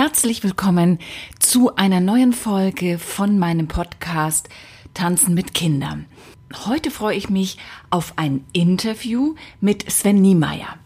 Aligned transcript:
Herzlich 0.00 0.44
willkommen 0.44 1.00
zu 1.40 1.74
einer 1.74 1.98
neuen 1.98 2.32
Folge 2.32 3.00
von 3.00 3.36
meinem 3.36 3.66
Podcast 3.66 4.48
Tanzen 4.94 5.34
mit 5.34 5.54
Kindern. 5.54 6.06
Heute 6.66 6.92
freue 6.92 7.16
ich 7.16 7.30
mich 7.30 7.58
auf 7.90 8.12
ein 8.14 8.44
Interview 8.52 9.34
mit 9.60 9.90
Sven 9.90 10.22
Niemeyer. 10.22 10.78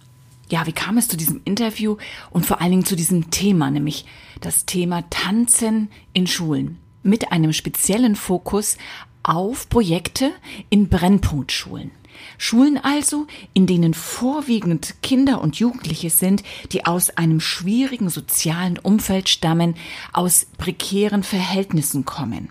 Ja, 0.49 0.67
wie 0.67 0.73
kam 0.73 0.97
es 0.97 1.09
zu 1.09 1.19
diesem 1.19 1.43
Interview 1.45 1.99
und 2.31 2.47
vor 2.47 2.63
allen 2.63 2.71
Dingen 2.71 2.85
zu 2.87 2.97
diesem 2.97 3.31
Thema, 3.31 3.71
nämlich 3.71 4.07
das 4.41 4.65
Thema 4.65 5.03
Tanzen 5.11 5.91
in 6.15 6.27
Schulen 6.27 6.79
mit 7.03 7.33
einem 7.33 7.53
speziellen 7.53 8.17
Fokus 8.17 8.79
auf 9.23 9.69
Projekte 9.69 10.31
in 10.71 10.89
Brennpunktschulen. 10.89 11.91
Schulen 12.39 12.79
also, 12.79 13.27
in 13.53 13.67
denen 13.67 13.95
vorwiegend 13.95 14.95
Kinder 15.03 15.41
und 15.41 15.57
Jugendliche 15.57 16.11
sind, 16.11 16.43
die 16.73 16.87
aus 16.87 17.11
einem 17.11 17.41
schwierigen 17.41 18.09
sozialen 18.09 18.79
Umfeld 18.79 19.29
stammen, 19.29 19.75
aus 20.13 20.47
prekären 20.59 21.23
Verhältnissen 21.23 22.05
kommen. 22.05 22.49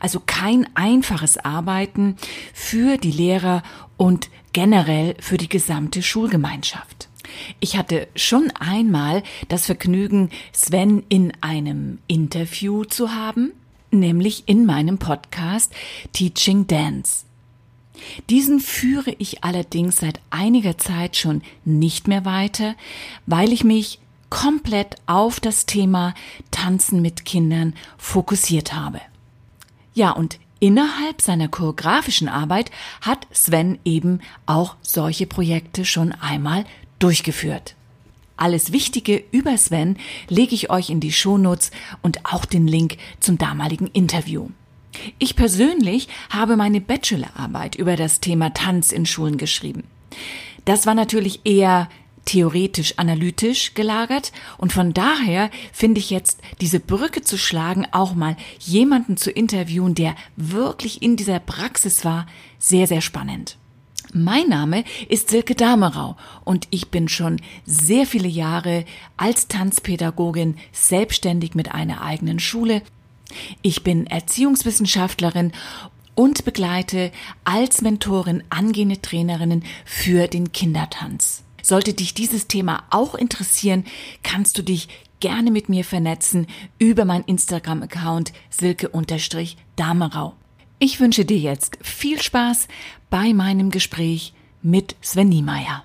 Also 0.00 0.20
kein 0.24 0.68
einfaches 0.74 1.38
Arbeiten 1.38 2.16
für 2.52 2.96
die 2.96 3.10
Lehrer 3.10 3.62
und 3.96 4.28
generell 4.52 5.16
für 5.20 5.36
die 5.36 5.48
gesamte 5.48 6.02
Schulgemeinschaft. 6.02 7.08
Ich 7.60 7.76
hatte 7.76 8.08
schon 8.14 8.52
einmal 8.58 9.22
das 9.48 9.66
Vergnügen, 9.66 10.30
Sven 10.52 11.02
in 11.08 11.32
einem 11.40 11.98
Interview 12.06 12.84
zu 12.84 13.14
haben, 13.14 13.52
nämlich 13.90 14.44
in 14.46 14.66
meinem 14.66 14.98
Podcast 14.98 15.72
Teaching 16.12 16.66
Dance. 16.66 17.23
Diesen 18.30 18.60
führe 18.60 19.14
ich 19.18 19.44
allerdings 19.44 19.98
seit 19.98 20.20
einiger 20.30 20.78
Zeit 20.78 21.16
schon 21.16 21.42
nicht 21.64 22.08
mehr 22.08 22.24
weiter, 22.24 22.74
weil 23.26 23.52
ich 23.52 23.64
mich 23.64 23.98
komplett 24.30 24.96
auf 25.06 25.38
das 25.38 25.66
Thema 25.66 26.14
Tanzen 26.50 27.00
mit 27.02 27.24
Kindern 27.24 27.74
fokussiert 27.96 28.72
habe. 28.72 29.00
Ja, 29.94 30.10
und 30.10 30.40
innerhalb 30.58 31.22
seiner 31.22 31.46
choreografischen 31.46 32.28
Arbeit 32.28 32.72
hat 33.00 33.28
Sven 33.32 33.78
eben 33.84 34.20
auch 34.46 34.74
solche 34.82 35.26
Projekte 35.26 35.84
schon 35.84 36.12
einmal 36.12 36.64
durchgeführt. 36.98 37.76
Alles 38.36 38.72
Wichtige 38.72 39.22
über 39.30 39.56
Sven 39.56 39.96
lege 40.28 40.54
ich 40.54 40.68
euch 40.70 40.90
in 40.90 40.98
die 40.98 41.12
Shownotes 41.12 41.70
und 42.02 42.24
auch 42.24 42.44
den 42.44 42.66
Link 42.66 42.96
zum 43.20 43.38
damaligen 43.38 43.86
Interview. 43.86 44.48
Ich 45.18 45.36
persönlich 45.36 46.08
habe 46.30 46.56
meine 46.56 46.80
Bachelorarbeit 46.80 47.76
über 47.76 47.96
das 47.96 48.20
Thema 48.20 48.50
Tanz 48.54 48.92
in 48.92 49.06
Schulen 49.06 49.38
geschrieben. 49.38 49.84
Das 50.64 50.86
war 50.86 50.94
natürlich 50.94 51.40
eher 51.44 51.88
theoretisch 52.24 52.94
analytisch 52.96 53.74
gelagert 53.74 54.32
und 54.56 54.72
von 54.72 54.94
daher 54.94 55.50
finde 55.72 56.00
ich 56.00 56.10
jetzt 56.10 56.40
diese 56.60 56.80
Brücke 56.80 57.22
zu 57.22 57.36
schlagen, 57.36 57.86
auch 57.92 58.14
mal 58.14 58.36
jemanden 58.60 59.16
zu 59.16 59.30
interviewen, 59.30 59.94
der 59.94 60.14
wirklich 60.36 61.02
in 61.02 61.16
dieser 61.16 61.38
Praxis 61.38 62.04
war, 62.04 62.26
sehr, 62.58 62.86
sehr 62.86 63.02
spannend. 63.02 63.58
Mein 64.12 64.48
Name 64.48 64.84
ist 65.08 65.30
Silke 65.30 65.54
Damerau 65.54 66.16
und 66.44 66.68
ich 66.70 66.90
bin 66.90 67.08
schon 67.08 67.40
sehr 67.66 68.06
viele 68.06 68.28
Jahre 68.28 68.84
als 69.16 69.48
Tanzpädagogin 69.48 70.56
selbstständig 70.72 71.54
mit 71.54 71.74
einer 71.74 72.02
eigenen 72.02 72.38
Schule 72.38 72.82
ich 73.62 73.82
bin 73.82 74.06
Erziehungswissenschaftlerin 74.06 75.52
und 76.14 76.44
begleite 76.44 77.10
als 77.44 77.82
Mentorin 77.82 78.42
angehende 78.50 79.00
Trainerinnen 79.00 79.64
für 79.84 80.28
den 80.28 80.52
Kindertanz. 80.52 81.42
Sollte 81.62 81.94
dich 81.94 82.14
dieses 82.14 82.46
Thema 82.46 82.84
auch 82.90 83.14
interessieren, 83.14 83.84
kannst 84.22 84.58
du 84.58 84.62
dich 84.62 84.88
gerne 85.20 85.50
mit 85.50 85.68
mir 85.70 85.84
vernetzen 85.84 86.46
über 86.78 87.04
mein 87.06 87.22
Instagram-Account 87.22 88.32
silke-damerau. 88.50 90.34
Ich 90.78 91.00
wünsche 91.00 91.24
dir 91.24 91.38
jetzt 91.38 91.78
viel 91.80 92.20
Spaß 92.20 92.68
bei 93.08 93.32
meinem 93.32 93.70
Gespräch 93.70 94.34
mit 94.60 94.96
Sven 95.00 95.30
Niemeyer. 95.30 95.84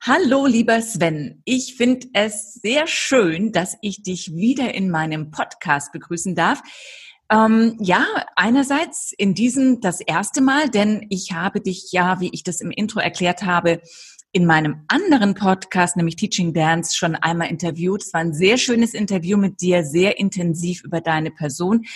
Hallo, 0.00 0.46
lieber 0.46 0.80
Sven. 0.80 1.42
Ich 1.44 1.74
finde 1.74 2.06
es 2.12 2.54
sehr 2.54 2.86
schön, 2.86 3.50
dass 3.50 3.76
ich 3.82 4.04
dich 4.04 4.32
wieder 4.32 4.72
in 4.72 4.90
meinem 4.90 5.32
Podcast 5.32 5.90
begrüßen 5.90 6.36
darf. 6.36 6.62
Ähm, 7.32 7.76
ja, 7.80 8.06
einerseits 8.36 9.12
in 9.18 9.34
diesem 9.34 9.80
das 9.80 10.00
erste 10.00 10.40
Mal, 10.40 10.70
denn 10.70 11.04
ich 11.10 11.32
habe 11.32 11.60
dich 11.60 11.90
ja, 11.90 12.20
wie 12.20 12.30
ich 12.32 12.44
das 12.44 12.60
im 12.60 12.70
Intro 12.70 13.00
erklärt 13.00 13.42
habe, 13.42 13.82
in 14.30 14.46
meinem 14.46 14.84
anderen 14.86 15.34
Podcast, 15.34 15.96
nämlich 15.96 16.14
Teaching 16.14 16.54
Dance, 16.54 16.96
schon 16.96 17.16
einmal 17.16 17.48
interviewt. 17.48 18.04
Es 18.04 18.14
war 18.14 18.20
ein 18.20 18.32
sehr 18.32 18.56
schönes 18.56 18.94
Interview 18.94 19.36
mit 19.36 19.60
dir, 19.60 19.82
sehr 19.82 20.20
intensiv 20.20 20.84
über 20.84 21.00
deine 21.00 21.32
Person. 21.32 21.86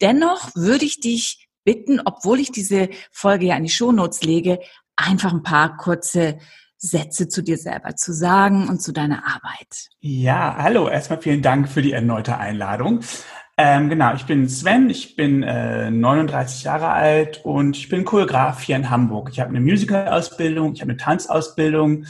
Dennoch 0.00 0.54
würde 0.54 0.84
ich 0.84 1.00
dich 1.00 1.48
bitten, 1.64 2.00
obwohl 2.04 2.38
ich 2.38 2.52
diese 2.52 2.90
Folge 3.10 3.46
ja 3.46 3.56
in 3.56 3.64
die 3.64 3.70
Shownotes 3.70 4.22
lege, 4.22 4.60
einfach 4.94 5.32
ein 5.32 5.42
paar 5.42 5.76
kurze 5.78 6.38
Sätze 6.80 7.28
zu 7.28 7.42
dir 7.42 7.58
selber 7.58 7.94
zu 7.94 8.12
sagen 8.14 8.68
und 8.68 8.80
zu 8.80 8.92
deiner 8.92 9.26
Arbeit. 9.26 9.90
Ja, 10.00 10.56
hallo, 10.58 10.88
erstmal 10.88 11.20
vielen 11.20 11.42
Dank 11.42 11.68
für 11.68 11.82
die 11.82 11.92
erneute 11.92 12.38
Einladung. 12.38 13.00
Ähm, 13.58 13.90
genau, 13.90 14.14
ich 14.14 14.24
bin 14.24 14.48
Sven, 14.48 14.88
ich 14.88 15.14
bin 15.14 15.42
äh, 15.42 15.90
39 15.90 16.64
Jahre 16.64 16.88
alt 16.88 17.42
und 17.44 17.76
ich 17.76 17.90
bin 17.90 18.06
Choreograf 18.06 18.62
hier 18.62 18.76
in 18.76 18.88
Hamburg. 18.88 19.28
Ich 19.30 19.40
habe 19.40 19.50
eine 19.50 19.60
Musical-Ausbildung, 19.60 20.72
ich 20.72 20.80
habe 20.80 20.92
eine 20.92 20.98
Tanzausbildung. 20.98 22.06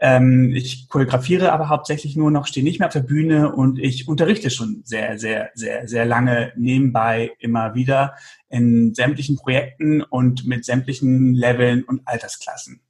Ähm, 0.00 0.52
ich 0.54 0.88
choreografiere 0.88 1.50
aber 1.50 1.68
hauptsächlich 1.68 2.14
nur 2.14 2.30
noch, 2.30 2.46
stehe 2.46 2.62
nicht 2.62 2.78
mehr 2.78 2.86
auf 2.86 2.92
der 2.92 3.00
Bühne 3.00 3.52
und 3.52 3.80
ich 3.80 4.06
unterrichte 4.06 4.50
schon 4.50 4.82
sehr, 4.84 5.18
sehr, 5.18 5.50
sehr, 5.54 5.88
sehr 5.88 6.04
lange 6.04 6.52
nebenbei 6.56 7.32
immer 7.40 7.74
wieder 7.74 8.14
in 8.48 8.94
sämtlichen 8.94 9.34
Projekten 9.34 10.02
und 10.02 10.46
mit 10.46 10.64
sämtlichen 10.64 11.34
Leveln 11.34 11.82
und 11.82 12.02
Altersklassen. 12.04 12.80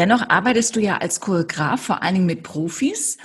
Dennoch 0.00 0.30
arbeitest 0.30 0.76
du 0.76 0.80
ja 0.80 0.96
als 0.96 1.20
Choreograf 1.20 1.78
vor 1.78 2.02
allen 2.02 2.14
Dingen 2.14 2.26
mit 2.26 2.42
Profis. 2.42 3.18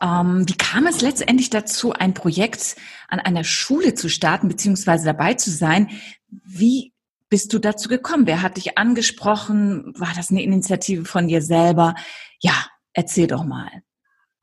Ähm, 0.00 0.44
wie 0.46 0.56
kam 0.56 0.86
es 0.86 1.00
letztendlich 1.00 1.50
dazu, 1.50 1.94
ein 1.94 2.14
Projekt 2.14 2.76
an 3.08 3.18
einer 3.18 3.42
Schule 3.42 3.94
zu 3.94 4.08
starten 4.08 4.46
beziehungsweise 4.46 5.04
dabei 5.04 5.34
zu 5.34 5.50
sein? 5.50 5.88
Wie 6.30 6.92
bist 7.28 7.52
du 7.52 7.58
dazu 7.58 7.88
gekommen? 7.88 8.28
Wer 8.28 8.40
hat 8.40 8.56
dich 8.56 8.78
angesprochen? 8.78 9.94
War 9.98 10.12
das 10.14 10.30
eine 10.30 10.44
Initiative 10.44 11.06
von 11.06 11.26
dir 11.26 11.42
selber? 11.42 11.96
Ja, 12.38 12.54
erzähl 12.92 13.26
doch 13.26 13.42
mal. 13.42 13.82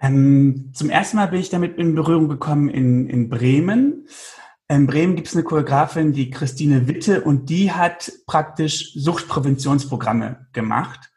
Ähm, 0.01 0.71
zum 0.73 0.89
ersten 0.89 1.15
Mal 1.15 1.27
bin 1.27 1.39
ich 1.39 1.49
damit 1.49 1.77
in 1.77 1.95
Berührung 1.95 2.27
gekommen 2.27 2.67
in, 2.67 3.07
in 3.07 3.29
Bremen. 3.29 4.05
In 4.67 4.85
Bremen 4.85 5.15
gibt 5.15 5.29
es 5.29 5.33
eine 5.33 5.45
Choreografin, 5.45 6.11
die 6.11 6.29
Christine 6.29 6.89
Witte, 6.89 7.21
und 7.21 7.49
die 7.49 7.71
hat 7.71 8.11
praktisch 8.27 8.91
Suchtpräventionsprogramme 8.95 10.47
gemacht. 10.51 11.09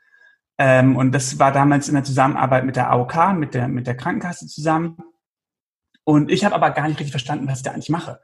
Ähm, 0.64 0.94
und 0.94 1.10
das 1.10 1.40
war 1.40 1.50
damals 1.50 1.88
in 1.88 1.94
der 1.94 2.04
Zusammenarbeit 2.04 2.64
mit 2.64 2.76
der 2.76 2.88
AOK, 2.92 3.34
mit 3.34 3.52
der, 3.52 3.66
mit 3.66 3.88
der 3.88 3.96
Krankenkasse 3.96 4.46
zusammen. 4.46 4.96
Und 6.04 6.30
ich 6.30 6.44
habe 6.44 6.54
aber 6.54 6.70
gar 6.70 6.86
nicht 6.86 7.00
richtig 7.00 7.10
verstanden, 7.10 7.48
was 7.48 7.58
ich 7.58 7.64
da 7.64 7.72
eigentlich 7.72 7.88
mache. 7.88 8.20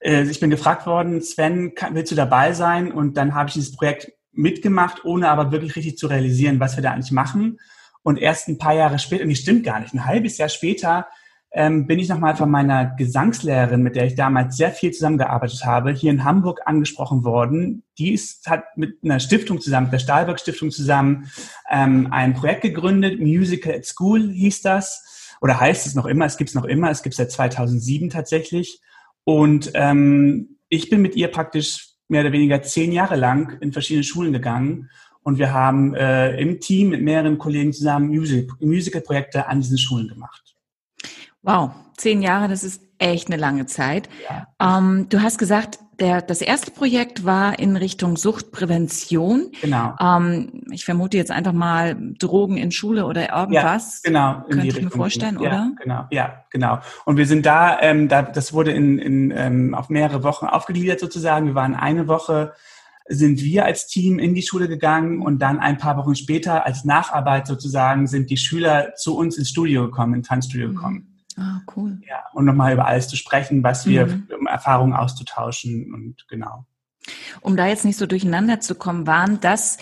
Äh, 0.00 0.22
ich 0.22 0.40
bin 0.40 0.48
gefragt 0.48 0.86
worden, 0.86 1.20
Sven, 1.20 1.74
kann, 1.74 1.94
willst 1.94 2.10
du 2.10 2.16
dabei 2.16 2.54
sein? 2.54 2.92
Und 2.92 3.18
dann 3.18 3.34
habe 3.34 3.48
ich 3.48 3.54
dieses 3.54 3.76
Projekt 3.76 4.10
mitgemacht, 4.32 5.04
ohne 5.04 5.28
aber 5.28 5.52
wirklich 5.52 5.76
richtig 5.76 5.98
zu 5.98 6.06
realisieren, 6.06 6.60
was 6.60 6.76
wir 6.76 6.82
da 6.82 6.92
eigentlich 6.92 7.12
machen. 7.12 7.60
Und 8.02 8.18
erst 8.18 8.48
ein 8.48 8.56
paar 8.56 8.72
Jahre 8.72 8.98
später, 8.98 9.24
und 9.24 9.36
stimmt 9.36 9.62
gar 9.62 9.78
nicht, 9.78 9.92
ein 9.92 10.06
halbes 10.06 10.38
Jahr 10.38 10.48
später 10.48 11.08
ähm, 11.54 11.86
bin 11.86 11.98
ich 11.98 12.08
nochmal 12.08 12.34
von 12.34 12.50
meiner 12.50 12.86
Gesangslehrerin, 12.96 13.82
mit 13.82 13.94
der 13.94 14.06
ich 14.06 14.14
damals 14.14 14.56
sehr 14.56 14.70
viel 14.70 14.90
zusammengearbeitet 14.90 15.64
habe, 15.64 15.92
hier 15.92 16.10
in 16.10 16.24
Hamburg 16.24 16.60
angesprochen 16.64 17.24
worden. 17.24 17.82
Die 17.98 18.12
ist, 18.12 18.48
hat 18.48 18.64
mit 18.76 18.98
einer 19.04 19.20
Stiftung 19.20 19.60
zusammen, 19.60 19.86
mit 19.86 19.92
der 19.92 19.98
Stahlberg 19.98 20.40
Stiftung 20.40 20.70
zusammen, 20.70 21.30
ähm, 21.70 22.08
ein 22.10 22.34
Projekt 22.34 22.62
gegründet, 22.62 23.20
Musical 23.20 23.74
at 23.74 23.84
School 23.84 24.30
hieß 24.30 24.62
das, 24.62 25.36
oder 25.42 25.60
heißt 25.60 25.86
es 25.86 25.94
noch 25.94 26.06
immer, 26.06 26.24
es 26.24 26.38
gibt 26.38 26.50
es 26.50 26.54
noch 26.54 26.64
immer, 26.64 26.90
es 26.90 27.02
gibt 27.02 27.14
es 27.14 27.18
seit 27.18 27.32
2007 27.32 28.10
tatsächlich. 28.10 28.80
Und 29.24 29.72
ähm, 29.74 30.56
ich 30.68 30.88
bin 30.88 31.02
mit 31.02 31.16
ihr 31.16 31.28
praktisch 31.28 31.90
mehr 32.08 32.22
oder 32.22 32.32
weniger 32.32 32.62
zehn 32.62 32.92
Jahre 32.92 33.16
lang 33.16 33.58
in 33.60 33.72
verschiedene 33.72 34.04
Schulen 34.04 34.32
gegangen 34.32 34.88
und 35.22 35.38
wir 35.38 35.52
haben 35.52 35.94
äh, 35.94 36.36
im 36.40 36.60
Team 36.60 36.90
mit 36.90 37.02
mehreren 37.02 37.38
Kollegen 37.38 37.72
zusammen 37.72 38.08
Music, 38.08 38.50
Musical-Projekte 38.60 39.46
an 39.46 39.60
diesen 39.60 39.78
Schulen 39.78 40.08
gemacht. 40.08 40.51
Wow, 41.42 41.70
zehn 41.96 42.22
Jahre, 42.22 42.48
das 42.48 42.62
ist 42.62 42.82
echt 42.98 43.28
eine 43.28 43.36
lange 43.36 43.66
Zeit. 43.66 44.08
Ja. 44.28 44.78
Ähm, 44.78 45.08
du 45.08 45.22
hast 45.22 45.38
gesagt, 45.38 45.80
der, 45.98 46.22
das 46.22 46.40
erste 46.40 46.70
Projekt 46.70 47.24
war 47.24 47.58
in 47.58 47.76
Richtung 47.76 48.16
Suchtprävention. 48.16 49.52
Genau. 49.60 49.94
Ähm, 50.00 50.64
ich 50.70 50.84
vermute 50.84 51.16
jetzt 51.16 51.30
einfach 51.30 51.52
mal 51.52 51.96
Drogen 52.18 52.56
in 52.56 52.70
Schule 52.70 53.06
oder 53.06 53.36
irgendwas. 53.36 54.02
Ja, 54.04 54.10
genau. 54.10 54.44
Könnte 54.48 54.66
ich 54.66 54.82
mir 54.82 54.90
vorstellen, 54.90 55.34
ja, 55.34 55.40
oder? 55.40 55.70
Genau, 55.82 56.04
ja, 56.10 56.44
genau. 56.50 56.78
Und 57.04 57.16
wir 57.18 57.26
sind 57.26 57.44
da, 57.44 57.80
ähm, 57.80 58.08
da 58.08 58.22
das 58.22 58.52
wurde 58.52 58.72
in, 58.72 58.98
in, 58.98 59.32
ähm, 59.36 59.74
auf 59.74 59.90
mehrere 59.90 60.22
Wochen 60.22 60.46
aufgegliedert 60.46 61.00
sozusagen. 61.00 61.46
Wir 61.46 61.54
waren 61.54 61.74
eine 61.74 62.08
Woche 62.08 62.52
sind 63.08 63.42
wir 63.42 63.64
als 63.64 63.88
Team 63.88 64.20
in 64.20 64.34
die 64.34 64.42
Schule 64.42 64.68
gegangen 64.68 65.22
und 65.22 65.40
dann 65.40 65.58
ein 65.58 65.76
paar 65.76 65.96
Wochen 65.96 66.14
später 66.14 66.64
als 66.64 66.84
Nacharbeit 66.84 67.48
sozusagen 67.48 68.06
sind 68.06 68.30
die 68.30 68.36
Schüler 68.36 68.94
zu 68.94 69.16
uns 69.16 69.36
ins 69.36 69.50
Studio 69.50 69.86
gekommen, 69.86 70.14
ins 70.14 70.28
Tanzstudio 70.28 70.68
Mhm. 70.68 71.11
Ah, 71.38 71.60
cool. 71.76 71.98
Ja, 72.06 72.24
und 72.34 72.44
nochmal 72.44 72.74
über 72.74 72.86
alles 72.86 73.08
zu 73.08 73.16
sprechen, 73.16 73.62
was 73.62 73.86
wir, 73.86 74.06
Mhm. 74.06 74.28
um 74.40 74.46
Erfahrungen 74.46 74.92
auszutauschen 74.94 75.92
und 75.94 76.26
genau. 76.28 76.66
Um 77.40 77.56
da 77.56 77.66
jetzt 77.66 77.84
nicht 77.84 77.96
so 77.98 78.06
durcheinander 78.06 78.60
zu 78.60 78.74
kommen, 78.74 79.06
waren 79.06 79.40
das, 79.40 79.78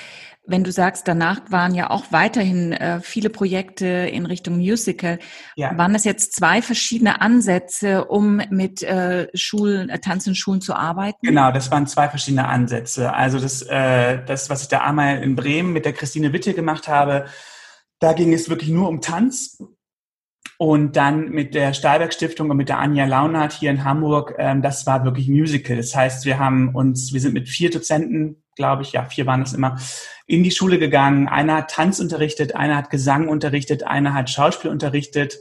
wenn 0.47 0.65
du 0.65 0.73
sagst, 0.73 1.07
danach 1.07 1.43
waren 1.51 1.75
ja 1.75 1.91
auch 1.91 2.07
weiterhin 2.11 2.73
äh, 2.73 3.01
viele 3.03 3.29
Projekte 3.29 3.87
in 3.87 4.25
Richtung 4.27 4.57
Musical, 4.57 5.19
Ja. 5.55 5.77
waren 5.77 5.93
das 5.93 6.05
jetzt 6.05 6.35
zwei 6.35 6.63
verschiedene 6.63 7.21
Ansätze, 7.21 8.07
um 8.07 8.41
mit 8.51 8.83
äh, 8.83 9.29
Schulen, 9.35 9.91
äh, 9.91 9.99
Tanz 10.01 10.27
in 10.27 10.35
Schulen 10.35 10.61
zu 10.63 10.75
arbeiten? 10.75 11.19
Genau, 11.27 11.53
das 11.53 11.71
waren 11.71 11.87
zwei 11.87 12.09
verschiedene 12.09 12.49
Ansätze. 12.49 13.13
Also 13.13 13.39
das, 13.39 13.63
äh, 13.63 14.25
das, 14.25 14.49
was 14.49 14.63
ich 14.63 14.69
da 14.69 14.81
einmal 14.81 15.23
in 15.23 15.37
Bremen 15.37 15.73
mit 15.73 15.85
der 15.85 15.93
Christine 15.93 16.33
Witte 16.33 16.55
gemacht 16.55 16.89
habe, 16.89 17.27
da 17.99 18.15
ging 18.15 18.33
es 18.33 18.49
wirklich 18.49 18.71
nur 18.71 18.89
um 18.89 19.03
Tanz. 19.03 19.63
Und 20.63 20.95
dann 20.95 21.31
mit 21.31 21.55
der 21.55 21.73
Stahlberg 21.73 22.13
Stiftung 22.13 22.51
und 22.51 22.59
mit 22.59 22.69
der 22.69 22.79
Anja 22.79 23.07
Launert 23.07 23.55
hier 23.55 23.71
in 23.71 23.83
Hamburg, 23.83 24.35
ähm, 24.37 24.61
das 24.61 24.85
war 24.85 25.05
wirklich 25.07 25.27
Musical. 25.27 25.79
Das 25.79 25.97
heißt, 25.97 26.27
wir 26.27 26.39
haben 26.39 26.75
uns, 26.75 27.15
wir 27.15 27.21
sind 27.23 27.33
mit 27.33 27.49
vier 27.49 27.71
Dozenten, 27.71 28.43
glaube 28.57 28.83
ich, 28.83 28.93
ja, 28.93 29.07
vier 29.07 29.25
waren 29.25 29.41
es 29.41 29.55
immer, 29.55 29.79
in 30.27 30.43
die 30.43 30.51
Schule 30.51 30.79
gegangen. 30.79 31.29
Einer 31.29 31.57
hat 31.57 31.71
Tanz 31.71 31.99
unterrichtet, 31.99 32.57
einer 32.57 32.77
hat 32.77 32.91
Gesang 32.91 33.29
unterrichtet, 33.29 33.85
einer 33.85 34.13
hat 34.13 34.29
Schauspiel 34.29 34.71
unterrichtet, 34.71 35.39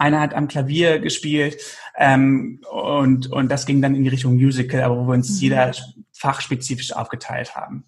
einer 0.00 0.20
hat 0.20 0.34
am 0.34 0.48
Klavier 0.48 0.98
gespielt 0.98 1.58
ähm, 1.96 2.62
und, 2.68 3.30
und 3.30 3.48
das 3.48 3.64
ging 3.64 3.80
dann 3.80 3.94
in 3.94 4.02
die 4.02 4.10
Richtung 4.10 4.34
Musical, 4.34 4.82
aber 4.82 4.96
wo 4.96 5.06
wir 5.06 5.14
uns 5.14 5.36
Mhm. 5.36 5.36
jeder 5.40 5.72
fachspezifisch 6.12 6.92
aufgeteilt 6.92 7.54
haben. 7.54 7.84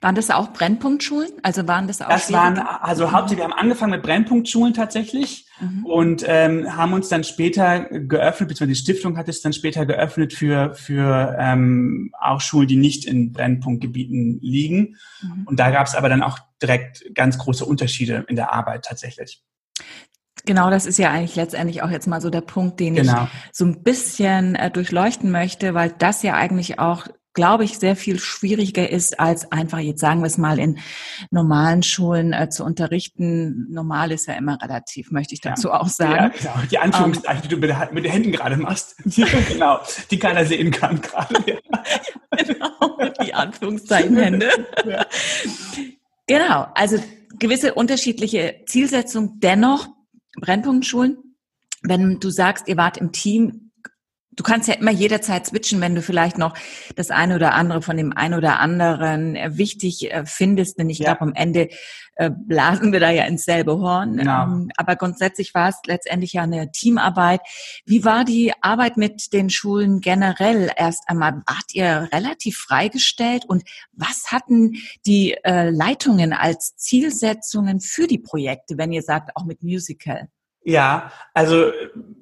Waren 0.00 0.14
das 0.14 0.30
auch 0.30 0.52
Brennpunktschulen? 0.52 1.30
Also 1.42 1.66
waren 1.66 1.86
das 1.86 2.00
auch 2.02 2.08
Das 2.08 2.30
waren, 2.32 2.58
also 2.58 3.12
hauptsächlich, 3.12 3.38
wir 3.38 3.44
haben 3.44 3.58
angefangen 3.58 3.92
mit 3.92 4.02
Brennpunktschulen 4.02 4.74
tatsächlich 4.74 5.46
Mhm. 5.60 5.86
und 5.86 6.24
ähm, 6.26 6.76
haben 6.76 6.92
uns 6.94 7.08
dann 7.08 7.22
später 7.22 7.84
geöffnet, 7.84 8.48
beziehungsweise 8.48 8.66
die 8.66 8.74
Stiftung 8.92 9.16
hat 9.16 9.28
es 9.28 9.40
dann 9.40 9.52
später 9.52 9.86
geöffnet 9.86 10.32
für, 10.32 10.74
für 10.74 11.36
ähm, 11.38 12.12
auch 12.20 12.40
Schulen, 12.40 12.66
die 12.66 12.76
nicht 12.76 13.04
in 13.04 13.32
Brennpunktgebieten 13.32 14.40
liegen. 14.42 14.96
Mhm. 15.22 15.42
Und 15.46 15.60
da 15.60 15.70
gab 15.70 15.86
es 15.86 15.94
aber 15.94 16.08
dann 16.08 16.22
auch 16.22 16.38
direkt 16.60 17.04
ganz 17.14 17.38
große 17.38 17.64
Unterschiede 17.64 18.24
in 18.28 18.36
der 18.36 18.52
Arbeit 18.52 18.84
tatsächlich. 18.84 19.42
Genau, 20.44 20.70
das 20.70 20.86
ist 20.86 20.98
ja 20.98 21.10
eigentlich 21.10 21.36
letztendlich 21.36 21.82
auch 21.82 21.90
jetzt 21.90 22.06
mal 22.06 22.20
so 22.20 22.30
der 22.30 22.42
Punkt, 22.42 22.80
den 22.80 22.96
Genau. 22.96 23.24
ich 23.24 23.30
so 23.56 23.64
ein 23.64 23.82
bisschen 23.82 24.56
äh, 24.56 24.70
durchleuchten 24.70 25.30
möchte, 25.30 25.72
weil 25.72 25.90
das 25.98 26.22
ja 26.22 26.34
eigentlich 26.34 26.78
auch, 26.78 27.06
glaube 27.34 27.64
ich, 27.64 27.78
sehr 27.78 27.96
viel 27.96 28.18
schwieriger 28.20 28.88
ist, 28.88 29.18
als 29.20 29.50
einfach 29.52 29.78
jetzt 29.80 30.00
sagen 30.00 30.20
wir 30.20 30.26
es 30.26 30.38
mal 30.38 30.58
in 30.58 30.78
normalen 31.30 31.82
Schulen 31.82 32.32
äh, 32.32 32.48
zu 32.48 32.64
unterrichten. 32.64 33.66
Normal 33.70 34.12
ist 34.12 34.26
ja 34.28 34.34
immer 34.34 34.60
relativ, 34.62 35.10
möchte 35.10 35.34
ich 35.34 35.40
Ja. 35.44 35.50
dazu 35.50 35.72
auch 35.72 35.86
Ja, 35.86 35.90
sagen. 35.90 36.32
genau. 36.38 36.54
Die 36.70 36.78
Anführungszeichen, 36.78 37.42
die 37.42 37.48
du 37.48 37.56
mit, 37.56 37.70
der, 37.70 37.90
mit 37.92 38.04
den 38.04 38.12
Händen 38.12 38.32
gerade 38.32 38.56
machst. 38.56 38.94
genau. 39.48 39.80
Die 40.10 40.18
keiner 40.18 40.44
sehen 40.46 40.70
kann 40.70 41.00
gerade. 41.00 41.34
Ja. 41.46 41.56
Genau, 42.36 42.98
die 43.24 43.32
Anführungszeichen-Hände. 43.34 44.48
Ja. 44.86 45.06
Genau, 46.26 46.66
also 46.74 46.98
gewisse 47.38 47.74
unterschiedliche 47.74 48.62
Zielsetzung. 48.66 49.38
Dennoch, 49.40 49.88
Brennpunktschulen, 50.40 51.18
wenn 51.82 52.18
du 52.18 52.30
sagst, 52.30 52.66
ihr 52.68 52.76
wart 52.76 52.96
im 52.96 53.12
Team, 53.12 53.63
du 54.36 54.42
kannst 54.42 54.68
ja 54.68 54.74
immer 54.74 54.90
jederzeit 54.90 55.46
switchen, 55.46 55.80
wenn 55.80 55.94
du 55.94 56.02
vielleicht 56.02 56.38
noch 56.38 56.54
das 56.96 57.10
eine 57.10 57.36
oder 57.36 57.54
andere 57.54 57.82
von 57.82 57.96
dem 57.96 58.12
einen 58.12 58.34
oder 58.34 58.58
anderen 58.60 59.36
äh, 59.36 59.56
wichtig 59.56 60.12
äh, 60.12 60.24
findest, 60.26 60.78
denn 60.78 60.90
ich 60.90 60.98
Ja. 60.98 61.06
glaube, 61.14 61.22
am 61.22 61.34
Ende 61.34 61.68
äh, 62.16 62.30
blasen 62.30 62.92
wir 62.92 63.00
da 63.00 63.10
ja 63.10 63.24
ins 63.24 63.44
selbe 63.44 63.78
Horn. 63.78 64.16
Genau. 64.16 64.44
Ähm, 64.44 64.70
aber 64.76 64.96
grundsätzlich 64.96 65.54
war 65.54 65.68
es 65.68 65.76
letztendlich 65.86 66.32
ja 66.34 66.42
eine 66.42 66.70
Teamarbeit. 66.70 67.40
Wie 67.84 68.04
war 68.04 68.24
die 68.24 68.52
Arbeit 68.60 68.96
mit 68.96 69.32
den 69.32 69.50
Schulen 69.50 70.00
generell? 70.00 70.70
Erst 70.76 71.04
einmal, 71.08 71.42
wart 71.46 71.72
ihr 71.72 72.08
relativ 72.12 72.56
freigestellt 72.58 73.44
und 73.46 73.64
was 73.92 74.30
hatten 74.30 74.74
die 75.06 75.36
Leitungen 75.44 76.32
als 76.32 76.76
Zielsetzungen 76.76 77.80
für 77.80 78.06
die 78.06 78.18
Projekte, 78.18 78.78
wenn 78.78 78.92
ihr 78.92 79.02
sagt, 79.02 79.36
auch 79.36 79.44
mit 79.44 79.62
Musical? 79.62 80.28
Ja, 80.66 81.12
also 81.34 81.72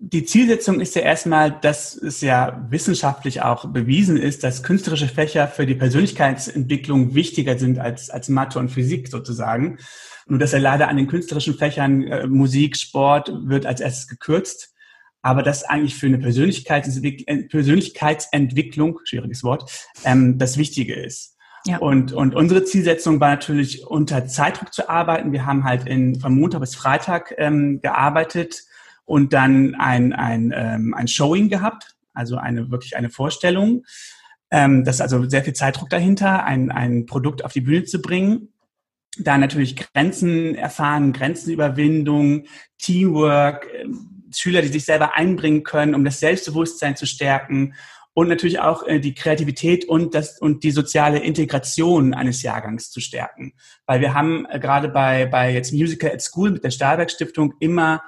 die 0.01 0.25
Zielsetzung 0.25 0.81
ist 0.81 0.97
ja 0.97 1.03
erstmal, 1.03 1.53
dass 1.53 1.95
es 1.95 2.21
ja 2.23 2.67
wissenschaftlich 2.71 3.41
auch 3.43 3.67
bewiesen 3.67 4.17
ist, 4.17 4.43
dass 4.43 4.65
künstlerische 4.65 5.07
Fächer 5.07 5.47
für 5.47 5.65
die 5.65 5.77
Persönlichkeitsentwicklung 5.77 7.15
wichtiger 7.15 7.57
sind 7.57 7.79
als, 7.79 8.11
als 8.11 8.29
Mathe 8.29 8.59
und 8.59 8.71
Physik 8.71 9.07
sozusagen. 9.07 9.79
Nur 10.27 10.41
dass 10.41 10.51
ja 10.51 10.59
leider 10.59 10.89
an 10.89 10.97
den 10.97 11.07
künstlerischen 11.07 11.55
Fächern 11.55 12.03
äh, 12.03 12.27
Musik, 12.27 12.77
Sport 12.77 13.33
wird 13.45 13.65
als 13.65 13.81
erstes 13.81 14.09
gekürzt. 14.09 14.75
Aber 15.21 15.45
das 15.45 15.63
eigentlich 15.63 15.95
für 15.95 16.07
eine 16.07 16.19
Persönlichkeitsentwick 16.19 17.29
äh, 17.29 17.45
Persönlichkeitsentwicklung, 17.45 18.99
schwieriges 19.05 19.45
Wort, 19.45 19.71
ähm, 20.05 20.37
das 20.39 20.57
Wichtige 20.57 20.95
ist. 20.95 21.32
Ja. 21.65 21.79
Und, 21.79 22.13
und 22.13 22.35
unsere 22.35 22.65
Zielsetzung 22.65 23.21
war 23.21 23.31
natürlich, 23.31 23.87
unter 23.87 24.27
Zeitdruck 24.27 24.73
zu 24.73 24.89
arbeiten. 24.89 25.33
Wir 25.33 25.47
haben 25.47 25.65
halt 25.65 25.87
in, 25.87 26.19
von 26.19 26.35
Montag 26.35 26.61
bis 26.61 26.75
Freitag 26.75 27.35
ähm, 27.39 27.81
gearbeitet 27.81 28.63
und 29.05 29.33
dann 29.33 29.75
ein, 29.77 30.13
ein, 30.13 30.53
ähm, 30.55 30.95
ein 30.95 31.07
Showing 31.07 31.49
gehabt, 31.49 31.95
also 32.15 32.37
eine 32.37 32.71
wirklich 32.71 32.97
eine 32.97 33.11
Vorstellung. 33.11 33.85
Ähm, 34.51 34.85
das 34.85 34.97
ist 34.97 35.01
also 35.03 35.29
sehr 35.29 35.45
viel 35.45 35.55
Zeitdruck 35.55 35.89
dahinter, 35.89 36.45
ein, 36.45 36.71
ein 36.71 37.07
Produkt 37.07 37.45
auf 37.45 37.53
die 37.53 37.61
Bühne 37.61 37.85
zu 37.85 38.03
bringen. 38.03 38.49
Da 39.19 39.39
natürlich 39.39 39.77
Grenzen 39.77 40.55
erfahren, 40.55 41.13
Grenzenüberwindung, 41.13 42.45
Teamwork, 42.79 43.69
ähm, 43.75 44.25
Schüler, 44.35 44.63
die 44.63 44.69
sich 44.69 44.85
selber 44.85 45.15
einbringen 45.15 45.63
können, 45.63 45.95
um 45.95 46.05
das 46.05 46.19
Selbstbewusstsein 46.19 46.97
zu 46.97 47.07
stärken 47.07 47.75
und 48.15 48.29
natürlich 48.29 48.61
auch 48.61 48.87
äh, 48.87 48.99
die 49.01 49.15
Kreativität 49.15 49.85
und 49.87 50.15
das 50.15 50.39
und 50.39 50.65
die 50.65 50.71
soziale 50.71 51.19
Integration 51.21 52.15
eines 52.15 52.43
Jahrgangs 52.43 52.91
zu 52.91 53.01
stärken, 53.01 53.55
weil 53.87 54.01
wir 54.01 54.15
haben 54.15 54.47
äh, 54.51 54.59
gerade 54.61 54.89
bei 54.89 55.27
bei 55.27 55.53
jetzt 55.53 55.73
Musical 55.73 56.11
at 56.13 56.23
School 56.23 56.51
mit 56.51 56.65
der 56.65 56.71
Stahlberg 56.71 57.11
Stiftung 57.11 57.55
immer 57.61 58.03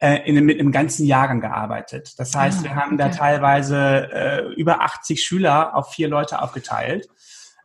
äh, 0.00 0.28
in, 0.28 0.44
mit 0.44 0.60
einem 0.60 0.70
ganzen 0.70 1.06
Jahrgang 1.06 1.40
gearbeitet. 1.40 2.14
Das 2.18 2.34
heißt, 2.36 2.60
Ah, 2.60 2.62
wir 2.64 2.76
haben 2.76 2.98
da 2.98 3.06
okay. 3.06 3.16
teilweise 3.16 4.08
äh, 4.12 4.52
über 4.54 4.80
80 4.82 5.22
Schüler 5.22 5.74
auf 5.74 5.92
vier 5.92 6.08
Leute 6.08 6.40
aufgeteilt, 6.40 7.08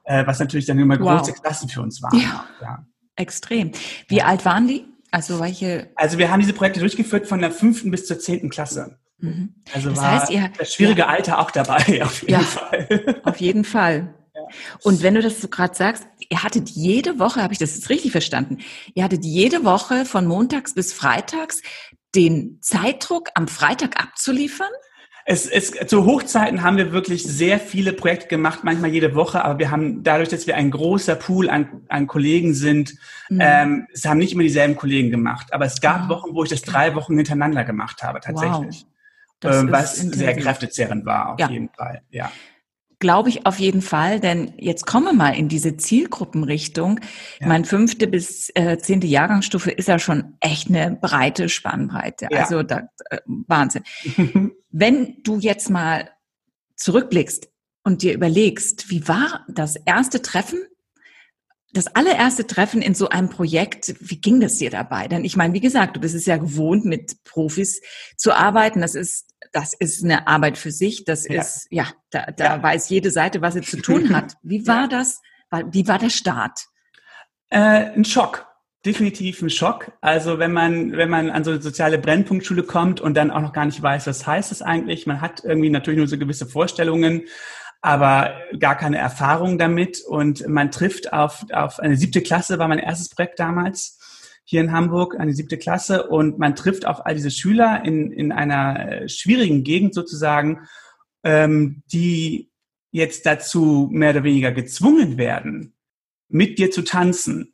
äh, 0.06 0.26
was 0.26 0.40
natürlich 0.40 0.66
dann 0.66 0.80
immer 0.80 1.00
Wow. 1.00 1.20
große 1.20 1.34
Klassen 1.34 1.70
für 1.70 1.82
uns 1.82 2.02
waren. 2.02 2.20
Ja. 2.20 2.46
Ja. 2.62 2.86
Extrem. 3.16 3.72
Wie 4.08 4.18
Ja. 4.18 4.26
alt 4.26 4.46
waren 4.46 4.68
die? 4.68 4.86
Also 5.12 5.40
welche? 5.40 5.92
Also 5.96 6.18
wir 6.18 6.32
haben 6.32 6.40
diese 6.40 6.54
Projekte 6.54 6.80
durchgeführt 6.80 7.28
von 7.28 7.40
der 7.40 7.52
fünften 7.52 7.92
bis 7.92 8.08
zur 8.08 8.18
zehnten 8.18 8.50
Klasse. 8.50 8.98
Mhm. 9.24 9.54
Also 9.74 9.90
Das 9.92 10.00
war 10.00 10.22
heißt, 10.22 10.32
ihr- 10.32 10.52
das 10.58 10.74
schwierige 10.74 11.08
Alter 11.08 11.40
auch 11.40 11.50
dabei, 11.50 11.78
auf 12.04 12.22
jeden 12.22 12.32
Ja. 12.34 12.40
Fall. 12.42 13.22
Auf 13.24 13.38
jeden 13.38 13.64
Fall. 13.64 14.14
Und 14.84 15.02
wenn 15.02 15.16
du 15.16 15.22
das 15.22 15.40
so 15.42 15.48
gerade 15.48 15.74
sagst, 15.76 16.06
ihr 16.30 16.44
hattet 16.44 16.70
jede 16.70 17.20
Woche, 17.20 17.42
habe 17.42 17.54
ich 17.54 17.60
das 17.60 17.74
jetzt 17.76 17.90
richtig 17.90 18.12
verstanden, 18.12 18.58
ihr 18.94 19.04
hattet 19.04 19.24
jede 19.24 19.64
Woche 19.64 20.06
von 20.06 20.26
montags 20.28 20.74
bis 20.76 20.92
freitags 20.92 21.62
den 22.16 22.60
Zeitdruck, 22.62 23.30
am 23.36 23.48
Freitag 23.48 24.00
abzuliefern? 24.02 24.68
Es, 25.26 25.48
es, 25.48 25.72
zu 25.88 26.06
Hochzeiten 26.06 26.64
haben 26.64 26.76
wir 26.76 26.92
wirklich 26.92 27.24
sehr 27.24 27.58
viele 27.58 27.94
Projekte 27.94 28.28
gemacht, 28.28 28.60
manchmal 28.64 28.92
jede 28.92 29.16
Woche, 29.16 29.46
aber 29.46 29.58
wir 29.58 29.72
haben 29.72 30.04
dadurch, 30.04 30.28
dass 30.28 30.46
wir 30.48 30.58
ein 30.58 30.70
großer 30.70 31.16
Pool 31.16 31.50
an, 31.50 31.82
an 31.88 32.08
Kollegen 32.08 32.54
sind, 32.54 32.96
Mhm. 33.30 33.40
ähm, 33.42 33.88
es 33.94 34.04
haben 34.04 34.18
nicht 34.18 34.34
immer 34.34 34.44
dieselben 34.44 34.76
Kollegen 34.76 35.10
gemacht, 35.12 35.54
aber 35.54 35.66
es 35.66 35.80
gab 35.80 36.02
Ah, 36.04 36.10
Wochen, 36.10 36.36
wo 36.36 36.44
ich 36.44 36.50
das 36.50 36.62
drei 36.62 36.94
Wochen 36.96 37.16
hintereinander 37.16 37.64
gemacht 37.64 38.04
habe, 38.04 38.20
tatsächlich. 38.20 38.82
Das 38.82 38.93
Ähm, 39.44 39.72
was 39.72 39.96
sehr 39.96 40.06
intensiv. 40.06 40.44
kräftezehrend 40.44 41.06
war, 41.06 41.34
auf 41.34 41.40
Ja. 41.40 41.50
jeden 41.50 41.70
Fall. 41.70 42.02
Ja. 42.10 42.32
Glaube 43.00 43.28
ich 43.30 43.46
auf 43.46 43.60
jeden 43.60 43.82
Fall, 43.82 44.22
denn 44.22 44.54
jetzt 44.58 44.86
kommen 44.86 45.08
wir 45.08 45.14
mal 45.14 45.32
in 45.36 45.50
diese 45.50 45.76
Zielgruppenrichtung. 45.76 47.02
Ja. 47.42 47.48
Mein 47.48 47.66
fünfte 47.66 48.08
bis 48.08 48.50
äh, 48.56 48.78
zehnte 48.78 49.08
Jahrgangsstufe 49.08 49.72
ist 49.72 49.90
ja 49.90 50.00
schon 50.00 50.36
echt 50.40 50.70
eine 50.70 50.98
breite 51.02 51.50
Spannbreite. 51.50 52.28
Ja. 52.32 52.40
Also 52.44 52.64
da, 52.64 52.88
äh, 53.10 53.18
Wahnsinn. 53.26 53.84
Wenn 54.72 55.18
du 55.24 55.38
jetzt 55.40 55.70
mal 55.70 56.10
zurückblickst 56.78 57.50
und 57.84 58.04
dir 58.04 58.14
überlegst, 58.14 58.90
wie 58.90 59.06
war 59.08 59.46
das 59.50 59.76
erste 59.76 60.22
Treffen, 60.22 60.60
das 61.74 61.88
allererste 61.88 62.46
Treffen 62.46 62.82
in 62.84 62.94
so 62.94 63.10
einem 63.10 63.30
Projekt, 63.30 63.96
wie 64.00 64.22
ging 64.22 64.40
das 64.40 64.58
dir 64.58 64.70
dabei? 64.70 65.08
Denn 65.08 65.26
ich 65.26 65.36
meine, 65.36 65.54
wie 65.56 65.60
gesagt, 65.60 65.96
du 65.96 66.00
bist 66.00 66.14
es 66.16 66.26
ja 66.28 66.38
gewohnt, 66.38 66.86
mit 66.86 67.24
Profis 67.24 67.82
zu 68.16 68.32
arbeiten. 68.32 68.80
Das 68.80 68.94
ist 68.96 69.33
das 69.54 69.74
ist 69.74 70.04
eine 70.04 70.28
Arbeit 70.28 70.58
für 70.58 70.72
sich. 70.72 71.06
Das 71.06 71.28
ja. 71.28 71.42
ist, 71.42 71.68
ja, 71.70 71.88
da, 72.10 72.26
da 72.26 72.58
ja. 72.58 72.64
weiß 72.64 72.90
jede 72.90 73.12
Seite, 73.12 73.42
was 73.42 73.54
sie 73.54 73.62
zu 73.62 73.78
tun 73.78 74.14
hat. 74.14 74.36
Wie 74.44 74.68
war 74.68 74.88
das? 74.90 75.22
Wie 75.72 75.88
war 75.88 76.00
der 76.00 76.10
Start? 76.10 76.66
Äh, 77.50 77.92
ein 77.92 78.04
Schock. 78.04 78.48
Definitiv 78.86 79.42
ein 79.42 79.52
Schock. 79.52 79.92
Also 80.02 80.40
wenn 80.40 80.52
man, 80.52 80.92
wenn 80.94 81.10
man 81.10 81.30
an 81.30 81.44
so 81.44 81.52
eine 81.52 81.62
soziale 81.62 82.00
Brennpunktschule 82.00 82.64
kommt 82.64 83.00
und 83.00 83.14
dann 83.14 83.32
auch 83.32 83.42
noch 83.42 83.54
gar 83.54 83.66
nicht 83.66 83.82
weiß, 83.82 84.08
was 84.08 84.28
heißt 84.28 84.52
das 84.52 84.62
eigentlich. 84.62 85.06
Man 85.06 85.22
hat 85.22 85.44
irgendwie 85.44 85.70
natürlich 85.70 86.00
nur 86.00 86.08
so 86.08 86.18
gewisse 86.18 86.48
Vorstellungen, 86.48 87.24
aber 87.82 88.34
gar 88.60 88.76
keine 88.76 88.98
Erfahrung 88.98 89.60
damit. 89.60 90.02
Und 90.02 90.48
man 90.48 90.72
trifft 90.72 91.14
auf, 91.14 91.46
auf 91.54 91.80
eine 91.80 91.96
siebte 91.96 92.22
Klasse, 92.22 92.58
war 92.58 92.68
mein 92.68 92.80
erstes 92.80 93.10
Projekt 93.10 93.40
damals 93.40 94.00
hier 94.46 94.62
in 94.62 94.72
Hamburg, 94.72 95.20
eine 95.20 95.34
siebte 95.34 95.58
Klasse. 95.58 96.08
Und 96.08 96.38
man 96.40 96.56
trifft 96.56 96.86
auf 96.86 97.06
all 97.06 97.16
diese 97.16 97.32
Schüler 97.32 97.84
in, 97.86 98.12
in 98.12 98.32
einer 98.32 99.04
äh, 99.04 99.10
schwierigen 99.10 99.64
Gegend 99.64 99.94
sozusagen, 99.94 100.68
ähm, 101.24 101.84
die 101.92 102.52
jetzt 102.92 103.26
dazu 103.26 103.90
mehr 103.92 104.12
oder 104.12 104.24
weniger 104.24 104.52
gezwungen 104.52 105.18
werden, 105.18 105.74
mit 106.30 106.60
dir 106.60 106.72
zu 106.72 106.84
tanzen. 106.84 107.54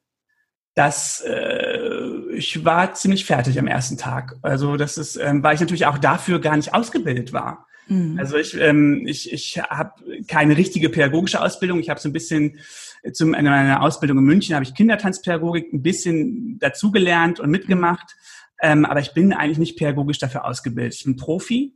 Das, 0.75 1.23
äh, 1.25 2.33
ich 2.33 2.63
war 2.65 2.93
ziemlich 2.93 3.25
fertig 3.25 3.59
am 3.59 3.67
ersten 3.67 3.97
Tag. 3.97 4.37
Also 4.41 4.77
das 4.77 4.97
ist, 4.97 5.15
ähm, 5.17 5.43
weil 5.43 5.55
ich 5.55 5.61
natürlich 5.61 5.85
auch 5.85 5.97
dafür 5.97 6.39
gar 6.39 6.55
nicht 6.55 6.73
ausgebildet 6.73 7.33
war. 7.33 7.67
Mhm. 7.87 8.17
Also 8.19 8.37
ich, 8.37 8.55
ähm, 8.59 9.05
ich, 9.07 9.31
ich 9.33 9.59
habe 9.59 9.93
keine 10.27 10.55
richtige 10.55 10.89
pädagogische 10.89 11.41
Ausbildung. 11.41 11.79
Ich 11.79 11.89
habe 11.89 11.99
so 11.99 12.07
ein 12.09 12.13
bisschen 12.13 12.59
zum, 13.13 13.33
in 13.33 13.45
meiner 13.45 13.81
Ausbildung 13.81 14.17
in 14.17 14.23
München 14.23 14.55
habe 14.55 14.63
ich 14.63 14.75
Kindertanzpädagogik 14.75 15.73
ein 15.73 15.81
bisschen 15.81 16.59
dazugelernt 16.59 17.39
und 17.39 17.49
mitgemacht. 17.49 18.15
Ähm, 18.61 18.85
aber 18.85 18.99
ich 18.99 19.13
bin 19.13 19.33
eigentlich 19.33 19.57
nicht 19.57 19.77
pädagogisch 19.77 20.19
dafür 20.19 20.45
ausgebildet. 20.45 20.95
Ich 20.95 21.03
bin 21.05 21.15
Profi 21.15 21.73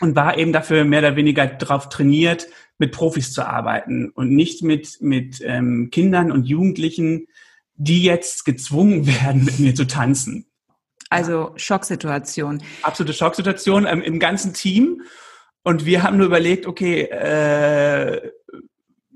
und 0.00 0.16
war 0.16 0.38
eben 0.38 0.52
dafür 0.52 0.84
mehr 0.84 1.00
oder 1.00 1.16
weniger 1.16 1.46
darauf 1.46 1.88
trainiert, 1.88 2.46
mit 2.78 2.92
Profis 2.92 3.32
zu 3.32 3.46
arbeiten 3.46 4.10
und 4.10 4.30
nicht 4.30 4.62
mit, 4.62 4.98
mit 5.00 5.40
ähm, 5.44 5.90
Kindern 5.90 6.30
und 6.30 6.46
Jugendlichen, 6.46 7.26
die 7.74 8.02
jetzt 8.02 8.44
gezwungen 8.44 9.06
werden, 9.22 9.44
mit 9.44 9.58
mir 9.58 9.74
zu 9.74 9.86
tanzen. 9.86 10.46
Also 11.10 11.52
Schocksituation. 11.56 12.62
Absolute 12.82 13.14
Schocksituation 13.16 13.86
ähm, 13.86 14.02
im 14.02 14.18
ganzen 14.18 14.52
Team. 14.52 15.02
Und 15.62 15.86
wir 15.86 16.02
haben 16.02 16.16
nur 16.16 16.26
überlegt, 16.26 16.66
okay, 16.66 17.02
äh, 17.02 18.30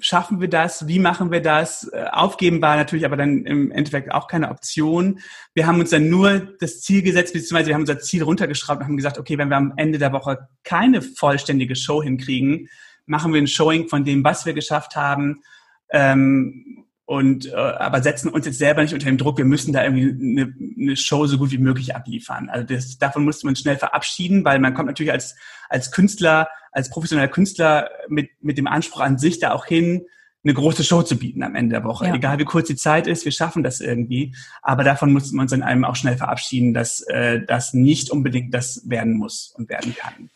schaffen 0.03 0.41
wir 0.41 0.49
das? 0.49 0.89
Wie 0.89 0.99
machen 0.99 1.31
wir 1.31 1.41
das? 1.41 1.89
Äh, 1.93 2.07
aufgeben 2.11 2.61
war 2.61 2.77
natürlich 2.77 3.05
aber 3.07 3.17
dann 3.17 3.47
im 3.47 3.71
Endeffekt 3.71 4.13
auch 4.13 4.29
keine 4.29 4.51
Option. 4.51 5.21
Wir 5.55 5.67
haben 5.67 5.81
uns 5.81 5.91
dann 5.91 6.11
nur 6.11 6.41
das 6.61 6.81
Ziel 6.83 7.03
gesetzt, 7.03 7.33
beziehungsweise 7.33 7.69
wir 7.69 7.75
haben 7.75 7.83
unser 7.83 8.01
Ziel 8.01 8.23
runtergeschraubt 8.23 8.81
und 8.81 8.87
haben 8.87 8.97
gesagt, 8.97 9.19
okay, 9.19 9.39
wenn 9.39 9.49
wir 9.49 9.57
am 9.57 9.73
Ende 9.77 9.99
der 9.99 10.13
Woche 10.13 10.49
keine 10.65 11.01
vollständige 11.01 11.77
Show 11.77 12.03
hinkriegen, 12.03 12.69
machen 13.07 13.33
wir 13.33 13.41
ein 13.41 13.47
Showing 13.47 13.89
von 13.89 14.05
dem, 14.05 14.25
was 14.25 14.45
wir 14.45 14.53
geschafft 14.53 14.97
haben. 14.97 15.43
Ähm, 15.91 16.85
und 17.05 17.47
äh, 17.47 17.55
aber 17.55 18.03
setzen 18.03 18.29
uns 18.29 18.47
jetzt 18.47 18.59
selber 18.59 18.83
nicht 18.83 18.95
unter 18.95 19.07
dem 19.07 19.19
Druck, 19.19 19.39
wir 19.39 19.45
müssen 19.45 19.73
da 19.73 19.85
irgendwie 19.85 20.41
eine, 20.41 20.55
eine 20.81 20.97
Show 20.97 21.27
so 21.27 21.39
gut 21.39 21.51
wie 21.51 21.59
möglich 21.59 21.95
abliefern. 21.95 22.49
Also 22.49 22.67
das, 22.67 22.99
davon 22.99 23.25
musste 23.25 23.47
man 23.47 23.57
schnell 23.57 23.77
verabschieden, 23.77 24.45
weil 24.45 24.59
man 24.59 24.75
kommt 24.75 24.87
natürlich 24.87 25.13
als 25.13 25.35
als 25.69 25.91
Künstler, 25.91 26.49
als 26.71 26.91
professioneller 26.91 27.29
Künstler 27.29 27.91
mit 28.09 28.31
mit 28.41 28.57
dem 28.57 28.67
Anspruch 28.67 29.01
an 29.01 29.19
sich 29.19 29.41
da 29.41 29.53
auch 29.53 29.67
hin, 29.67 30.07
eine 30.45 30.55
große 30.55 30.85
Show 30.85 31.03
zu 31.03 31.17
bieten 31.17 31.43
am 31.43 31.55
Ende 31.55 31.75
der 31.75 31.85
Woche. 31.85 32.07
Ja. 32.07 32.15
Egal 32.15 32.39
wie 32.39 32.45
kurz 32.45 32.69
die 32.69 32.77
Zeit 32.77 33.07
ist, 33.07 33.25
wir 33.25 33.33
schaffen 33.33 33.63
das 33.63 33.81
irgendwie. 33.81 34.35
Aber 34.61 34.83
davon 34.83 35.13
mussten 35.13 35.37
wir 35.37 35.43
uns 35.43 35.53
in 35.53 35.63
einem 35.63 35.85
auch 35.85 35.97
schnell 35.97 36.17
verabschieden, 36.17 36.75
dass 36.75 37.01
äh, 37.03 37.41
das 37.47 37.75
nicht 37.75 38.11
unbedingt 38.11 38.53
das 38.53 38.83
werden 38.89 39.15
muss 39.15 39.55
und 39.57 39.69
werden 39.69 39.95
kann. 39.97 40.31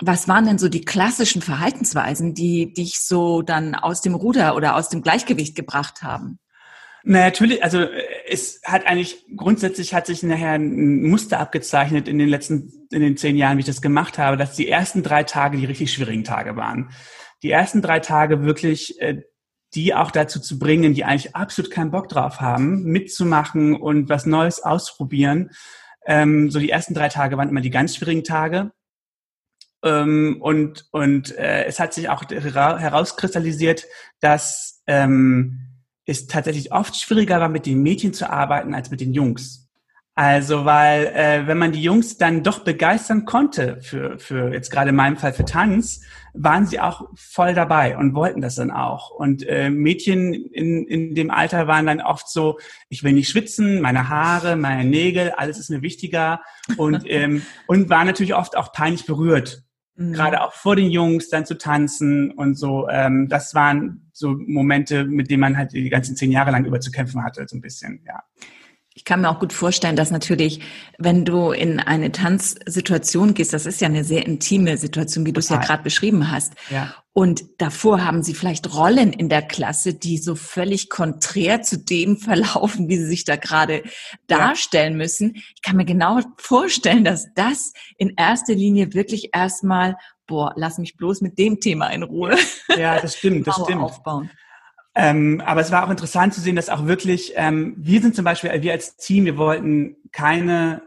Was 0.00 0.28
waren 0.28 0.46
denn 0.46 0.58
so 0.58 0.68
die 0.68 0.84
klassischen 0.84 1.40
Verhaltensweisen, 1.40 2.34
die 2.34 2.72
dich 2.72 3.00
so 3.00 3.42
dann 3.42 3.74
aus 3.74 4.02
dem 4.02 4.14
Ruder 4.14 4.54
oder 4.54 4.76
aus 4.76 4.88
dem 4.88 5.02
Gleichgewicht 5.02 5.54
gebracht 5.54 6.02
haben? 6.02 6.38
Na, 7.02 7.20
natürlich, 7.20 7.62
also 7.62 7.86
es 8.28 8.60
hat 8.64 8.86
eigentlich 8.86 9.24
grundsätzlich 9.36 9.94
hat 9.94 10.06
sich 10.06 10.22
nachher 10.22 10.52
ein 10.52 11.02
Muster 11.02 11.38
abgezeichnet 11.38 12.08
in 12.08 12.18
den 12.18 12.28
letzten, 12.28 12.72
in 12.90 13.00
den 13.00 13.16
zehn 13.16 13.36
Jahren, 13.36 13.56
wie 13.56 13.60
ich 13.60 13.66
das 13.66 13.80
gemacht 13.80 14.18
habe, 14.18 14.36
dass 14.36 14.56
die 14.56 14.68
ersten 14.68 15.02
drei 15.02 15.22
Tage 15.22 15.56
die 15.56 15.66
richtig 15.66 15.92
schwierigen 15.92 16.24
Tage 16.24 16.56
waren. 16.56 16.90
Die 17.42 17.50
ersten 17.50 17.80
drei 17.80 18.00
Tage 18.00 18.42
wirklich 18.42 19.00
äh, 19.00 19.22
die 19.74 19.94
auch 19.94 20.10
dazu 20.10 20.40
zu 20.40 20.58
bringen, 20.58 20.94
die 20.94 21.04
eigentlich 21.04 21.36
absolut 21.36 21.70
keinen 21.70 21.90
Bock 21.90 22.08
drauf 22.08 22.40
haben, 22.40 22.84
mitzumachen 22.84 23.74
und 23.76 24.08
was 24.08 24.26
Neues 24.26 24.62
ausprobieren. 24.62 25.50
Ähm, 26.06 26.50
so 26.50 26.58
die 26.58 26.70
ersten 26.70 26.94
drei 26.94 27.08
Tage 27.08 27.36
waren 27.36 27.48
immer 27.48 27.60
die 27.60 27.70
ganz 27.70 27.96
schwierigen 27.96 28.24
Tage. 28.24 28.72
Ähm, 29.86 30.38
und 30.40 30.86
und 30.90 31.36
äh, 31.38 31.64
es 31.64 31.78
hat 31.78 31.94
sich 31.94 32.08
auch 32.08 32.24
herauskristallisiert, 32.28 33.86
dass 34.20 34.82
ähm, 34.86 35.68
es 36.04 36.26
tatsächlich 36.26 36.72
oft 36.72 36.96
schwieriger 36.96 37.40
war, 37.40 37.48
mit 37.48 37.66
den 37.66 37.82
Mädchen 37.82 38.12
zu 38.12 38.28
arbeiten 38.28 38.74
als 38.74 38.90
mit 38.90 39.00
den 39.00 39.12
Jungs. 39.14 39.68
Also, 40.18 40.64
weil 40.64 41.08
äh, 41.08 41.46
wenn 41.46 41.58
man 41.58 41.72
die 41.72 41.82
Jungs 41.82 42.16
dann 42.16 42.42
doch 42.42 42.60
begeistern 42.60 43.26
konnte 43.26 43.82
für, 43.82 44.18
für 44.18 44.50
jetzt 44.50 44.70
gerade 44.70 44.88
in 44.88 44.96
meinem 44.96 45.18
Fall 45.18 45.34
für 45.34 45.44
Tanz, 45.44 46.00
waren 46.32 46.66
sie 46.66 46.80
auch 46.80 47.10
voll 47.14 47.52
dabei 47.52 47.98
und 47.98 48.14
wollten 48.14 48.40
das 48.40 48.54
dann 48.54 48.70
auch. 48.70 49.10
Und 49.10 49.46
äh, 49.46 49.68
Mädchen 49.68 50.32
in, 50.32 50.86
in 50.86 51.14
dem 51.14 51.30
Alter 51.30 51.66
waren 51.66 51.84
dann 51.84 52.00
oft 52.00 52.30
so, 52.30 52.58
ich 52.88 53.04
will 53.04 53.12
nicht 53.12 53.28
schwitzen, 53.28 53.82
meine 53.82 54.08
Haare, 54.08 54.56
meine 54.56 54.88
Nägel, 54.88 55.32
alles 55.32 55.58
ist 55.58 55.68
mir 55.68 55.82
wichtiger 55.82 56.40
und, 56.78 57.02
ähm, 57.06 57.42
und 57.66 57.90
waren 57.90 58.06
natürlich 58.06 58.34
oft 58.34 58.56
auch 58.56 58.72
peinlich 58.72 59.04
berührt 59.04 59.65
Mhm. 59.96 60.12
Gerade 60.12 60.42
auch 60.42 60.52
vor 60.52 60.76
den 60.76 60.90
Jungs 60.90 61.28
dann 61.28 61.46
zu 61.46 61.56
tanzen 61.56 62.30
und 62.30 62.56
so. 62.56 62.88
Ähm, 62.88 63.28
das 63.28 63.54
waren 63.54 64.08
so 64.12 64.36
Momente, 64.38 65.04
mit 65.04 65.30
denen 65.30 65.40
man 65.40 65.56
halt 65.56 65.72
die 65.72 65.88
ganzen 65.88 66.16
zehn 66.16 66.32
Jahre 66.32 66.50
lang 66.50 66.64
über 66.64 66.80
zu 66.80 66.90
kämpfen 66.90 67.22
hatte, 67.22 67.46
so 67.48 67.56
ein 67.56 67.60
bisschen, 67.60 68.00
ja. 68.06 68.22
Ich 68.96 69.04
kann 69.04 69.20
mir 69.20 69.28
auch 69.28 69.40
gut 69.40 69.52
vorstellen, 69.52 69.94
dass 69.94 70.10
natürlich, 70.10 70.60
wenn 70.96 71.26
du 71.26 71.50
in 71.50 71.80
eine 71.80 72.12
Tanzsituation 72.12 73.34
gehst, 73.34 73.52
das 73.52 73.66
ist 73.66 73.82
ja 73.82 73.88
eine 73.88 74.04
sehr 74.04 74.24
intime 74.24 74.78
Situation, 74.78 75.26
wie 75.26 75.34
du 75.34 75.40
es 75.40 75.50
ja 75.50 75.58
gerade 75.58 75.82
beschrieben 75.82 76.30
hast. 76.30 76.54
Ja. 76.70 76.94
Und 77.12 77.44
davor 77.58 78.06
haben 78.06 78.22
sie 78.22 78.32
vielleicht 78.32 78.74
Rollen 78.74 79.12
in 79.12 79.28
der 79.28 79.42
Klasse, 79.42 79.92
die 79.92 80.16
so 80.16 80.34
völlig 80.34 80.88
konträr 80.88 81.60
zu 81.60 81.76
dem 81.76 82.16
verlaufen, 82.16 82.88
wie 82.88 82.96
sie 82.96 83.06
sich 83.06 83.24
da 83.26 83.36
gerade 83.36 83.82
darstellen 84.28 84.94
ja. 84.94 84.98
müssen. 84.98 85.34
Ich 85.34 85.60
kann 85.60 85.76
mir 85.76 85.84
genau 85.84 86.20
vorstellen, 86.38 87.04
dass 87.04 87.34
das 87.34 87.74
in 87.98 88.14
erster 88.16 88.54
Linie 88.54 88.94
wirklich 88.94 89.28
erstmal, 89.34 89.98
boah, 90.26 90.54
lass 90.56 90.78
mich 90.78 90.96
bloß 90.96 91.20
mit 91.20 91.38
dem 91.38 91.60
Thema 91.60 91.88
in 91.88 92.02
Ruhe. 92.02 92.34
Ja, 92.74 92.98
das 92.98 93.18
stimmt, 93.18 93.46
das 93.46 93.56
stimmt. 93.56 93.82
Aufbauen. 93.82 94.30
Ähm, 94.98 95.42
aber 95.44 95.60
es 95.60 95.70
war 95.70 95.84
auch 95.84 95.90
interessant 95.90 96.32
zu 96.32 96.40
sehen, 96.40 96.56
dass 96.56 96.70
auch 96.70 96.86
wirklich, 96.86 97.34
ähm, 97.36 97.74
wir 97.76 98.00
sind 98.00 98.16
zum 98.16 98.24
Beispiel, 98.24 98.50
wir 98.62 98.72
als 98.72 98.96
Team, 98.96 99.26
wir 99.26 99.36
wollten 99.36 99.96
keine 100.10 100.80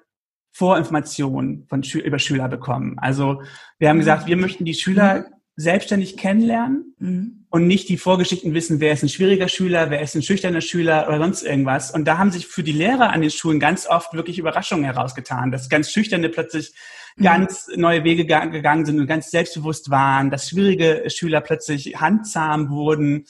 Vorinformationen 0.51 1.67
von 1.69 1.83
Schü 1.83 1.99
über 1.99 2.17
Schüler 2.17 2.47
bekommen. 2.47 2.97
Also 2.97 3.43
wir 3.77 3.87
haben 3.87 3.97
mhm. 3.97 4.01
gesagt, 4.01 4.25
wir 4.25 4.35
möchten 4.35 4.65
die 4.65 4.73
Schüler 4.73 5.19
mhm. 5.19 5.23
selbstständig 5.57 6.17
kennenlernen 6.17 6.95
mhm. 6.97 7.45
und 7.51 7.67
nicht 7.67 7.87
die 7.87 7.97
Vorgeschichten 7.97 8.55
wissen, 8.55 8.79
wer 8.79 8.93
ist 8.93 9.03
ein 9.03 9.09
schwieriger 9.09 9.47
Schüler, 9.47 9.91
wer 9.91 10.01
ist 10.01 10.15
ein 10.15 10.23
schüchterner 10.23 10.61
Schüler 10.61 11.07
oder 11.07 11.19
sonst 11.19 11.43
irgendwas. 11.43 11.91
Und 11.91 12.05
da 12.05 12.17
haben 12.17 12.31
sich 12.31 12.47
für 12.47 12.63
die 12.63 12.71
Lehrer 12.71 13.13
an 13.13 13.21
den 13.21 13.29
Schulen 13.29 13.59
ganz 13.59 13.85
oft 13.85 14.15
wirklich 14.15 14.39
Überraschungen 14.39 14.85
herausgetan, 14.85 15.51
dass 15.51 15.69
ganz 15.69 15.91
Schüchterne 15.91 16.29
plötzlich 16.29 16.73
mhm. 17.15 17.23
ganz 17.25 17.67
neue 17.75 18.03
Wege 18.03 18.25
gegangen 18.25 18.85
sind 18.85 18.99
und 18.99 19.05
ganz 19.05 19.29
selbstbewusst 19.29 19.91
waren, 19.91 20.31
dass 20.31 20.49
schwierige 20.49 21.03
Schüler 21.11 21.41
plötzlich 21.41 22.01
handzahm 22.01 22.71
wurden 22.71 23.27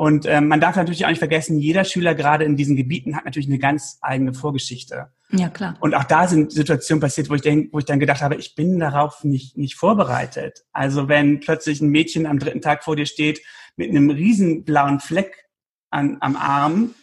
und 0.00 0.24
ähm, 0.24 0.48
man 0.48 0.62
darf 0.62 0.76
natürlich 0.76 1.04
auch 1.04 1.10
nicht 1.10 1.18
vergessen, 1.18 1.58
jeder 1.58 1.84
Schüler 1.84 2.14
gerade 2.14 2.44
in 2.44 2.56
diesen 2.56 2.74
Gebieten 2.74 3.14
hat 3.14 3.26
natürlich 3.26 3.50
eine 3.50 3.58
ganz 3.58 3.98
eigene 4.00 4.32
Vorgeschichte. 4.32 5.08
Ja, 5.28 5.50
klar. 5.50 5.76
Und 5.78 5.94
auch 5.94 6.04
da 6.04 6.26
sind 6.26 6.52
Situationen 6.52 7.02
passiert, 7.02 7.28
wo 7.28 7.34
ich, 7.34 7.42
denk, 7.42 7.70
wo 7.70 7.80
ich 7.80 7.84
dann 7.84 8.00
gedacht 8.00 8.22
habe, 8.22 8.36
ich 8.36 8.54
bin 8.54 8.78
darauf 8.78 9.24
nicht, 9.24 9.58
nicht 9.58 9.74
vorbereitet. 9.74 10.64
Also 10.72 11.08
wenn 11.08 11.40
plötzlich 11.40 11.82
ein 11.82 11.90
Mädchen 11.90 12.24
am 12.24 12.38
dritten 12.38 12.62
Tag 12.62 12.82
vor 12.82 12.96
dir 12.96 13.04
steht 13.04 13.42
mit 13.76 13.90
einem 13.90 14.08
riesen 14.08 14.64
blauen 14.64 15.00
Fleck 15.00 15.44
an, 15.90 16.16
am 16.20 16.34
Arm, 16.34 16.94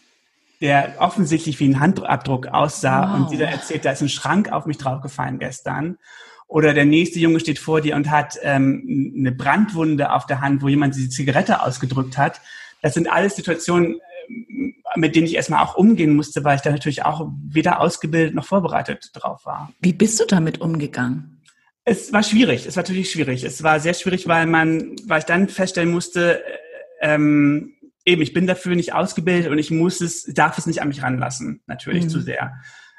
der 0.59 0.95
offensichtlich 0.97 1.59
wie 1.59 1.67
ein 1.67 1.79
Handabdruck 1.79 2.47
aussah 2.47 3.11
wow. 3.11 3.19
und 3.19 3.29
sie 3.29 3.37
dann 3.37 3.49
erzählt, 3.49 3.85
da 3.85 3.91
ist 3.91 4.01
ein 4.01 4.09
Schrank 4.09 4.51
auf 4.51 4.65
mich 4.65 4.79
draufgefallen 4.79 5.37
gestern. 5.37 5.99
Oder 6.47 6.73
der 6.73 6.85
nächste 6.85 7.19
Junge 7.19 7.41
steht 7.41 7.59
vor 7.59 7.79
dir 7.79 7.95
und 7.95 8.09
hat 8.09 8.39
ähm, 8.41 9.13
eine 9.15 9.33
Brandwunde 9.33 10.11
auf 10.13 10.25
der 10.25 10.41
Hand, 10.41 10.63
wo 10.63 10.67
jemand 10.67 10.95
die 10.95 11.09
Zigarette 11.09 11.61
ausgedrückt 11.61 12.17
hat 12.17 12.41
das 12.81 12.93
sind 12.93 13.11
alles 13.11 13.35
Situationen, 13.35 13.95
äh, 13.95 14.73
mit 14.95 15.15
denen 15.15 15.27
ich 15.27 15.35
erstmal 15.35 15.63
auch 15.63 15.75
umgehen 15.75 16.15
musste, 16.15 16.43
weil 16.43 16.55
ich 16.55 16.61
da 16.61 16.71
natürlich 16.71 17.03
auch 17.03 17.29
weder 17.47 17.81
ausgebildet 17.81 18.35
noch 18.35 18.45
vorbereitet 18.45 19.11
drauf 19.13 19.45
war. 19.45 19.71
Wie 19.79 19.93
bist 19.93 20.19
du 20.19 20.25
damit 20.25 20.61
umgegangen? 20.61 21.41
Es 21.83 22.11
war 22.11 22.23
schwierig, 22.23 22.65
es 22.65 22.75
war 22.75 22.83
natürlich 22.83 23.11
schwierig. 23.11 23.43
Es 23.43 23.63
war 23.63 23.79
sehr 23.79 23.93
schwierig, 23.93 24.27
weil 24.27 24.45
man, 24.45 24.97
weil 25.05 25.19
ich 25.19 25.25
dann 25.25 25.47
feststellen 25.47 25.91
musste, 25.91 26.43
äh, 26.43 26.57
ähm, 27.01 27.73
eben, 28.03 28.21
ich 28.21 28.33
bin 28.33 28.47
dafür 28.47 28.75
nicht 28.75 28.93
ausgebildet 28.93 29.51
und 29.51 29.57
ich 29.57 29.71
muss 29.71 30.01
es, 30.01 30.23
darf 30.23 30.57
es 30.57 30.65
nicht 30.65 30.81
an 30.81 30.87
mich 30.87 31.03
ranlassen, 31.03 31.61
natürlich 31.67 32.05
mhm. 32.05 32.09
zu 32.09 32.21
sehr. 32.21 32.53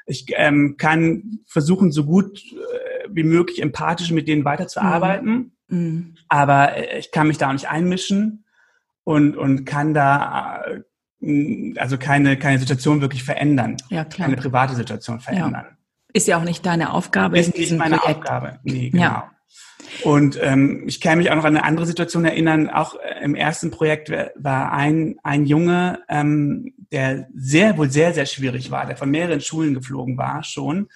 Ich 0.05 0.25
ähm, 0.35 0.75
kann 0.77 1.39
versuchen, 1.45 1.91
so 1.91 2.05
gut 2.05 2.39
äh, 2.39 3.07
wie 3.11 3.23
möglich 3.23 3.61
empathisch 3.61 4.11
mit 4.11 4.27
denen 4.27 4.45
weiterzuarbeiten. 4.45 5.53
Mhm. 5.67 5.77
mhm. 5.77 6.15
Aber 6.27 6.75
äh, 6.75 6.99
ich 6.99 7.11
kann 7.11 7.27
mich 7.27 7.37
da 7.37 7.49
auch 7.49 7.53
nicht 7.53 7.69
einmischen 7.69 8.45
und, 9.09 9.35
und 9.35 9.65
kann 9.65 9.95
da 9.95 10.61
äh, 11.21 11.73
also 11.77 11.97
keine, 11.97 12.37
keine 12.37 12.59
Situation 12.59 13.01
wirklich 13.01 13.23
verändern. 13.23 13.77
Ja, 13.89 14.05
klar. 14.05 14.27
Keine 14.27 14.39
private 14.39 14.75
Situation 14.75 15.19
verändern. 15.19 15.65
Ja. 15.67 15.77
Ist 16.13 16.27
ja 16.27 16.37
auch 16.37 16.43
nicht 16.43 16.63
deine 16.63 16.93
Aufgabe. 16.93 17.39
Ist 17.39 17.57
nicht 17.57 17.71
meine 17.71 17.97
Projekt. 17.97 18.19
Aufgabe. 18.19 18.59
Nee, 18.61 18.91
genau. 18.91 19.03
Ja. 19.03 19.31
Und 20.03 20.37
ähm, 20.39 20.83
ich 20.85 21.01
kann 21.01 21.17
mich 21.17 21.31
auch 21.31 21.35
noch 21.35 21.43
an 21.43 21.57
eine 21.57 21.65
andere 21.65 21.87
Situation 21.87 22.23
erinnern. 22.23 22.69
Auch 22.69 22.99
äh, 22.99 23.23
im 23.23 23.33
ersten 23.33 23.71
Projekt 23.71 24.11
war 24.35 24.73
ein, 24.73 25.15
ein 25.23 25.47
Junge, 25.47 26.03
ähm, 26.07 26.75
der 26.91 27.27
sehr, 27.33 27.79
wohl 27.79 27.89
sehr, 27.89 28.13
sehr 28.13 28.27
schwierig 28.27 28.69
war, 28.69 28.85
der 28.85 28.95
von 28.95 29.09
mehreren 29.09 29.41
Schulen 29.41 29.73
geflogen 29.73 30.19
war 30.19 30.43
schon. 30.43 30.87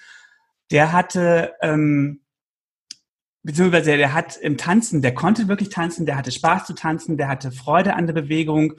Der 0.70 0.92
hatte, 0.92 1.54
ähm, 1.62 2.20
beziehungsweise 3.44 3.96
der 3.96 4.12
hat 4.12 4.36
im 4.38 4.56
Tanzen, 4.56 5.02
der 5.02 5.14
konnte 5.14 5.46
wirklich 5.46 5.68
tanzen, 5.68 6.06
der 6.06 6.16
hatte 6.16 6.32
Spaß 6.32 6.64
zu 6.64 6.72
tanzen, 6.74 7.16
der 7.16 7.28
hatte 7.28 7.52
Freude 7.52 7.94
an 7.94 8.06
der 8.06 8.14
Bewegung, 8.14 8.74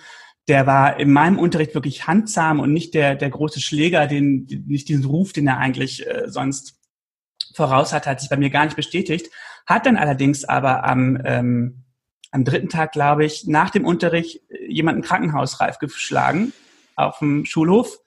der 0.47 0.67
war 0.67 0.99
in 0.99 1.11
meinem 1.11 1.39
Unterricht 1.39 1.73
wirklich 1.73 2.07
handsam 2.07 2.59
und 2.59 2.73
nicht 2.73 2.93
der, 2.93 3.15
der 3.15 3.29
große 3.29 3.61
Schläger, 3.61 4.07
den, 4.07 4.45
nicht 4.67 4.89
diesen 4.89 5.05
Ruf, 5.05 5.33
den 5.33 5.47
er 5.47 5.57
eigentlich 5.57 6.05
äh, 6.05 6.23
sonst 6.27 6.79
voraus 7.53 7.93
hatte, 7.93 8.09
hat 8.09 8.19
sich 8.19 8.29
bei 8.29 8.37
mir 8.37 8.49
gar 8.49 8.65
nicht 8.65 8.75
bestätigt. 8.75 9.31
Hat 9.65 9.85
dann 9.85 9.97
allerdings 9.97 10.43
aber 10.45 10.83
am, 10.83 11.19
ähm, 11.23 11.85
am 12.31 12.43
dritten 12.43 12.69
Tag, 12.69 12.91
glaube 12.91 13.25
ich, 13.25 13.47
nach 13.47 13.69
dem 13.69 13.85
Unterricht 13.85 14.41
äh, 14.49 14.71
jemanden 14.71 15.01
krankenhausreif 15.01 15.79
geschlagen 15.79 16.53
auf 16.95 17.19
dem 17.19 17.45
Schulhof 17.45 17.99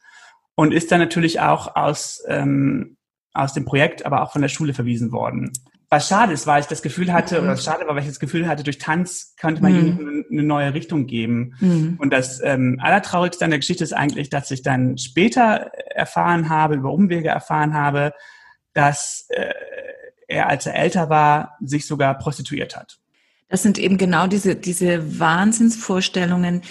und 0.54 0.72
ist 0.72 0.92
dann 0.92 1.00
natürlich 1.00 1.40
auch 1.40 1.74
aus, 1.76 2.22
ähm, 2.28 2.96
aus 3.32 3.52
dem 3.52 3.64
Projekt, 3.64 4.06
aber 4.06 4.22
auch 4.22 4.32
von 4.32 4.42
der 4.42 4.48
Schule 4.48 4.74
verwiesen 4.74 5.12
worden. 5.12 5.52
Was 5.90 6.08
schade 6.08 6.34
ist, 6.34 6.46
weil 6.46 6.60
ich 6.60 6.66
das 6.66 6.82
Gefühl 6.82 7.12
hatte, 7.12 7.40
mhm. 7.40 7.48
oder 7.48 7.56
schade 7.56 7.86
war, 7.86 7.94
weil 7.94 8.02
ich 8.02 8.08
das 8.08 8.20
Gefühl 8.20 8.46
hatte, 8.46 8.62
durch 8.62 8.78
Tanz 8.78 9.34
könnte 9.40 9.62
man 9.62 9.72
mhm. 9.72 9.78
ihnen 9.78 10.24
eine 10.30 10.42
neue 10.42 10.74
Richtung 10.74 11.06
geben. 11.06 11.54
Mhm. 11.60 11.96
Und 11.98 12.12
das 12.12 12.40
ähm, 12.42 12.78
Allertraurigste 12.82 13.44
an 13.44 13.50
der 13.50 13.58
Geschichte 13.58 13.84
ist 13.84 13.94
eigentlich, 13.94 14.28
dass 14.28 14.50
ich 14.50 14.62
dann 14.62 14.98
später 14.98 15.72
erfahren 15.94 16.50
habe, 16.50 16.74
über 16.74 16.92
Umwege 16.92 17.28
erfahren 17.28 17.72
habe, 17.72 18.12
dass 18.74 19.26
äh, 19.30 19.52
er, 20.26 20.48
als 20.48 20.66
er 20.66 20.74
älter 20.74 21.08
war, 21.08 21.56
sich 21.60 21.86
sogar 21.86 22.18
prostituiert 22.18 22.76
hat. 22.76 22.98
Das 23.48 23.62
sind 23.62 23.78
eben 23.78 23.96
genau 23.96 24.26
diese, 24.26 24.56
diese 24.56 25.18
Wahnsinnsvorstellungen 25.18 26.62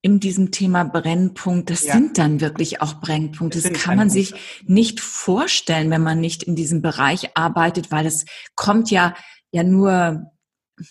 in 0.00 0.20
diesem 0.20 0.52
Thema 0.52 0.84
Brennpunkt. 0.84 1.70
Das 1.70 1.84
ja. 1.84 1.94
sind 1.94 2.18
dann 2.18 2.40
wirklich 2.40 2.80
auch 2.80 3.00
Brennpunkte. 3.00 3.60
Das, 3.60 3.72
das 3.72 3.82
kann 3.82 3.96
man 3.96 4.10
sich 4.10 4.34
nicht 4.66 5.00
vorstellen, 5.00 5.90
wenn 5.90 6.02
man 6.02 6.20
nicht 6.20 6.42
in 6.42 6.54
diesem 6.54 6.82
Bereich 6.82 7.36
arbeitet, 7.36 7.90
weil 7.90 8.06
es 8.06 8.24
kommt 8.54 8.90
ja, 8.90 9.14
ja 9.50 9.62
nur 9.64 10.30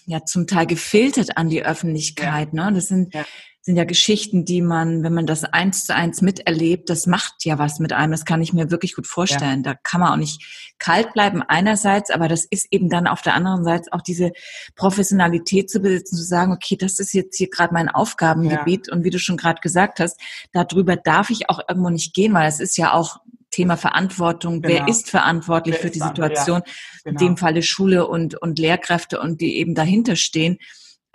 ja 0.05 0.25
zum 0.25 0.47
Teil 0.47 0.65
gefiltert 0.65 1.37
an 1.37 1.49
die 1.49 1.63
Öffentlichkeit. 1.63 2.49
Ja. 2.53 2.65
Ne? 2.65 2.75
Das 2.75 2.87
sind 2.87 3.13
ja 3.13 3.25
sind 3.67 3.75
ja 3.75 3.83
Geschichten, 3.83 4.45
die 4.45 4.61
man, 4.61 5.03
wenn 5.03 5.13
man 5.13 5.25
das 5.27 5.43
eins 5.43 5.83
zu 5.83 5.93
eins 5.93 6.21
miterlebt, 6.21 6.89
das 6.89 7.05
macht 7.05 7.43
ja 7.43 7.59
was 7.59 7.79
mit 7.79 7.91
einem. 7.91 8.11
Das 8.11 8.23
kann 8.23 8.41
ich 8.41 8.53
mir 8.53 8.71
wirklich 8.71 8.95
gut 8.95 9.07
vorstellen. 9.07 9.63
Ja. 9.65 9.73
Da 9.73 9.79
kann 9.83 9.99
man 9.99 10.13
auch 10.13 10.15
nicht 10.15 10.73
kalt 10.79 11.11
bleiben 11.11 11.43
einerseits, 11.43 12.09
aber 12.09 12.29
das 12.29 12.45
ist 12.45 12.67
eben 12.71 12.89
dann 12.89 13.07
auf 13.07 13.21
der 13.21 13.33
anderen 13.33 13.65
Seite 13.65 13.91
auch 13.91 14.01
diese 14.01 14.31
Professionalität 14.77 15.69
zu 15.69 15.81
besitzen, 15.81 16.15
zu 16.15 16.23
sagen, 16.23 16.53
okay, 16.53 16.77
das 16.77 16.97
ist 16.97 17.11
jetzt 17.11 17.35
hier 17.35 17.49
gerade 17.49 17.73
mein 17.73 17.89
Aufgabengebiet 17.89 18.87
ja. 18.87 18.93
und 18.93 19.03
wie 19.03 19.09
du 19.09 19.19
schon 19.19 19.35
gerade 19.35 19.59
gesagt 19.59 19.99
hast, 19.99 20.17
darüber 20.53 20.95
darf 20.95 21.29
ich 21.29 21.49
auch 21.49 21.59
irgendwo 21.67 21.89
nicht 21.89 22.13
gehen, 22.13 22.33
weil 22.33 22.47
es 22.47 22.61
ist 22.61 22.77
ja 22.77 22.93
auch 22.93 23.17
Thema 23.51 23.75
Verantwortung. 23.75 24.61
Genau. 24.61 24.75
Wer 24.75 24.87
ist 24.87 25.09
verantwortlich 25.09 25.75
Wer 25.75 25.81
für 25.81 25.89
die 25.89 25.99
Situation? 25.99 26.61
Ja. 26.65 26.73
Genau. 27.03 27.19
In 27.19 27.27
dem 27.27 27.37
Falle 27.37 27.63
Schule 27.63 28.07
und, 28.07 28.41
und 28.41 28.59
Lehrkräfte 28.59 29.19
und 29.19 29.41
die 29.41 29.57
eben 29.57 29.75
dahinter 29.75 30.15
stehen 30.15 30.57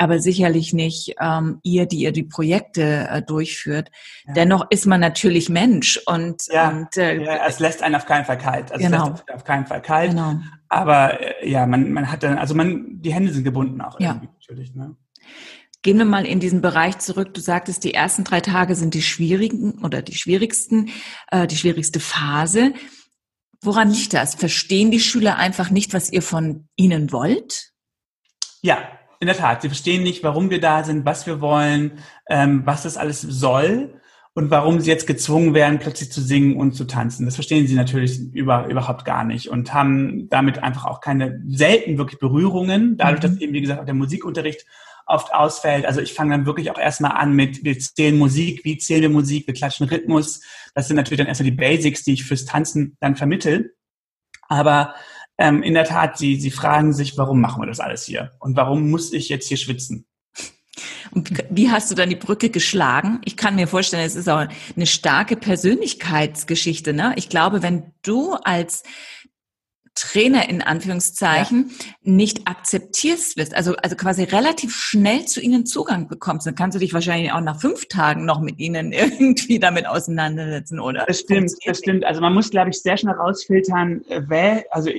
aber 0.03 0.19
sicherlich 0.19 0.73
nicht 0.73 1.15
ähm, 1.21 1.61
ihr, 1.63 1.87
die 1.87 1.99
ihr 2.01 2.11
die 2.11 2.25
Projekte 2.25 3.09
äh, 3.09 3.23
durchführt. 3.23 3.91
Ja. 4.27 4.33
Dennoch 4.33 4.67
ist 4.71 4.85
man 4.85 5.01
natürlich 5.01 5.49
Mensch 5.49 6.01
und, 6.07 6.43
ja, 6.49 6.71
und 6.71 6.97
äh, 6.97 7.23
ja, 7.23 7.47
es 7.47 7.61
lässt 7.61 7.85
einen 7.85 7.95
auf 7.95 8.05
keinen 8.05 8.25
Fall 8.25 8.39
kalt. 8.39 8.73
Also 8.73 8.85
genau. 8.85 9.05
es 9.05 9.11
lässt 9.11 9.33
auf 9.33 9.45
keinen 9.45 9.67
Fall 9.67 9.81
kalt. 9.81 10.11
Genau. 10.11 10.41
Aber 10.69 11.21
äh, 11.21 11.49
ja, 11.49 11.67
man, 11.67 11.93
man 11.93 12.11
hat 12.11 12.25
dann, 12.25 12.37
also 12.37 12.55
man, 12.57 13.01
die 13.01 13.15
Hände 13.15 13.33
sind 13.33 13.45
gebunden 13.45 13.81
auch 13.81 14.01
ja. 14.01 14.09
irgendwie 14.09 14.29
natürlich. 14.35 14.75
Ne? 14.75 14.97
Gehen 15.83 15.99
wir 15.99 16.05
mal 16.05 16.27
in 16.27 16.41
diesen 16.41 16.63
Bereich 16.63 16.99
zurück. 16.99 17.33
Du 17.33 17.41
sagtest, 17.41 17.85
die 17.85 17.95
ersten 17.95 18.25
drei 18.25 18.41
Tage 18.41 18.75
sind 18.75 18.95
die 18.95 19.03
schwierigen 19.03 19.85
oder 19.85 20.03
die 20.03 20.15
schwierigsten, 20.17 20.91
äh, 21.31 21.47
die 21.47 21.57
schwierigste 21.57 22.01
Phase. 22.01 22.75
Woran 23.61 23.91
liegt 23.91 24.15
das? 24.15 24.35
Verstehen 24.35 24.91
die 24.91 24.99
Schüler 24.99 25.37
einfach 25.37 25.71
nicht, 25.71 25.95
was 25.95 26.13
ihr 26.13 26.23
von 26.23 26.69
ihnen 26.75 27.13
wollt? 27.13 27.71
Ja, 28.63 28.99
in 29.23 29.27
der 29.27 29.37
Tat, 29.37 29.63
sie 29.63 29.69
verstehen 29.69 30.03
nicht, 30.03 30.25
warum 30.25 30.51
wir 30.51 30.61
da 30.61 30.83
sind, 30.83 31.05
was 31.05 31.29
wir 31.29 31.41
wollen, 31.41 31.93
ähm, 32.29 32.63
was 32.65 32.83
das 32.83 32.97
alles 32.97 33.21
soll 33.21 33.95
und 34.35 34.51
warum 34.51 34.81
sie 34.81 34.91
jetzt 34.91 35.07
gezwungen 35.07 35.55
werden, 35.55 35.79
plötzlich 35.79 36.11
zu 36.11 36.21
singen 36.21 36.57
und 36.57 36.73
zu 36.73 36.87
tanzen. 36.89 37.25
Das 37.25 37.37
verstehen 37.37 37.69
sie 37.69 37.77
natürlich 37.77 38.19
über, 38.33 38.67
überhaupt 38.67 39.05
gar 39.05 39.23
nicht 39.23 39.49
und 39.49 39.73
haben 39.73 40.29
damit 40.29 40.65
einfach 40.65 40.87
auch 40.87 41.01
keine 41.01 41.41
selten 41.47 41.99
wirklich 41.99 42.19
Berührungen, 42.19 42.97
dadurch, 42.97 43.23
mhm. 43.23 43.27
dass 43.29 43.41
eben, 43.41 43.53
wie 43.53 43.61
gesagt, 43.61 43.81
auch 43.81 43.85
der 43.85 43.95
Musikunterricht 43.95 44.67
oft 45.07 45.33
ausfällt. 45.33 45.87
Also 45.87 46.01
ich 46.01 46.15
fange 46.15 46.33
dann 46.33 46.45
wirklich 46.45 46.73
auch 46.73 46.79
erstmal 46.79 47.13
an 47.13 47.33
mit, 47.33 47.63
wir 47.63 47.79
zählen 47.79 48.19
Musik, 48.19 48.65
wie 48.65 48.77
zählen 48.79 49.03
wir 49.03 49.11
Musik, 49.11 49.47
wir 49.47 49.55
klatschen 49.55 49.87
Rhythmus. 49.87 50.41
Das 50.75 50.89
sind 50.89 50.97
natürlich 50.97 51.19
dann 51.19 51.29
erstmal 51.29 51.51
die 51.51 51.57
Basics, 51.57 52.03
die 52.03 52.15
ich 52.15 52.25
fürs 52.25 52.45
Tanzen 52.45 52.97
dann 52.99 53.15
vermittel. 53.15 53.77
Aber 54.49 54.97
ähm, 55.43 55.65
in 55.65 55.75
der 55.75 55.85
Tat, 55.85 56.19
sie, 56.19 56.41
sie 56.41 56.53
fragen 56.53 56.93
sich, 56.93 57.19
warum 57.19 57.41
machen 57.41 57.61
wir 57.61 57.67
das 57.67 57.81
alles 57.81 58.05
hier? 58.05 58.31
Und 58.39 58.57
warum 58.57 58.89
muss 58.91 59.13
ich 59.13 59.29
jetzt 59.29 59.49
hier 59.49 59.57
schwitzen? 59.57 60.07
Und 61.11 61.31
wie 61.51 61.71
hast 61.71 61.91
du 61.91 61.97
dann 61.97 62.09
die 62.09 62.17
Brücke 62.17 62.49
geschlagen? 62.49 63.21
Ich 63.25 63.37
kann 63.37 63.57
mir 63.57 63.67
vorstellen, 63.67 64.07
es 64.07 64.15
ist 64.15 64.29
auch 64.29 64.47
eine 64.77 64.87
starke 64.87 65.37
Persönlichkeitsgeschichte. 65.37 66.93
Ne? 66.93 67.13
Ich 67.17 67.29
glaube, 67.29 67.63
wenn 67.63 67.93
du 68.03 68.35
als 68.35 68.85
Trainer 69.95 70.49
in 70.49 70.63
Anführungszeichen 70.63 71.71
ja. 71.71 71.87
nicht 72.03 72.49
akzeptierst 72.49 73.37
wirst, 73.37 73.55
also, 73.55 73.77
also 73.77 73.95
quasi 73.95 74.23
relativ 74.23 74.75
schnell 74.75 75.27
zu 75.27 75.41
ihnen 75.41 75.67
Zugang 75.67 76.09
bekommst, 76.09 76.47
dann 76.47 76.55
kannst 76.55 76.77
du 76.77 76.79
dich 76.79 76.95
wahrscheinlich 76.95 77.33
auch 77.33 77.43
nach 77.43 77.61
fünf 77.61 77.89
Tagen 77.89 78.25
noch 78.25 78.41
mit 78.41 78.59
ihnen 78.59 78.93
irgendwie 78.93 79.59
damit 79.59 79.87
auseinandersetzen, 79.87 80.81
oder? 80.81 81.05
Das 81.07 81.21
stimmt, 81.21 81.53
das 81.67 81.79
stimmt. 81.79 82.05
Also 82.05 82.23
man 82.23 82.33
muss, 82.33 82.51
glaube 82.51 82.71
ich, 82.71 82.81
sehr 82.81 82.97
schnell 82.97 83.15
rausfiltern, 83.15 84.03
äh, 84.09 84.23
wer, 84.27 84.65
also 84.71 84.91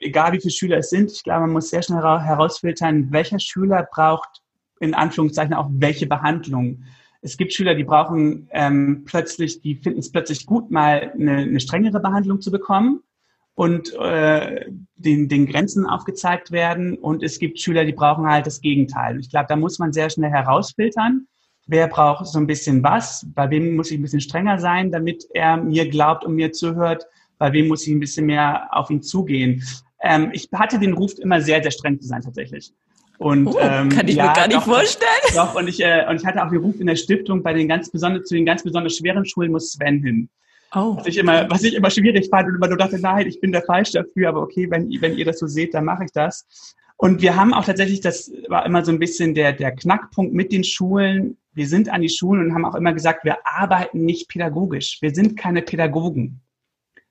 egal 0.00 0.32
wie 0.32 0.40
viele 0.40 0.52
Schüler 0.52 0.78
es 0.78 0.90
sind, 0.90 1.12
ich 1.12 1.22
glaube, 1.22 1.42
man 1.42 1.52
muss 1.52 1.70
sehr 1.70 1.82
schnell 1.82 2.02
herausfiltern, 2.02 3.12
welcher 3.12 3.38
Schüler 3.38 3.86
braucht 3.90 4.42
in 4.80 4.94
Anführungszeichen 4.94 5.54
auch 5.54 5.68
welche 5.72 6.06
Behandlung. 6.06 6.84
Es 7.22 7.36
gibt 7.36 7.52
Schüler, 7.52 7.74
die 7.74 7.84
brauchen 7.84 8.48
ähm, 8.50 9.04
plötzlich, 9.04 9.60
die 9.60 9.76
finden 9.76 10.00
es 10.00 10.10
plötzlich 10.10 10.46
gut, 10.46 10.70
mal 10.70 11.12
eine, 11.14 11.36
eine 11.36 11.60
strengere 11.60 12.00
Behandlung 12.00 12.40
zu 12.40 12.50
bekommen 12.50 13.02
und 13.54 13.92
äh, 13.94 14.64
den, 14.96 15.28
den 15.28 15.46
Grenzen 15.46 15.86
aufgezeigt 15.86 16.50
werden. 16.50 16.96
Und 16.96 17.22
es 17.22 17.38
gibt 17.38 17.60
Schüler, 17.60 17.84
die 17.84 17.92
brauchen 17.92 18.26
halt 18.26 18.46
das 18.46 18.62
Gegenteil. 18.62 19.20
Ich 19.20 19.28
glaube, 19.28 19.46
da 19.50 19.56
muss 19.56 19.78
man 19.78 19.92
sehr 19.92 20.08
schnell 20.08 20.30
herausfiltern, 20.30 21.26
wer 21.66 21.86
braucht 21.86 22.26
so 22.26 22.38
ein 22.38 22.46
bisschen 22.46 22.82
was, 22.82 23.26
bei 23.34 23.50
wem 23.50 23.76
muss 23.76 23.90
ich 23.90 23.98
ein 23.98 24.02
bisschen 24.02 24.20
strenger 24.20 24.58
sein, 24.58 24.90
damit 24.90 25.26
er 25.34 25.58
mir 25.58 25.88
glaubt 25.88 26.24
und 26.24 26.34
mir 26.34 26.52
zuhört, 26.52 27.06
bei 27.38 27.52
wem 27.52 27.68
muss 27.68 27.86
ich 27.86 27.92
ein 27.92 28.00
bisschen 28.00 28.26
mehr 28.26 28.68
auf 28.70 28.90
ihn 28.90 29.02
zugehen. 29.02 29.62
Ähm, 30.02 30.30
ich 30.32 30.48
hatte 30.52 30.78
den 30.78 30.94
Ruf, 30.94 31.12
immer 31.18 31.40
sehr, 31.40 31.62
sehr 31.62 31.70
streng 31.70 32.00
zu 32.00 32.08
sein 32.08 32.22
tatsächlich. 32.22 32.72
Und, 33.18 33.48
oh, 33.48 33.58
ähm, 33.60 33.90
kann 33.90 34.08
ich 34.08 34.16
ja, 34.16 34.28
mir 34.28 34.32
gar 34.32 34.46
nicht 34.46 34.56
doch, 34.56 34.64
vorstellen. 34.64 35.10
Doch, 35.34 35.54
und 35.54 35.68
ich, 35.68 35.80
äh, 35.84 36.06
und 36.08 36.16
ich 36.16 36.26
hatte 36.26 36.42
auch 36.42 36.48
den 36.48 36.60
Ruf 36.60 36.80
in 36.80 36.86
der 36.86 36.96
Stiftung, 36.96 37.42
bei 37.42 37.52
den 37.52 37.68
ganz 37.68 37.90
besonders, 37.90 38.24
zu 38.26 38.34
den 38.34 38.46
ganz 38.46 38.62
besonders 38.62 38.96
schweren 38.96 39.26
Schulen 39.26 39.52
muss 39.52 39.72
Sven 39.72 40.02
hin. 40.02 40.30
Oh. 40.74 40.96
Was, 40.96 41.06
ich 41.06 41.18
immer, 41.18 41.50
was 41.50 41.62
ich 41.62 41.74
immer 41.74 41.90
schwierig 41.90 42.28
fand 42.30 42.48
und 42.48 42.54
immer 42.54 42.68
nur 42.68 42.78
dachte, 42.78 42.98
nein, 42.98 43.26
ich 43.26 43.40
bin 43.40 43.52
der 43.52 43.62
Falsch 43.62 43.92
dafür, 43.92 44.30
aber 44.30 44.40
okay, 44.40 44.70
wenn, 44.70 44.88
wenn 45.02 45.18
ihr 45.18 45.24
das 45.26 45.38
so 45.38 45.46
seht, 45.46 45.74
dann 45.74 45.84
mache 45.84 46.04
ich 46.04 46.12
das. 46.12 46.46
Und 46.96 47.20
wir 47.20 47.36
haben 47.36 47.52
auch 47.52 47.64
tatsächlich, 47.64 48.00
das 48.00 48.30
war 48.48 48.64
immer 48.66 48.84
so 48.84 48.92
ein 48.92 48.98
bisschen 48.98 49.34
der, 49.34 49.52
der 49.52 49.72
Knackpunkt 49.72 50.32
mit 50.32 50.52
den 50.52 50.64
Schulen. 50.64 51.36
Wir 51.52 51.66
sind 51.66 51.88
an 51.88 52.02
die 52.02 52.08
Schulen 52.08 52.46
und 52.46 52.54
haben 52.54 52.64
auch 52.64 52.74
immer 52.74 52.92
gesagt, 52.92 53.24
wir 53.24 53.38
arbeiten 53.44 54.04
nicht 54.04 54.28
pädagogisch. 54.28 54.98
Wir 55.00 55.14
sind 55.14 55.36
keine 55.36 55.62
Pädagogen. 55.62 56.40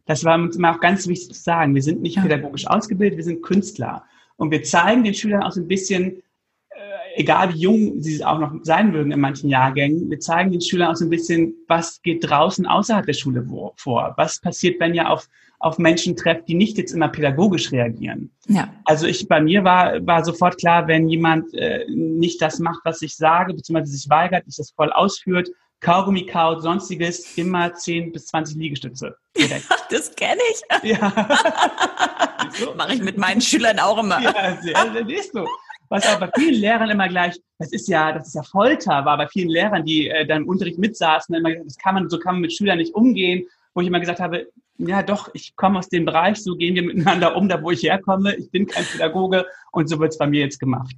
Das 0.09 0.25
war 0.25 0.39
uns 0.39 0.55
immer 0.55 0.71
auch 0.71 0.79
ganz 0.79 1.07
wichtig 1.07 1.35
zu 1.35 1.39
sagen. 1.39 1.75
Wir 1.75 1.83
sind 1.83 2.01
nicht 2.01 2.19
pädagogisch 2.19 2.65
ausgebildet, 2.65 3.17
wir 3.17 3.23
sind 3.23 3.43
Künstler. 3.43 4.05
Und 4.37 4.49
wir 4.49 4.63
zeigen 4.63 5.03
den 5.03 5.13
Schülern 5.13 5.43
auch 5.43 5.51
so 5.51 5.61
ein 5.61 5.67
bisschen, 5.67 6.23
äh, 6.71 7.21
egal 7.21 7.53
wie 7.53 7.59
jung 7.59 8.01
sie 8.01 8.25
auch 8.25 8.39
noch 8.39 8.51
sein 8.63 8.91
mögen 8.91 9.11
in 9.11 9.19
manchen 9.19 9.51
Jahrgängen, 9.51 10.09
wir 10.09 10.19
zeigen 10.19 10.49
den 10.49 10.61
Schülern 10.61 10.89
auch 10.89 10.95
so 10.95 11.05
ein 11.05 11.11
bisschen, 11.11 11.53
was 11.67 12.01
geht 12.01 12.27
draußen 12.27 12.65
außerhalb 12.65 13.05
der 13.05 13.13
Schule 13.13 13.45
vor. 13.75 14.15
Was 14.17 14.41
passiert, 14.41 14.79
wenn 14.79 14.95
ihr 14.95 15.11
auf, 15.11 15.29
auf 15.59 15.77
Menschen 15.77 16.15
trefft, 16.15 16.47
die 16.47 16.55
nicht 16.55 16.79
jetzt 16.79 16.91
immer 16.91 17.09
pädagogisch 17.09 17.71
reagieren. 17.71 18.31
Ja. 18.47 18.73
Also 18.85 19.05
ich, 19.05 19.27
bei 19.27 19.39
mir 19.39 19.63
war, 19.63 20.03
war 20.07 20.25
sofort 20.25 20.57
klar, 20.57 20.87
wenn 20.87 21.07
jemand 21.07 21.53
äh, 21.53 21.85
nicht 21.87 22.41
das 22.41 22.57
macht, 22.57 22.79
was 22.83 23.03
ich 23.03 23.15
sage, 23.15 23.53
beziehungsweise 23.53 23.91
sich 23.91 24.09
weigert, 24.09 24.47
nicht 24.47 24.57
das 24.57 24.71
voll 24.71 24.91
ausführt, 24.91 25.51
Kaugummi 25.81 26.25
kaut, 26.25 26.61
sonstiges, 26.61 27.37
immer 27.37 27.73
10 27.73 28.11
bis 28.11 28.27
20 28.27 28.57
Liegestütze. 28.57 29.15
das 29.89 30.15
kenne 30.15 30.41
ich. 30.51 30.89
Ja. 30.89 31.09
Mache 32.75 32.95
ich 32.95 33.01
mit 33.01 33.17
meinen 33.17 33.41
Schülern 33.41 33.79
auch 33.79 33.97
immer. 33.97 34.21
Ja, 34.21 34.57
siehst 35.07 35.35
du. 35.35 35.45
Was 35.89 36.05
auch 36.07 36.19
bei 36.19 36.29
vielen 36.35 36.55
Lehrern 36.55 36.89
immer 36.91 37.07
gleich, 37.07 37.35
das 37.57 37.71
ist 37.71 37.87
ja, 37.87 38.11
das 38.11 38.27
ist 38.27 38.35
ja 38.35 38.43
Folter, 38.43 39.05
war 39.05 39.17
bei 39.17 39.27
vielen 39.27 39.49
Lehrern, 39.49 39.83
die 39.83 40.07
äh, 40.07 40.25
dann 40.25 40.43
im 40.43 40.47
Unterricht 40.47 40.77
mitsaßen, 40.77 41.33
immer 41.33 41.49
gesagt, 41.49 41.67
das 41.67 41.77
kann 41.77 41.95
man, 41.95 42.09
so 42.09 42.19
kann 42.19 42.35
man 42.35 42.41
mit 42.41 42.53
Schülern 42.53 42.77
nicht 42.77 42.93
umgehen, 42.93 43.47
wo 43.73 43.81
ich 43.81 43.87
immer 43.87 43.99
gesagt 43.99 44.19
habe, 44.19 44.47
ja 44.77 45.01
doch, 45.01 45.29
ich 45.33 45.55
komme 45.55 45.79
aus 45.79 45.89
dem 45.89 46.05
Bereich, 46.05 46.37
so 46.37 46.55
gehen 46.55 46.75
wir 46.75 46.83
miteinander 46.83 47.35
um, 47.35 47.49
da 47.49 47.61
wo 47.63 47.71
ich 47.71 47.81
herkomme, 47.81 48.35
ich 48.35 48.51
bin 48.51 48.67
kein 48.67 48.85
Pädagoge 48.85 49.47
und 49.71 49.89
so 49.89 49.99
wird 49.99 50.11
es 50.11 50.19
bei 50.19 50.27
mir 50.27 50.41
jetzt 50.41 50.59
gemacht. 50.59 50.95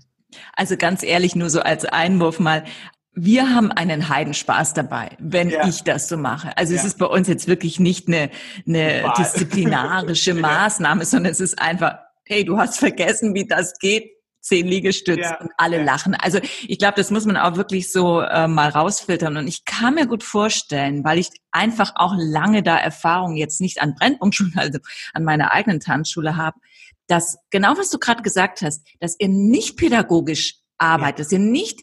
Also 0.55 0.75
ganz 0.75 1.03
ehrlich, 1.03 1.35
nur 1.35 1.49
so 1.49 1.61
als 1.61 1.85
Einwurf 1.85 2.39
mal, 2.39 2.65
wir 3.13 3.53
haben 3.53 3.71
einen 3.71 4.07
Heidenspaß 4.07 4.73
dabei, 4.73 5.17
wenn 5.19 5.49
ja. 5.49 5.67
ich 5.67 5.83
das 5.83 6.07
so 6.07 6.17
mache. 6.17 6.57
Also 6.57 6.73
ja. 6.73 6.79
es 6.79 6.85
ist 6.85 6.97
bei 6.97 7.05
uns 7.05 7.27
jetzt 7.27 7.47
wirklich 7.47 7.79
nicht 7.79 8.07
eine, 8.07 8.29
eine 8.65 9.11
disziplinarische 9.17 10.33
Maßnahme, 10.33 11.05
sondern 11.05 11.31
es 11.31 11.39
ist 11.39 11.61
einfach, 11.61 11.99
hey, 12.23 12.45
du 12.45 12.57
hast 12.57 12.79
vergessen, 12.79 13.33
wie 13.33 13.45
das 13.45 13.77
geht, 13.79 14.11
zehn 14.39 14.65
Liegestütze 14.65 15.21
ja. 15.21 15.39
und 15.39 15.51
alle 15.57 15.83
lachen. 15.83 16.15
Also 16.15 16.39
ich 16.67 16.79
glaube, 16.79 16.95
das 16.95 17.11
muss 17.11 17.25
man 17.25 17.37
auch 17.37 17.57
wirklich 17.57 17.91
so 17.91 18.21
äh, 18.21 18.47
mal 18.47 18.69
rausfiltern. 18.69 19.37
Und 19.37 19.47
ich 19.47 19.65
kann 19.65 19.95
mir 19.95 20.07
gut 20.07 20.23
vorstellen, 20.23 21.03
weil 21.03 21.19
ich 21.19 21.29
einfach 21.51 21.91
auch 21.95 22.13
lange 22.17 22.63
da 22.63 22.77
Erfahrung 22.77 23.35
jetzt 23.35 23.61
nicht 23.61 23.81
an 23.81 23.93
Brennpunktschulen, 23.93 24.53
also 24.57 24.79
an 25.13 25.23
meiner 25.23 25.51
eigenen 25.51 25.79
Tanzschule 25.79 26.37
habe, 26.37 26.59
dass 27.07 27.37
genau 27.49 27.77
was 27.77 27.89
du 27.89 27.99
gerade 27.99 28.23
gesagt 28.23 28.61
hast, 28.61 28.87
dass 28.99 29.15
ihr 29.19 29.27
nicht 29.27 29.77
pädagogisch 29.77 30.55
arbeitet, 30.77 31.19
dass 31.19 31.31
ihr 31.31 31.39
nicht 31.39 31.81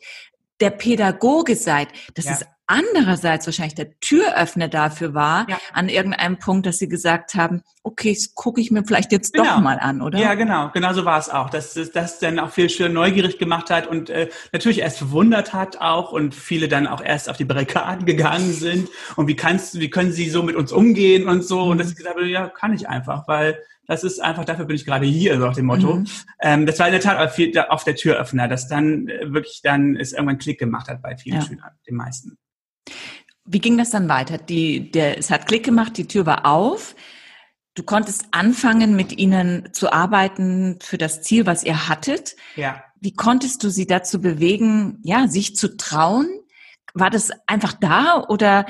der 0.61 0.71
Pädagoge 0.71 1.57
seid, 1.57 1.88
dass 2.14 2.27
ja. 2.27 2.33
es 2.33 2.47
andererseits 2.68 3.47
wahrscheinlich 3.47 3.75
der 3.75 3.99
Türöffner 3.99 4.68
dafür 4.68 5.14
war, 5.14 5.49
ja. 5.49 5.59
an 5.73 5.88
irgendeinem 5.88 6.38
Punkt, 6.38 6.66
dass 6.66 6.79
sie 6.79 6.88
gesagt 6.88 7.35
haben, 7.35 7.62
okay, 7.83 8.12
das 8.12 8.35
gucke 8.35 8.61
ich 8.61 8.71
mir 8.71 8.85
vielleicht 8.85 9.11
jetzt 9.11 9.33
genau. 9.33 9.55
doch 9.55 9.61
mal 9.61 9.79
an, 9.79 10.03
oder? 10.03 10.18
Ja, 10.18 10.35
genau, 10.35 10.71
genau 10.75 10.92
so 10.92 11.07
war 11.07 11.18
es 11.18 11.31
auch, 11.31 11.49
dass 11.49 11.73
das, 11.75 11.92
das 11.92 12.18
dann 12.18 12.38
auch 12.38 12.51
viel 12.51 12.68
schön 12.68 12.92
neugierig 12.92 13.38
gemacht 13.38 13.71
hat 13.71 13.87
und 13.87 14.11
äh, 14.11 14.29
natürlich 14.53 14.81
erst 14.81 14.99
verwundert 14.99 15.55
hat 15.55 15.81
auch 15.81 16.12
und 16.12 16.35
viele 16.35 16.68
dann 16.68 16.87
auch 16.87 17.03
erst 17.03 17.31
auf 17.31 17.38
die 17.38 17.47
Barrikaden 17.47 18.05
gegangen 18.05 18.53
sind 18.53 18.90
und 19.16 19.29
wie 19.29 19.37
kannst 19.37 19.75
du, 19.75 19.81
wie 19.81 19.88
können 19.88 20.12
sie 20.12 20.29
so 20.29 20.42
mit 20.42 20.55
uns 20.55 20.71
umgehen 20.71 21.27
und 21.27 21.42
so 21.42 21.64
mhm. 21.64 21.71
und 21.73 21.79
das 21.79 21.97
gesagt 21.97 22.16
habe, 22.16 22.29
ja, 22.29 22.49
kann 22.49 22.75
ich 22.75 22.87
einfach, 22.87 23.27
weil 23.27 23.59
das 23.88 24.05
ist 24.05 24.20
einfach, 24.20 24.44
dafür 24.44 24.66
bin 24.66 24.77
ich 24.77 24.85
gerade 24.85 25.07
hier, 25.07 25.38
so 25.38 25.46
nach 25.46 25.55
dem 25.55 25.64
Motto. 25.64 25.96
Mhm. 25.96 26.07
Ähm, 26.40 26.66
das 26.66 26.79
war 26.79 26.87
in 26.87 26.92
der 26.92 27.01
Tat 27.01 27.18
auf 27.70 27.85
der 27.85 27.96
Türöffner, 27.96 28.46
dass 28.46 28.68
dann 28.68 29.09
äh, 29.09 29.33
wirklich 29.33 29.61
dann 29.62 29.96
es 29.96 30.12
irgendwann 30.12 30.37
Klick 30.38 30.59
gemacht 30.59 30.88
hat 30.88 31.01
bei 31.01 31.16
vielen 31.16 31.40
ja. 31.40 31.42
Schülern, 31.42 31.70
den 31.88 31.96
meisten. 31.96 32.38
Wie 33.46 33.61
ging 33.61 33.79
das 33.79 33.90
dann 33.90 34.11
weiter? 34.11 34.37
Die, 34.37 34.90
der, 34.90 35.16
es 35.16 35.31
hat 35.31 35.46
Klick 35.46 35.64
gemacht, 35.64 35.96
die 35.96 36.07
Tür 36.07 36.27
war 36.27 36.44
auf. 36.44 36.94
Du 37.74 37.83
konntest 37.83 38.27
anfangen, 38.31 38.94
mit 38.94 39.16
ihnen 39.16 39.72
zu 39.72 39.90
arbeiten 39.90 40.79
für 40.83 40.98
das 40.98 41.22
Ziel, 41.22 41.46
was 41.46 41.64
ihr 41.64 41.88
hattet. 41.88 42.37
Ja. 42.57 42.85
Wie 43.01 43.14
konntest 43.14 43.64
du 43.64 43.70
sie 43.70 43.87
dazu 43.87 44.20
bewegen, 44.20 44.98
ja, 45.03 45.29
sich 45.29 45.57
zu 45.57 45.79
trauen? 45.79 46.29
War 46.92 47.09
das 47.09 47.31
einfach 47.46 47.72
da 47.72 48.22
oder 48.29 48.66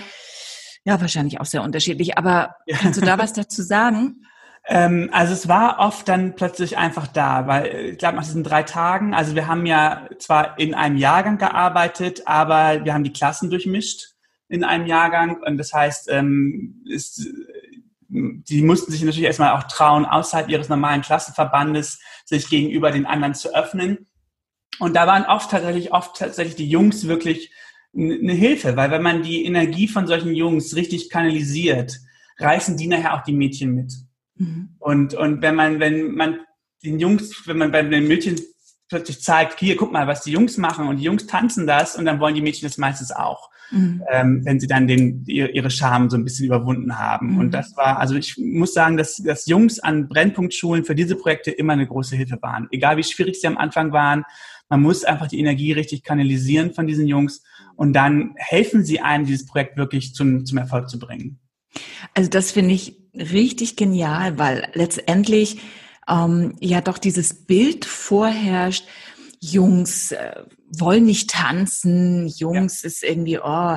ja, 0.85 1.01
wahrscheinlich 1.01 1.41
auch 1.41 1.47
sehr 1.47 1.63
unterschiedlich, 1.65 2.17
aber 2.17 2.55
ja. 2.67 2.77
kannst 2.77 3.03
du 3.03 3.05
da 3.05 3.19
was 3.19 3.33
dazu 3.33 3.63
sagen? 3.63 4.23
Ähm, 4.71 5.09
also 5.13 5.33
es 5.33 5.49
war 5.49 5.79
oft 5.79 6.07
dann 6.09 6.37
plötzlich 6.37 6.77
einfach 6.77 7.07
da, 7.07 7.47
weil 7.47 7.93
ich 7.93 7.99
glaube 7.99 8.17
nach 8.17 8.25
diesen 8.25 8.45
drei 8.45 8.63
Tagen, 8.63 9.15
also 9.15 9.35
wir 9.35 9.47
haben 9.47 9.65
ja 9.65 10.09
zwar 10.19 10.59
in 10.59 10.75
einem 10.75 10.99
Jahrgang 10.99 11.39
gearbeitet, 11.39 12.23
aber 12.27 12.85
wir 12.85 12.93
haben 12.93 13.05
die 13.05 13.13
Klassen 13.13 13.49
durchmischt 13.49 14.11
in 14.49 14.65
einem 14.65 14.87
Jahrgang 14.87 15.43
und 15.43 15.57
das 15.57 15.73
heißt, 15.73 16.11
ähm, 16.11 16.83
ist, 16.87 17.27
die 18.09 18.63
mussten 18.63 18.93
sich 18.93 19.03
natürlich 19.03 19.27
erstmal 19.27 19.57
auch 19.57 19.65
trauen, 19.65 20.05
außerhalb 20.05 20.51
ihres 20.51 20.69
normalen 20.69 21.01
Klassenverbandes 21.01 21.99
sich 22.27 22.51
gegenüber 22.51 22.91
den 22.91 23.07
anderen 23.07 23.35
zu 23.35 23.55
öffnen. 23.55 24.07
Und 24.79 24.95
da 24.95 25.07
waren 25.07 25.25
oft 25.25 25.51
tatsächlich, 25.51 25.93
oft 25.93 26.17
tatsächlich 26.17 26.57
die 26.57 26.69
Jungs 26.69 27.09
wirklich 27.09 27.53
eine 27.95 28.33
Hilfe, 28.33 28.77
weil 28.77 28.91
wenn 28.91 29.03
man 29.03 29.23
die 29.23 29.45
Energie 29.45 29.89
von 29.89 30.07
solchen 30.07 30.35
Jungs 30.35 30.77
richtig 30.77 31.09
kanalisiert, 31.09 31.99
reißen 32.39 32.77
die 32.77 32.87
nachher 32.87 33.15
auch 33.15 33.23
die 33.23 33.33
Mädchen 33.33 33.75
mit. 33.75 33.93
Mhm. 34.39 34.71
Und, 34.79 35.15
und 35.15 35.43
wenn 35.43 35.55
man, 35.55 35.81
wenn 35.81 36.15
man 36.15 36.39
den 36.85 36.99
Jungs, 36.99 37.47
wenn 37.47 37.59
man 37.59 37.71
bei 37.71 37.83
den 37.83 38.09
Mädchen 38.09 38.41
plötzlich 38.89 39.23
zeigt, 39.23 39.59
hier, 39.59 39.77
guck 39.77 39.93
mal, 39.93 40.07
was 40.07 40.23
die 40.23 40.33
Jungs 40.33 40.57
machen 40.57 40.89
und 40.89 40.97
die 40.97 41.05
Jungs 41.05 41.27
tanzen 41.27 41.67
das 41.67 41.97
und 41.97 42.05
dann 42.05 42.21
wollen 42.21 42.35
die 42.35 42.41
Mädchen 42.41 42.67
das 42.67 42.79
meistens 42.79 43.13
auch, 43.13 43.51
mhm. 43.71 44.03
ähm, 44.11 44.41
wenn 44.45 44.61
sie 44.61 44.67
dann 44.67 44.87
den, 44.87 45.25
ihre 45.27 45.71
Scham 45.71 46.09
so 46.09 46.17
ein 46.17 46.25
bisschen 46.25 46.47
überwunden 46.47 46.99
haben. 46.99 47.35
Mhm. 47.35 47.39
Und 47.39 47.51
das 47.53 47.77
war, 47.77 47.99
also 47.99 48.15
ich 48.15 48.39
muss 48.39 48.73
sagen, 48.73 48.97
dass, 48.97 49.17
dass 49.17 49.47
Jungs 49.47 49.79
an 49.79 50.09
Brennpunktschulen 50.09 50.85
für 50.85 50.95
diese 50.95 51.17
Projekte 51.17 51.51
immer 51.51 51.75
eine 51.75 51.87
große 51.87 52.17
Hilfe 52.17 52.39
waren. 52.41 52.69
Egal 52.71 52.97
wie 52.97 53.03
schwierig 53.03 53.41
sie 53.41 53.47
am 53.47 53.59
Anfang 53.59 53.93
waren, 53.93 54.25
man 54.71 54.83
muss 54.83 55.05
einfach 55.05 55.29
die 55.29 55.39
Energie 55.39 55.73
richtig 55.73 56.03
kanalisieren 56.03 56.73
von 56.73 56.87
diesen 56.87 57.07
Jungs 57.07 57.43
und 57.77 57.93
dann 57.93 58.35
helfen 58.37 58.85
sie 58.85 59.01
einem, 59.01 59.27
dieses 59.27 59.47
Projekt 59.47 59.77
wirklich 59.77 60.15
zum, 60.15 60.45
zum 60.45 60.59
Erfolg 60.59 60.89
zu 60.89 60.99
bringen. 60.99 61.39
Also 62.15 62.31
das 62.31 62.53
finde 62.53 62.75
ich 62.75 62.97
richtig 63.19 63.77
genial, 63.77 64.39
weil 64.39 64.69
letztendlich 64.75 65.59
ähm, 66.09 66.57
ja 66.61 66.81
doch 66.81 66.99
dieses 66.99 67.47
Bild 67.47 67.85
vorherrscht, 67.85 68.87
Jungs 69.41 70.13
äh, 70.13 70.43
wollen 70.71 71.05
nicht 71.05 71.31
tanzen, 71.31 72.27
Jungs 72.27 72.83
ja. 72.83 72.87
ist 72.87 73.03
irgendwie, 73.03 73.39
oh, 73.39 73.77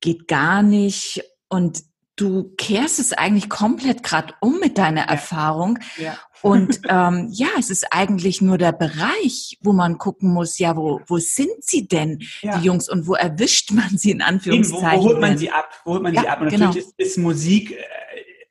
geht 0.00 0.28
gar 0.28 0.62
nicht. 0.62 1.22
Und 1.48 1.82
du 2.16 2.54
kehrst 2.56 2.98
es 2.98 3.12
eigentlich 3.12 3.48
komplett 3.48 4.02
gerade 4.02 4.34
um 4.40 4.58
mit 4.58 4.78
deiner 4.78 5.02
ja. 5.02 5.12
Erfahrung. 5.12 5.78
Ja. 5.96 6.18
Und 6.42 6.80
ähm, 6.88 7.28
ja, 7.30 7.48
es 7.58 7.70
ist 7.70 7.92
eigentlich 7.92 8.40
nur 8.40 8.58
der 8.58 8.72
Bereich, 8.72 9.58
wo 9.62 9.72
man 9.72 9.98
gucken 9.98 10.32
muss, 10.32 10.58
ja, 10.58 10.76
wo, 10.76 11.00
wo 11.06 11.18
sind 11.18 11.52
sie 11.60 11.86
denn, 11.86 12.20
ja. 12.40 12.58
die 12.58 12.64
Jungs, 12.64 12.88
und 12.88 13.06
wo 13.06 13.14
erwischt 13.14 13.70
man 13.72 13.96
sie 13.96 14.10
in 14.10 14.22
Anführungszeichen? 14.22 15.00
Wo, 15.00 15.04
wo 15.04 15.08
holt 15.10 15.20
man 15.20 15.38
sie 15.38 15.50
ab? 15.50 15.68
Wo 15.84 15.92
holt 15.92 16.02
man 16.02 16.12
sie 16.12 16.26
ab? 16.26 16.40
Und 16.40 16.48
genau. 16.48 16.66
natürlich 16.66 16.88
ist, 16.88 16.98
ist 16.98 17.18
Musik 17.18 17.72
äh, 17.72 17.84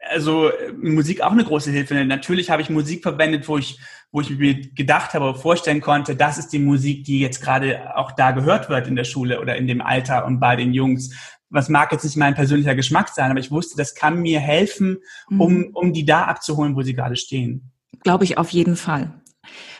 also 0.09 0.51
Musik 0.81 1.21
auch 1.21 1.31
eine 1.31 1.43
große 1.43 1.71
Hilfe. 1.71 2.03
Natürlich 2.05 2.49
habe 2.49 2.61
ich 2.61 2.69
Musik 2.69 3.03
verwendet, 3.03 3.47
wo 3.47 3.57
ich, 3.57 3.79
wo 4.11 4.21
ich 4.21 4.29
mir 4.29 4.55
gedacht 4.71 5.13
habe, 5.13 5.35
vorstellen 5.35 5.81
konnte, 5.81 6.15
das 6.15 6.37
ist 6.37 6.49
die 6.49 6.59
Musik, 6.59 7.03
die 7.03 7.19
jetzt 7.19 7.41
gerade 7.41 7.95
auch 7.97 8.11
da 8.11 8.31
gehört 8.31 8.69
wird 8.69 8.87
in 8.87 8.95
der 8.95 9.03
Schule 9.03 9.41
oder 9.41 9.55
in 9.55 9.67
dem 9.67 9.81
Alter 9.81 10.25
und 10.25 10.39
bei 10.39 10.55
den 10.55 10.73
Jungs. 10.73 11.13
Was 11.49 11.69
mag 11.69 11.91
jetzt 11.91 12.03
nicht 12.03 12.17
mein 12.17 12.35
persönlicher 12.35 12.75
Geschmack 12.75 13.09
sein, 13.09 13.31
aber 13.31 13.39
ich 13.39 13.51
wusste, 13.51 13.77
das 13.77 13.95
kann 13.95 14.21
mir 14.21 14.39
helfen, 14.39 14.97
um, 15.29 15.53
mhm. 15.53 15.69
um 15.73 15.93
die 15.93 16.05
da 16.05 16.23
abzuholen, 16.23 16.75
wo 16.75 16.81
sie 16.81 16.93
gerade 16.93 17.15
stehen. 17.15 17.71
Glaube 18.03 18.23
ich 18.23 18.37
auf 18.37 18.49
jeden 18.49 18.75
Fall. 18.75 19.13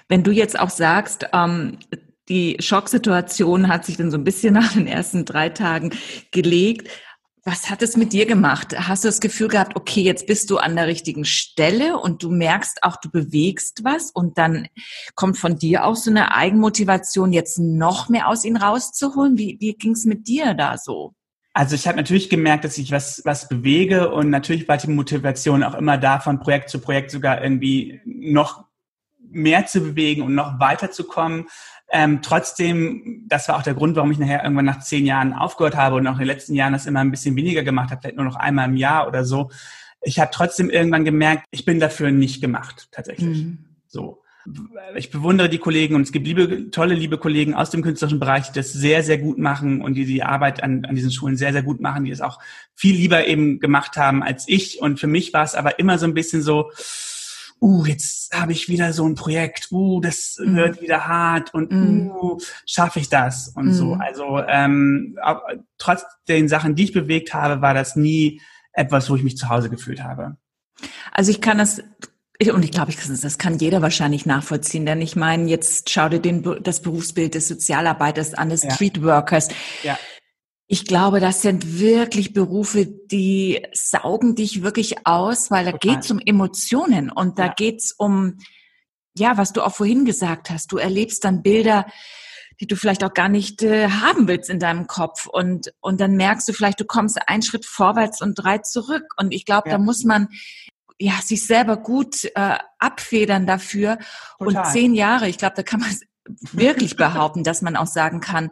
Wenn 0.08 0.24
du 0.24 0.32
jetzt 0.32 0.60
auch 0.60 0.70
sagst, 0.70 1.28
ähm, 1.34 1.80
die 2.30 2.58
Schocksituation 2.60 3.68
hat 3.68 3.86
sich 3.86 3.98
dann 3.98 4.12
so 4.12 4.18
ein 4.18 4.24
bisschen 4.24 4.54
nach 4.54 4.74
den 4.74 4.88
ersten 4.88 5.26
drei 5.26 5.50
Tagen 5.50 5.92
gelegt. 6.32 6.90
Was 7.48 7.70
hat 7.70 7.84
es 7.84 7.96
mit 7.96 8.12
dir 8.12 8.26
gemacht? 8.26 8.76
Hast 8.76 9.04
du 9.04 9.08
das 9.08 9.22
Gefühl 9.22 9.50
gehabt, 9.50 9.76
okay, 9.76 10.02
jetzt 10.02 10.26
bist 10.26 10.50
du 10.50 10.58
an 10.58 10.76
der 10.76 10.88
richtigen 10.88 11.26
Stelle 11.26 12.00
und 12.00 12.24
du 12.24 12.32
merkst 12.32 12.82
auch, 12.82 12.96
du 12.96 13.12
bewegst 13.12 13.84
was 13.84 14.10
und 14.10 14.40
dann 14.40 14.68
kommt 15.14 15.38
von 15.38 15.60
dir 15.60 15.86
auch 15.86 15.96
so 15.96 16.10
eine 16.10 16.34
Eigenmotivation, 16.34 17.32
jetzt 17.32 17.60
noch 17.60 18.10
mehr 18.10 18.30
aus 18.30 18.46
ihnen 18.46 18.58
rauszuholen? 18.58 19.38
Wie, 19.38 19.58
wie 19.60 19.74
ging 19.74 19.92
es 19.92 20.06
mit 20.06 20.28
dir 20.28 20.56
da 20.56 20.80
so? 20.80 21.14
Also 21.54 21.76
ich 21.76 21.88
habe 21.88 21.98
natürlich 21.98 22.32
gemerkt, 22.32 22.66
dass 22.66 22.80
ich 22.80 22.92
was, 22.92 23.22
was 23.26 23.48
bewege 23.48 24.12
und 24.12 24.32
natürlich 24.32 24.68
war 24.68 24.78
die 24.78 24.90
Motivation 24.90 25.64
auch 25.64 25.76
immer 25.76 26.00
da, 26.00 26.20
von 26.20 26.40
Projekt 26.40 26.72
zu 26.72 26.80
Projekt 26.80 27.12
sogar 27.12 27.44
irgendwie 27.44 28.02
noch 28.06 28.66
mehr 29.20 29.68
zu 29.68 29.82
bewegen 29.82 30.24
und 30.24 30.34
noch 30.34 30.60
weiterzukommen. 30.60 31.46
Ähm, 31.92 32.22
trotzdem, 32.22 33.26
das 33.28 33.48
war 33.48 33.58
auch 33.58 33.64
der 33.64 33.76
Grund, 33.76 33.96
warum 33.96 34.12
ich 34.12 34.18
nachher 34.18 34.44
irgendwann 34.44 34.66
nach 34.66 34.80
zehn 34.80 35.06
Jahren 35.06 35.34
aufgehört 35.34 35.76
habe 35.76 35.96
und 35.96 36.08
auch 36.08 36.14
in 36.14 36.20
den 36.20 36.28
letzten 36.28 36.56
Jahren 36.56 36.74
das 36.74 36.86
immer 36.86 37.00
ein 37.00 37.12
bisschen 37.12 37.36
weniger 37.36 37.64
gemacht 37.64 37.92
habe, 37.92 38.02
vielleicht 38.02 38.18
nur 38.18 38.26
noch 38.26 38.36
einmal 38.36 38.68
im 38.68 38.76
Jahr 38.76 39.08
oder 39.08 39.24
so. 39.24 39.52
Ich 40.02 40.20
habe 40.20 40.32
trotzdem 40.34 40.70
irgendwann 40.70 41.06
gemerkt, 41.06 41.46
ich 41.52 41.66
bin 41.66 41.80
dafür 41.80 42.12
nicht 42.12 42.42
gemacht, 42.42 42.90
tatsächlich. 42.92 43.44
Mhm. 43.44 43.66
So. 43.88 44.22
Ich 44.96 45.10
bewundere 45.10 45.50
die 45.50 45.58
Kollegen 45.58 45.96
und 45.96 46.04
es 46.04 46.12
gibt 46.12 46.28
liebe, 46.28 46.70
tolle, 46.70 46.94
liebe 46.94 47.18
Kollegen 47.18 47.56
aus 47.56 47.72
dem 47.72 47.82
künstlerischen 47.82 48.20
Bereich, 48.20 48.48
die 48.48 48.60
das 48.60 48.72
sehr, 48.72 49.02
sehr 49.02 49.18
gut 49.18 49.40
machen 49.40 49.82
und 49.82 49.96
die 49.96 50.06
die 50.06 50.22
Arbeit 50.22 50.62
an, 50.62 50.86
an 50.86 50.96
diesen 50.96 51.12
Schulen 51.12 51.36
sehr, 51.36 51.52
sehr 51.52 51.64
gut 51.64 51.82
machen, 51.82 52.06
die 52.06 52.12
es 52.12 52.22
auch 52.22 52.40
viel 52.76 52.96
lieber 52.96 53.26
eben 53.26 53.60
gemacht 53.60 53.98
haben 53.98 54.22
als 54.22 54.48
ich. 54.48 54.82
Und 54.82 55.00
für 55.00 55.08
mich 55.08 55.34
war 55.34 55.44
es 55.44 55.56
aber 55.56 55.80
immer 55.80 55.98
so 55.98 56.06
ein 56.06 56.14
bisschen 56.14 56.44
so, 56.44 56.70
uh, 57.66 57.86
jetzt 57.86 58.34
habe 58.34 58.52
ich 58.52 58.70
wieder 58.70 58.94
so 58.94 59.08
ein 59.08 59.16
Projekt, 59.16 59.72
uh, 59.72 60.00
das 60.00 60.38
mhm. 60.40 60.56
wird 60.56 60.82
wieder 60.82 61.08
hart 61.08 61.54
und 61.54 61.72
mhm. 61.72 62.12
uh, 62.12 62.38
schaffe 62.66 63.00
ich 63.00 63.10
das 63.10 63.50
und 63.50 63.68
mhm. 63.68 63.74
so. 63.74 63.94
Also 63.94 64.40
ähm, 64.48 65.18
trotz 65.80 66.06
den 66.28 66.48
Sachen, 66.48 66.76
die 66.76 66.84
ich 66.84 66.94
bewegt 66.94 67.34
habe, 67.34 67.62
war 67.62 67.74
das 67.74 67.96
nie 67.96 68.40
etwas, 68.72 69.10
wo 69.10 69.16
ich 69.16 69.24
mich 69.24 69.38
zu 69.38 69.50
Hause 69.50 69.70
gefühlt 69.70 70.04
habe. 70.04 70.38
Also 71.12 71.32
ich 71.32 71.42
kann 71.42 71.58
das 71.58 71.82
und 72.52 72.66
ich 72.66 72.72
glaube, 72.72 72.92
das 72.92 73.38
kann 73.38 73.58
jeder 73.60 73.82
wahrscheinlich 73.82 74.26
nachvollziehen, 74.26 74.86
denn 74.86 75.02
ich 75.02 75.16
meine, 75.16 75.50
jetzt 75.50 75.90
schau 75.90 76.10
dir 76.10 76.20
den, 76.20 76.44
das 76.62 76.82
Berufsbild 76.82 77.34
des 77.34 77.48
Sozialarbeiters 77.48 78.34
an, 78.34 78.50
des 78.50 78.64
ja. 78.64 78.72
Streetworkers. 78.72 79.48
Ja 79.84 79.98
Ich 80.68 80.86
glaube, 80.86 81.20
das 81.20 81.42
sind 81.44 81.80
wirklich 81.80 82.34
Berufe, 82.34 82.88
die 82.88 83.64
saugen 83.74 84.36
dich 84.36 84.64
wirklich 84.64 85.06
aus, 85.06 85.52
weil 85.52 85.66
da 85.66 85.72
geht 85.72 86.00
es 86.00 86.12
um 86.12 86.20
Emotionen 86.20 87.12
und 87.12 87.38
da 87.38 87.54
ja. 87.58 87.70
es 87.76 87.92
um, 87.92 88.40
ja, 89.16 89.38
was 89.38 89.54
du 89.54 89.62
auch 89.62 89.76
vorhin 89.76 90.06
gesagt 90.06 90.50
hast. 90.50 90.72
Du 90.72 90.78
erlebst 90.78 91.24
dann 91.24 91.44
Bilder, 91.44 91.86
die 92.60 92.68
du 92.68 92.76
vielleicht 92.76 93.04
auch 93.04 93.14
gar 93.14 93.30
nicht 93.30 93.62
äh, 93.62 93.90
haben 93.90 94.28
willst 94.28 94.50
in 94.50 94.60
deinem 94.60 94.88
Kopf 94.88 95.28
und 95.28 95.74
und 95.82 96.00
dann 96.00 96.16
merkst 96.16 96.48
du 96.48 96.54
vielleicht, 96.54 96.80
du 96.80 96.86
kommst 96.86 97.20
einen 97.28 97.44
Schritt 97.44 97.66
vorwärts 97.66 98.22
und 98.22 98.36
drei 98.36 98.60
zurück 98.60 99.04
und 99.18 99.34
ich 99.34 99.46
glaube, 99.46 99.70
ja. 99.70 99.78
da 99.78 99.84
muss 99.84 100.04
man 100.04 100.30
ja 100.98 101.14
sich 101.22 101.46
selber 101.46 101.78
gut 101.78 102.24
äh, 102.36 102.58
abfedern 102.80 103.46
dafür 103.46 103.98
Total. 104.40 104.64
und 104.64 104.72
zehn 104.72 104.94
Jahre. 104.94 105.28
Ich 105.28 105.38
glaube, 105.38 105.56
da 105.56 105.64
kann 105.64 105.82
man 105.82 105.96
wirklich 106.54 106.96
behaupten, 106.96 107.44
dass 107.44 107.62
man 107.62 107.76
auch 107.76 107.88
sagen 107.88 108.20
kann, 108.20 108.50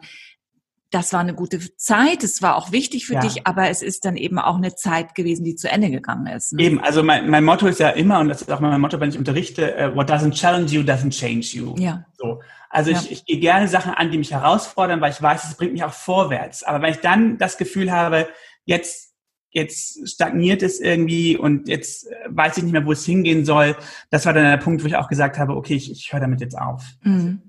das 0.94 1.12
war 1.12 1.20
eine 1.20 1.34
gute 1.34 1.58
Zeit, 1.76 2.22
es 2.22 2.40
war 2.40 2.56
auch 2.56 2.70
wichtig 2.70 3.06
für 3.06 3.14
ja. 3.14 3.20
dich, 3.20 3.46
aber 3.46 3.68
es 3.68 3.82
ist 3.82 4.04
dann 4.04 4.16
eben 4.16 4.38
auch 4.38 4.56
eine 4.56 4.76
Zeit 4.76 5.16
gewesen, 5.16 5.44
die 5.44 5.56
zu 5.56 5.68
Ende 5.68 5.90
gegangen 5.90 6.28
ist. 6.28 6.52
Ne? 6.52 6.62
Eben, 6.62 6.80
also 6.80 7.02
mein, 7.02 7.28
mein 7.28 7.44
Motto 7.44 7.66
ist 7.66 7.80
ja 7.80 7.90
immer, 7.90 8.20
und 8.20 8.28
das 8.28 8.42
ist 8.42 8.50
auch 8.50 8.60
mein 8.60 8.80
Motto, 8.80 9.00
wenn 9.00 9.08
ich 9.08 9.18
unterrichte, 9.18 9.74
uh, 9.92 9.96
what 9.96 10.08
doesn't 10.08 10.30
challenge 10.30 10.70
you, 10.70 10.82
doesn't 10.82 11.10
change 11.10 11.56
you. 11.56 11.74
Ja. 11.78 12.04
So. 12.16 12.40
Also 12.70 12.92
ja. 12.92 13.00
ich, 13.00 13.10
ich 13.10 13.24
gehe 13.24 13.40
gerne 13.40 13.66
Sachen 13.66 13.92
an, 13.92 14.12
die 14.12 14.18
mich 14.18 14.30
herausfordern, 14.30 15.00
weil 15.00 15.10
ich 15.10 15.20
weiß, 15.20 15.44
es 15.44 15.56
bringt 15.56 15.72
mich 15.72 15.82
auch 15.82 15.92
vorwärts. 15.92 16.62
Aber 16.62 16.80
wenn 16.80 16.92
ich 16.92 17.00
dann 17.00 17.38
das 17.38 17.58
Gefühl 17.58 17.90
habe, 17.90 18.28
jetzt, 18.64 19.14
jetzt 19.50 20.08
stagniert 20.08 20.62
es 20.62 20.78
irgendwie 20.78 21.36
und 21.36 21.68
jetzt 21.68 22.06
äh, 22.06 22.14
weiß 22.28 22.56
ich 22.58 22.62
nicht 22.62 22.72
mehr, 22.72 22.86
wo 22.86 22.92
es 22.92 23.04
hingehen 23.04 23.44
soll, 23.44 23.76
das 24.10 24.26
war 24.26 24.32
dann 24.32 24.44
der 24.44 24.58
Punkt, 24.58 24.84
wo 24.84 24.86
ich 24.86 24.94
auch 24.94 25.08
gesagt 25.08 25.38
habe, 25.38 25.56
okay, 25.56 25.74
ich, 25.74 25.90
ich 25.90 26.12
höre 26.12 26.20
damit 26.20 26.40
jetzt 26.40 26.56
auf. 26.56 26.84
Mhm. 27.02 27.42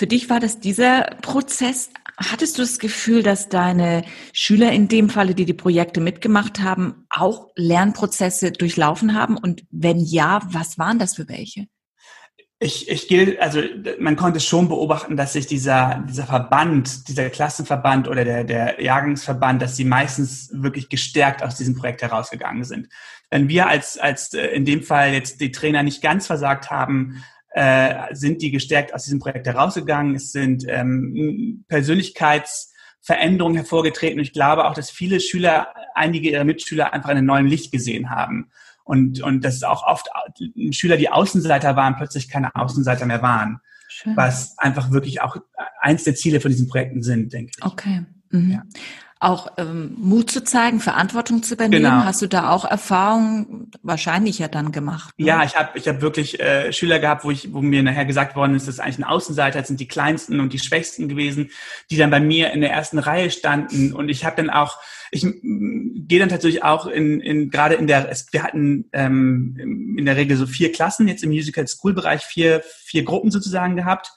Für 0.00 0.06
dich 0.06 0.30
war 0.30 0.40
das 0.40 0.60
dieser 0.60 1.02
Prozess. 1.20 1.90
Hattest 2.22 2.58
du 2.58 2.62
das 2.62 2.78
Gefühl, 2.78 3.22
dass 3.22 3.48
deine 3.48 4.04
Schüler 4.34 4.72
in 4.72 4.88
dem 4.88 5.08
Falle, 5.08 5.34
die 5.34 5.46
die 5.46 5.54
Projekte 5.54 6.00
mitgemacht 6.00 6.60
haben, 6.60 7.06
auch 7.08 7.48
Lernprozesse 7.56 8.52
durchlaufen 8.52 9.14
haben? 9.14 9.38
Und 9.38 9.64
wenn 9.70 9.98
ja, 9.98 10.40
was 10.50 10.76
waren 10.76 10.98
das 10.98 11.16
für 11.16 11.28
welche? 11.28 11.66
Ich, 12.58 12.90
ich 12.90 13.08
gehe, 13.08 13.40
also 13.40 13.62
man 13.98 14.16
konnte 14.16 14.38
schon 14.38 14.68
beobachten, 14.68 15.16
dass 15.16 15.32
sich 15.32 15.46
dieser, 15.46 16.04
dieser 16.06 16.26
Verband, 16.26 17.08
dieser 17.08 17.30
Klassenverband 17.30 18.06
oder 18.06 18.22
der, 18.22 18.44
der 18.44 18.82
Jahrgangsverband, 18.82 19.62
dass 19.62 19.76
sie 19.76 19.86
meistens 19.86 20.50
wirklich 20.52 20.90
gestärkt 20.90 21.42
aus 21.42 21.56
diesem 21.56 21.74
Projekt 21.74 22.02
herausgegangen 22.02 22.64
sind. 22.64 22.88
Wenn 23.30 23.48
wir 23.48 23.66
als, 23.66 23.96
als 23.96 24.34
äh, 24.34 24.48
in 24.48 24.66
dem 24.66 24.82
Fall 24.82 25.14
jetzt 25.14 25.40
die 25.40 25.52
Trainer 25.52 25.82
nicht 25.82 26.02
ganz 26.02 26.26
versagt 26.26 26.70
haben, 26.70 27.24
äh, 27.50 28.14
sind 28.14 28.42
die 28.42 28.50
gestärkt 28.50 28.94
aus 28.94 29.04
diesem 29.04 29.18
Projekt 29.18 29.46
herausgegangen. 29.46 30.14
Es 30.14 30.32
sind 30.32 30.64
ähm, 30.68 31.64
Persönlichkeitsveränderungen 31.68 33.56
hervorgetreten. 33.56 34.18
Und 34.18 34.24
ich 34.24 34.32
glaube 34.32 34.66
auch, 34.66 34.74
dass 34.74 34.90
viele 34.90 35.20
Schüler, 35.20 35.68
einige 35.94 36.30
ihrer 36.30 36.44
Mitschüler 36.44 36.92
einfach 36.92 37.10
in 37.10 37.18
einem 37.18 37.26
neuen 37.26 37.46
Licht 37.46 37.72
gesehen 37.72 38.10
haben. 38.10 38.50
Und, 38.84 39.20
und 39.20 39.44
dass 39.44 39.62
auch 39.62 39.84
oft 39.84 40.08
Schüler, 40.70 40.96
die 40.96 41.10
Außenseiter 41.10 41.76
waren, 41.76 41.96
plötzlich 41.96 42.28
keine 42.28 42.54
Außenseiter 42.54 43.06
mehr 43.06 43.22
waren. 43.22 43.60
Schön. 43.88 44.16
Was 44.16 44.58
einfach 44.58 44.90
wirklich 44.90 45.20
auch 45.20 45.36
eins 45.80 46.04
der 46.04 46.14
Ziele 46.14 46.40
von 46.40 46.50
diesen 46.50 46.68
Projekten 46.68 47.02
sind, 47.02 47.32
denke 47.32 47.52
ich. 47.56 47.64
Okay. 47.64 48.04
Mhm. 48.30 48.50
Ja 48.50 48.62
auch 49.20 49.52
ähm, 49.58 49.94
Mut 49.98 50.30
zu 50.30 50.42
zeigen, 50.42 50.80
Verantwortung 50.80 51.42
zu 51.42 51.52
übernehmen. 51.52 51.84
Genau. 51.84 52.04
Hast 52.04 52.22
du 52.22 52.26
da 52.26 52.48
auch 52.50 52.64
Erfahrungen 52.64 53.70
wahrscheinlich 53.82 54.38
ja 54.38 54.48
dann 54.48 54.72
gemacht? 54.72 55.14
Ne? 55.18 55.26
Ja, 55.26 55.44
ich 55.44 55.56
habe 55.56 55.78
ich 55.78 55.86
hab 55.86 56.00
wirklich 56.00 56.40
äh, 56.40 56.72
Schüler 56.72 56.98
gehabt, 56.98 57.22
wo 57.22 57.30
ich, 57.30 57.52
wo 57.52 57.60
mir 57.60 57.82
nachher 57.82 58.06
gesagt 58.06 58.34
worden 58.34 58.54
ist, 58.54 58.66
das 58.66 58.76
ist 58.76 58.80
eigentlich 58.80 58.98
ein 58.98 59.04
Außenseiter, 59.04 59.58
das 59.58 59.68
sind 59.68 59.78
die 59.78 59.88
kleinsten 59.88 60.40
und 60.40 60.54
die 60.54 60.58
schwächsten 60.58 61.06
gewesen, 61.06 61.50
die 61.90 61.98
dann 61.98 62.08
bei 62.08 62.18
mir 62.18 62.52
in 62.52 62.62
der 62.62 62.70
ersten 62.70 62.98
Reihe 62.98 63.30
standen. 63.30 63.92
Und 63.92 64.08
ich 64.08 64.24
habe 64.24 64.36
dann 64.36 64.48
auch, 64.48 64.78
ich 65.10 65.20
gehe 65.22 66.18
dann 66.18 66.30
tatsächlich 66.30 66.64
auch 66.64 66.86
in, 66.86 67.20
in 67.20 67.50
gerade 67.50 67.74
in 67.74 67.86
der, 67.86 68.10
wir 68.30 68.42
hatten 68.42 68.86
ähm, 68.94 69.94
in 69.98 70.06
der 70.06 70.16
Regel 70.16 70.38
so 70.38 70.46
vier 70.46 70.72
Klassen 70.72 71.08
jetzt 71.08 71.22
im 71.22 71.28
Musical 71.28 71.66
School 71.68 71.92
Bereich 71.92 72.22
vier 72.22 72.62
vier 72.62 73.04
Gruppen 73.04 73.30
sozusagen 73.30 73.76
gehabt 73.76 74.12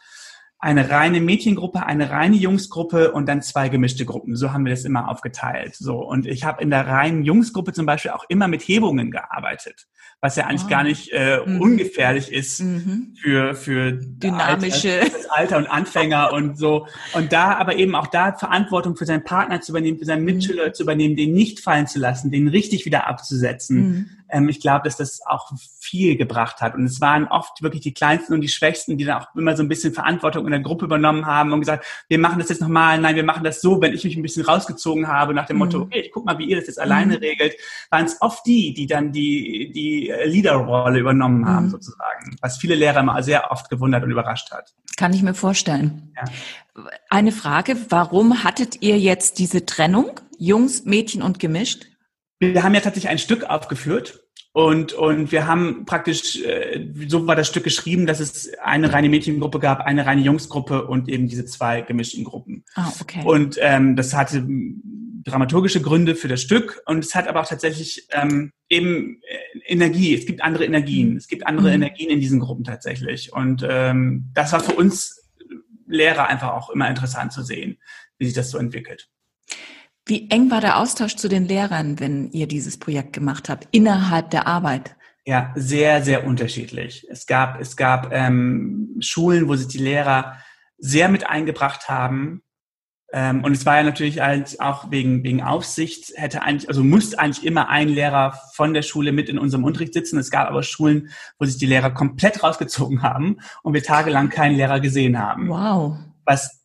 eine 0.64 0.90
reine 0.90 1.20
Mädchengruppe, 1.20 1.86
eine 1.86 2.10
reine 2.10 2.38
Jungsgruppe 2.38 3.12
und 3.12 3.28
dann 3.28 3.42
zwei 3.42 3.68
gemischte 3.68 4.06
Gruppen. 4.06 4.38
So 4.38 4.54
haben 4.54 4.64
wir 4.64 4.70
das 4.72 4.86
immer 4.86 5.10
aufgeteilt. 5.10 5.76
So 5.76 5.98
und 5.98 6.26
ich 6.26 6.46
habe 6.46 6.64
in 6.64 6.70
der 6.70 6.88
reinen 6.88 7.24
Jungsgruppe 7.24 7.74
zum 7.74 7.86
Beispiel 7.86 8.12
auch 8.12 8.24
immer 8.30 8.48
mit 8.48 8.62
Hebungen 8.62 9.12
gearbeitet, 9.12 9.88
was 10.22 10.38
ja 10.38 10.46
eigentlich 10.46 10.64
oh. 10.64 10.70
gar 10.70 10.84
nicht 10.84 11.12
äh, 11.12 11.42
mhm. 11.46 11.60
ungefährlich 11.60 12.32
ist 12.32 12.62
mhm. 12.62 13.14
für 13.22 13.56
für 13.56 13.92
dynamische 13.92 15.02
Alter, 15.02 15.18
Alter 15.32 15.58
und 15.58 15.68
Anfänger 15.68 16.32
und 16.32 16.58
so. 16.58 16.88
Und 17.14 17.34
da 17.34 17.56
aber 17.58 17.76
eben 17.76 17.94
auch 17.94 18.08
da 18.08 18.32
Verantwortung 18.32 18.96
für 18.96 19.06
seinen 19.06 19.26
Partner 19.26 19.60
zu 19.60 19.74
übernehmen, 19.74 20.00
für 20.00 20.06
seinen 20.06 20.22
mhm. 20.22 20.34
Mitschüler 20.34 20.70
mhm. 20.70 20.74
zu 20.76 20.84
übernehmen, 20.84 21.18
den 21.18 21.34
nicht 21.34 21.60
fallen 21.60 21.88
zu 21.88 22.00
lassen, 22.00 22.32
den 22.32 22.48
richtig 22.48 22.86
wieder 22.86 23.08
abzusetzen. 23.08 23.78
Mhm 23.78 24.10
ähm, 24.34 24.50
ich 24.50 24.60
glaube, 24.60 24.84
dass 24.86 24.98
das 24.98 25.22
auch 25.26 25.52
viel 25.84 26.16
gebracht 26.16 26.62
hat. 26.62 26.76
Und 26.76 26.86
es 26.86 27.02
waren 27.02 27.28
oft 27.28 27.62
wirklich 27.62 27.82
die 27.82 27.94
Kleinsten 27.94 28.34
und 28.34 28.42
die 28.42 28.48
Schwächsten, 28.48 28.98
die 28.98 29.06
dann 29.06 29.22
auch 29.22 29.36
immer 29.36 29.56
so 29.56 29.64
ein 29.64 29.68
bisschen 29.68 29.94
Verantwortung 29.94 30.46
in 30.46 30.52
der 30.52 30.62
Gruppe 30.62 30.86
übernommen 30.86 31.26
haben 31.26 31.52
und 31.52 31.60
gesagt, 31.60 31.86
wir 32.08 32.20
machen 32.20 32.40
das 32.40 32.50
jetzt 32.50 32.62
nochmal, 32.62 33.00
nein, 33.00 33.16
wir 33.16 33.24
machen 33.24 33.44
das 33.44 33.62
so, 33.62 33.82
wenn 33.82 33.94
ich 33.94 34.04
mich 34.04 34.16
ein 34.16 34.22
bisschen 34.22 34.46
rausgezogen 34.46 35.08
habe 35.08 35.34
nach 35.34 35.46
dem 35.46 35.58
Motto, 35.58 35.80
mhm. 35.80 35.84
okay, 35.84 36.00
ich 36.06 36.12
guck 36.12 36.26
mal, 36.26 36.38
wie 36.38 36.46
ihr 36.46 36.58
das 36.58 36.68
jetzt 36.68 36.80
alleine 36.80 37.18
mhm. 37.18 37.20
regelt, 37.20 37.56
waren 37.90 38.06
es 38.06 38.22
oft 38.22 38.46
die, 38.46 38.74
die 38.74 38.88
dann 38.88 39.12
die, 39.12 39.72
die 39.74 40.14
Leaderrolle 40.26 41.00
übernommen 41.00 41.48
haben, 41.48 41.66
mhm. 41.66 41.72
sozusagen. 41.72 42.38
Was 42.42 42.58
viele 42.58 42.76
Lehrer 42.76 43.02
immer 43.02 43.22
sehr 43.22 43.52
oft 43.52 43.70
gewundert 43.70 44.04
und 44.04 44.12
überrascht 44.12 44.52
hat. 44.52 44.74
Kann 44.98 45.14
ich 45.14 45.22
mir 45.22 45.34
vorstellen. 45.34 46.14
Ja. 46.16 46.24
Eine 47.10 47.32
Frage, 47.32 47.78
warum 47.90 48.44
hattet 48.44 48.82
ihr 48.82 48.98
jetzt 48.98 49.40
diese 49.40 49.66
Trennung, 49.66 50.20
Jungs, 50.38 50.86
Mädchen 50.86 51.22
und 51.22 51.40
gemischt? 51.40 51.86
Wir 52.40 52.64
haben 52.64 52.74
ja 52.74 52.82
tatsächlich 52.82 53.10
ein 53.10 53.20
Stück 53.20 53.44
aufgeführt 53.46 54.23
und, 54.54 54.94
und 54.94 55.32
wir 55.32 55.48
haben 55.48 55.84
praktisch, 55.86 56.40
äh, 56.44 56.88
so 57.08 57.26
war 57.26 57.36
das 57.36 57.48
Stück 57.48 57.64
geschrieben, 57.64 58.06
dass 58.06 58.20
es 58.20 58.54
eine 58.60 58.94
reine 58.94 59.10
Mädchengruppe 59.10 59.58
gab, 59.60 59.82
eine 59.82 60.06
reine 60.06 60.22
Jungsgruppe 60.22 60.86
und 60.86 61.10
eben 61.10 61.28
diese 61.28 61.46
zwei 61.46 61.82
gemischten 61.82 62.24
Gruppen. 62.24 62.64
Ah, 62.76 62.92
okay. 63.02 63.22
Und 63.26 63.58
ähm, 63.60 63.96
das 63.96 64.14
hatte 64.14 64.46
dramaturgische 65.24 65.82
Gründe 65.82 66.14
für 66.14 66.28
das 66.28 66.42
Stück 66.42 66.84
und 66.86 67.04
es 67.04 67.16
hat 67.16 67.28
aber 67.28 67.42
auch 67.42 67.48
tatsächlich 67.48 68.08
ähm, 68.12 68.52
eben 68.70 69.22
äh, 69.24 69.72
Energie. 69.72 70.14
Es 70.14 70.28
gibt 70.28 70.44
andere 70.44 70.66
Energien. 70.66 71.18
Es 71.18 71.28
gibt 71.28 71.48
andere 71.48 71.70
mhm. 71.70 71.76
Energien 71.76 72.12
in 72.12 72.20
diesen 72.20 72.40
Gruppen 72.40 72.64
tatsächlich. 72.64 73.34
Und 73.34 73.66
ähm, 73.68 74.30
das 74.36 74.54
war 74.54 74.60
für 74.60 74.74
uns 74.74 75.32
Lehrer 75.88 76.28
einfach 76.28 76.50
auch 76.50 76.70
immer 76.70 76.88
interessant 76.90 77.34
zu 77.34 77.42
sehen, 77.42 77.80
wie 78.20 78.26
sich 78.26 78.36
das 78.36 78.52
so 78.52 78.60
entwickelt. 78.60 79.10
Wie 80.06 80.30
eng 80.30 80.52
war 80.52 80.60
der 80.60 80.80
Austausch 80.80 81.16
zu 81.16 81.30
den 81.30 81.46
Lehrern, 81.46 82.00
wenn 82.00 82.30
ihr 82.32 82.48
dieses 82.48 82.78
Projekt 82.78 83.14
gemacht 83.14 83.48
habt, 83.48 83.70
innerhalb 83.72 84.32
der 84.32 84.48
Arbeit? 84.48 84.96
Ja, 85.26 85.54
sehr, 85.56 86.04
sehr 86.04 86.28
unterschiedlich. 86.28 87.08
Es 87.10 87.26
gab, 87.26 87.62
es 87.62 87.78
gab 87.78 88.12
ähm, 88.12 88.98
Schulen, 89.00 89.48
wo 89.48 89.56
sich 89.56 89.68
die 89.68 89.78
Lehrer 89.78 90.38
sehr 90.78 91.08
mit 91.08 91.26
eingebracht 91.26 91.88
haben. 91.88 92.44
Ähm, 93.14 93.46
und 93.46 93.54
es 93.54 93.66
war 93.66 93.78
ja 93.78 93.84
natürlich 93.84 94.20
halt 94.20 94.60
auch 94.60 94.92
wegen, 94.92 95.24
wegen 95.24 95.42
Aufsicht, 95.42 96.12
hätte 96.16 96.42
eigentlich, 96.42 96.68
also 96.68 96.84
musste 96.84 97.20
eigentlich 97.20 97.46
immer 97.46 97.70
ein 97.70 97.88
Lehrer 97.88 98.38
von 98.54 98.74
der 98.74 98.82
Schule 98.82 99.14
mit 99.14 99.30
in 99.30 99.40
unserem 99.40 99.64
Unterricht 99.64 99.94
sitzen. 99.94 100.18
Es 100.18 100.32
gab 100.32 100.50
aber 100.50 100.64
Schulen, 100.64 101.12
wo 101.40 101.46
sich 101.46 101.58
die 101.58 101.68
Lehrer 101.68 101.92
komplett 101.92 102.44
rausgezogen 102.44 103.04
haben 103.04 103.38
und 103.62 103.74
wir 103.74 103.84
tagelang 103.84 104.28
keinen 104.28 104.58
Lehrer 104.58 104.82
gesehen 104.82 105.18
haben. 105.18 105.48
Wow. 105.48 105.96
Was 106.26 106.63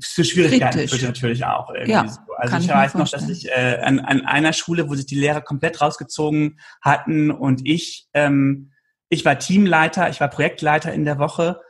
für 0.00 0.24
Schwierigkeiten 0.24 0.88
führt 0.88 1.02
natürlich 1.02 1.44
auch 1.44 1.70
irgendwie 1.70 1.92
ja, 1.92 2.08
so. 2.08 2.20
Also 2.36 2.56
ich 2.58 2.68
weiß 2.68 2.94
noch, 2.94 3.08
dass 3.08 3.28
ich 3.28 3.48
äh, 3.48 3.80
an, 3.82 4.00
an 4.00 4.24
einer 4.26 4.52
Schule, 4.52 4.88
wo 4.88 4.94
sich 4.94 5.06
die 5.06 5.18
Lehrer 5.18 5.40
komplett 5.40 5.80
rausgezogen 5.80 6.58
hatten 6.80 7.30
und 7.30 7.66
ich, 7.66 8.08
ähm, 8.14 8.72
ich 9.08 9.24
war 9.24 9.38
Teamleiter, 9.38 10.10
ich 10.10 10.20
war 10.20 10.28
Projektleiter 10.28 10.92
in 10.92 11.04
der 11.04 11.18
Woche 11.18 11.60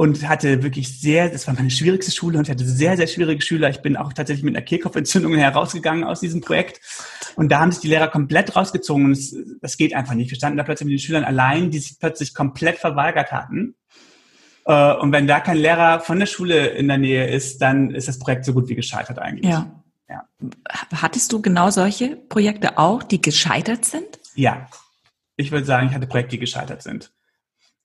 und 0.00 0.26
hatte 0.26 0.62
wirklich 0.62 0.98
sehr, 0.98 1.28
das 1.28 1.46
war 1.46 1.52
meine 1.52 1.70
schwierigste 1.70 2.10
Schule 2.10 2.38
und 2.38 2.44
ich 2.44 2.50
hatte 2.50 2.64
sehr, 2.64 2.96
sehr 2.96 3.06
schwierige 3.06 3.42
Schüler. 3.42 3.68
Ich 3.68 3.82
bin 3.82 3.98
auch 3.98 4.14
tatsächlich 4.14 4.42
mit 4.42 4.56
einer 4.56 4.64
Kehlkopfentzündung 4.64 5.34
herausgegangen 5.36 6.04
aus 6.04 6.20
diesem 6.20 6.40
Projekt. 6.40 6.80
Und 7.36 7.52
da 7.52 7.60
haben 7.60 7.70
sich 7.70 7.82
die 7.82 7.88
Lehrer 7.88 8.08
komplett 8.08 8.56
rausgezogen 8.56 9.04
und 9.04 9.12
es, 9.12 9.36
das 9.60 9.76
geht 9.76 9.94
einfach 9.94 10.14
nicht. 10.14 10.30
Wir 10.30 10.36
standen 10.36 10.56
da 10.56 10.64
plötzlich 10.64 10.86
mit 10.86 10.94
den 10.94 11.04
Schülern 11.04 11.24
allein, 11.24 11.70
die 11.70 11.80
sich 11.80 11.98
plötzlich 11.98 12.32
komplett 12.32 12.78
verweigert 12.78 13.30
hatten. 13.30 13.74
Äh, 14.66 14.94
und 14.94 15.12
wenn 15.12 15.26
da 15.26 15.40
kein 15.40 15.56
Lehrer 15.56 16.00
von 16.00 16.18
der 16.18 16.26
Schule 16.26 16.68
in 16.68 16.88
der 16.88 16.98
Nähe 16.98 17.28
ist, 17.28 17.60
dann 17.62 17.90
ist 17.90 18.08
das 18.08 18.18
Projekt 18.18 18.44
so 18.44 18.52
gut 18.52 18.68
wie 18.68 18.74
gescheitert 18.74 19.18
eigentlich. 19.18 19.50
Ja. 19.50 19.82
ja. 20.08 20.24
Hattest 20.94 21.32
du 21.32 21.40
genau 21.40 21.70
solche 21.70 22.16
Projekte 22.16 22.78
auch, 22.78 23.02
die 23.02 23.20
gescheitert 23.20 23.84
sind? 23.84 24.18
Ja. 24.34 24.68
Ich 25.36 25.52
würde 25.52 25.64
sagen, 25.64 25.88
ich 25.88 25.94
hatte 25.94 26.06
Projekte, 26.06 26.32
die 26.32 26.40
gescheitert 26.40 26.82
sind. 26.82 27.12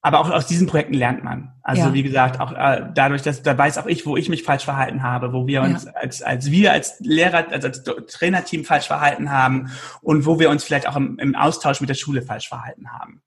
Aber 0.05 0.19
auch 0.19 0.29
aus 0.29 0.45
diesen 0.45 0.67
Projekten 0.67 0.93
lernt 0.93 1.23
man. 1.23 1.53
Also 1.63 1.81
ja. 1.87 1.93
wie 1.95 2.03
gesagt, 2.03 2.39
auch 2.39 2.51
äh, 2.51 2.87
dadurch, 2.93 3.23
dass 3.23 3.41
da 3.41 3.57
weiß 3.57 3.79
auch 3.79 3.87
ich, 3.87 4.05
wo 4.05 4.15
ich 4.15 4.29
mich 4.29 4.43
falsch 4.43 4.63
verhalten 4.63 5.01
habe, 5.01 5.33
wo 5.33 5.47
wir 5.47 5.63
uns 5.63 5.85
ja. 5.85 5.93
als, 5.93 6.21
als 6.21 6.51
wir 6.51 6.73
als 6.73 6.99
Lehrer, 6.99 7.47
also 7.49 7.69
als 7.69 7.83
Trainerteam 7.83 8.65
falsch 8.65 8.85
verhalten 8.85 9.31
haben 9.31 9.71
und 10.03 10.27
wo 10.27 10.37
wir 10.39 10.51
uns 10.51 10.63
vielleicht 10.63 10.87
auch 10.87 10.95
im, 10.95 11.17
im 11.17 11.33
Austausch 11.33 11.81
mit 11.81 11.89
der 11.89 11.95
Schule 11.95 12.21
falsch 12.21 12.47
verhalten 12.47 12.91
haben. 12.91 13.23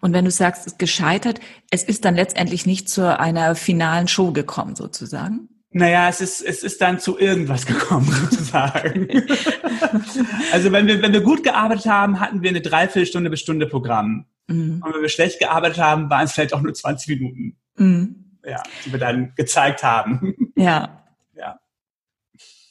Und 0.00 0.12
wenn 0.12 0.24
du 0.24 0.30
sagst, 0.30 0.62
es 0.62 0.72
ist 0.72 0.78
gescheitert, 0.78 1.40
es 1.70 1.84
ist 1.84 2.04
dann 2.04 2.14
letztendlich 2.14 2.66
nicht 2.66 2.88
zu 2.88 3.18
einer 3.18 3.54
finalen 3.54 4.08
Show 4.08 4.32
gekommen, 4.32 4.76
sozusagen? 4.76 5.48
Naja, 5.70 6.08
es 6.08 6.20
ist, 6.20 6.40
es 6.40 6.62
ist 6.62 6.80
dann 6.80 6.98
zu 6.98 7.18
irgendwas 7.18 7.66
gekommen, 7.66 8.06
sozusagen. 8.06 9.08
also 10.52 10.72
wenn 10.72 10.86
wir, 10.86 11.02
wenn 11.02 11.12
wir 11.12 11.20
gut 11.20 11.42
gearbeitet 11.42 11.86
haben, 11.86 12.20
hatten 12.20 12.42
wir 12.42 12.50
eine 12.50 12.60
Dreiviertelstunde 12.60 13.30
bis 13.30 13.40
Stunde 13.40 13.66
Programm. 13.66 14.26
Mhm. 14.46 14.82
Und 14.84 14.94
wenn 14.94 15.02
wir 15.02 15.08
schlecht 15.08 15.38
gearbeitet 15.38 15.78
haben, 15.78 16.08
waren 16.10 16.24
es 16.24 16.32
vielleicht 16.32 16.54
auch 16.54 16.62
nur 16.62 16.72
20 16.72 17.08
Minuten. 17.08 17.56
Mhm. 17.76 18.38
Ja, 18.44 18.62
die 18.84 18.92
wir 18.92 18.98
dann 18.98 19.34
gezeigt 19.36 19.82
haben. 19.82 20.34
Ja. 20.56 21.04
Ja. 21.34 21.60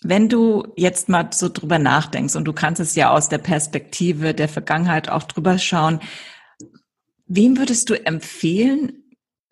Wenn 0.03 0.27
du 0.27 0.73
jetzt 0.75 1.07
mal 1.07 1.29
so 1.31 1.47
drüber 1.47 1.79
nachdenkst 1.79 2.35
und 2.35 2.43
du 2.43 2.51
kannst 2.51 2.81
es 2.81 2.95
ja 2.95 3.11
aus 3.11 3.29
der 3.29 3.37
Perspektive 3.37 4.33
der 4.33 4.49
Vergangenheit 4.49 5.07
auch 5.07 5.23
drüber 5.23 5.57
schauen, 5.57 6.01
wem 7.27 7.57
würdest 7.57 7.89
du 7.89 8.05
empfehlen, 8.05 9.03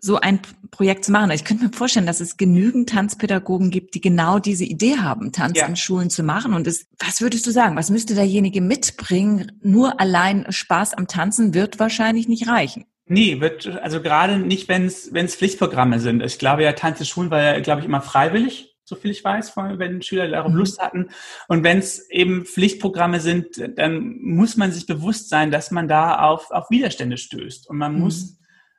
so 0.05 0.19
ein 0.19 0.39
Projekt 0.69 1.05
zu 1.05 1.11
machen. 1.11 1.31
Ich 1.31 1.43
könnte 1.43 1.63
mir 1.65 1.71
vorstellen, 1.71 2.05
dass 2.05 2.19
es 2.19 2.37
genügend 2.37 2.89
Tanzpädagogen 2.89 3.71
gibt, 3.71 3.95
die 3.95 4.01
genau 4.01 4.37
diese 4.39 4.63
Idee 4.63 4.97
haben, 4.97 5.31
Tanz 5.31 5.57
ja. 5.57 5.65
in 5.65 5.75
Schulen 5.75 6.09
zu 6.09 6.21
machen. 6.21 6.53
Und 6.53 6.67
es, 6.67 6.85
was 6.99 7.21
würdest 7.21 7.47
du 7.47 7.51
sagen? 7.51 7.75
Was 7.75 7.89
müsste 7.89 8.13
derjenige 8.13 8.61
mitbringen? 8.61 9.53
Nur 9.63 9.99
allein 9.99 10.45
Spaß 10.47 10.93
am 10.93 11.07
Tanzen 11.07 11.53
wird 11.53 11.79
wahrscheinlich 11.79 12.27
nicht 12.27 12.47
reichen. 12.47 12.85
Nee, 13.07 13.39
wird, 13.39 13.67
also 13.81 14.01
gerade 14.01 14.37
nicht, 14.37 14.67
wenn 14.69 14.85
es 14.85 15.35
Pflichtprogramme 15.35 15.99
sind. 15.99 16.21
Ich 16.21 16.37
glaube 16.39 16.63
ja, 16.63 16.73
Tanz 16.73 16.99
in 16.99 17.05
Schulen 17.05 17.31
war 17.31 17.41
ja, 17.41 17.59
glaube 17.59 17.81
ich, 17.81 17.87
immer 17.87 18.01
freiwillig 18.01 18.74
so 18.85 18.95
viel 18.95 19.11
ich 19.11 19.23
weiß, 19.23 19.57
wenn 19.57 20.01
Schüler 20.01 20.27
darauf 20.27 20.51
mhm. 20.51 20.57
Lust 20.57 20.79
hatten. 20.79 21.09
Und 21.47 21.63
wenn 21.63 21.79
es 21.79 22.09
eben 22.09 22.45
Pflichtprogramme 22.45 23.19
sind, 23.19 23.77
dann 23.77 24.19
muss 24.21 24.57
man 24.57 24.71
sich 24.71 24.85
bewusst 24.85 25.29
sein, 25.29 25.51
dass 25.51 25.71
man 25.71 25.87
da 25.87 26.19
auf, 26.19 26.51
auf 26.51 26.69
Widerstände 26.69 27.17
stößt. 27.17 27.67
Und 27.67 27.77
man 27.77 27.95
mhm. 27.95 27.99
muss 27.99 28.37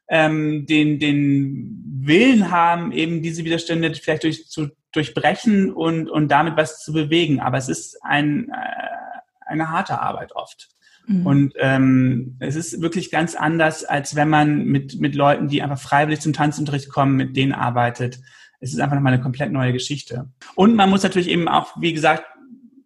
ähm, 0.08 0.64
den, 0.66 1.00
den 1.00 1.82
Willen 2.00 2.50
haben, 2.52 2.92
eben 2.92 3.20
diese 3.20 3.44
Widerstände 3.44 3.92
vielleicht 3.94 4.22
durch, 4.22 4.46
zu 4.48 4.68
durchbrechen 4.92 5.72
und, 5.72 6.08
und 6.08 6.28
damit 6.28 6.56
was 6.56 6.82
zu 6.82 6.92
bewegen. 6.92 7.40
Aber 7.40 7.58
es 7.58 7.68
ist 7.68 7.98
ein, 8.02 8.48
äh, 8.48 9.46
eine 9.46 9.70
harte 9.70 10.00
Arbeit 10.00 10.34
oft. 10.36 10.68
Mhm. 11.06 11.26
Und 11.26 11.54
ähm, 11.58 12.36
es 12.38 12.54
ist 12.54 12.80
wirklich 12.80 13.10
ganz 13.10 13.34
anders, 13.34 13.84
als 13.84 14.14
wenn 14.14 14.28
man 14.28 14.64
mit, 14.64 15.00
mit 15.00 15.14
Leuten, 15.14 15.48
die 15.48 15.62
einfach 15.62 15.80
freiwillig 15.80 16.20
zum 16.20 16.32
Tanzunterricht 16.32 16.88
kommen, 16.88 17.16
mit 17.16 17.36
denen 17.36 17.52
arbeitet. 17.52 18.20
Es 18.66 18.74
ist 18.74 18.80
einfach 18.80 18.96
nochmal 18.96 19.12
eine 19.14 19.22
komplett 19.22 19.52
neue 19.52 19.72
Geschichte. 19.72 20.28
Und 20.54 20.74
man 20.74 20.90
muss 20.90 21.02
natürlich 21.02 21.28
eben 21.28 21.48
auch, 21.48 21.80
wie 21.80 21.92
gesagt, 21.92 22.24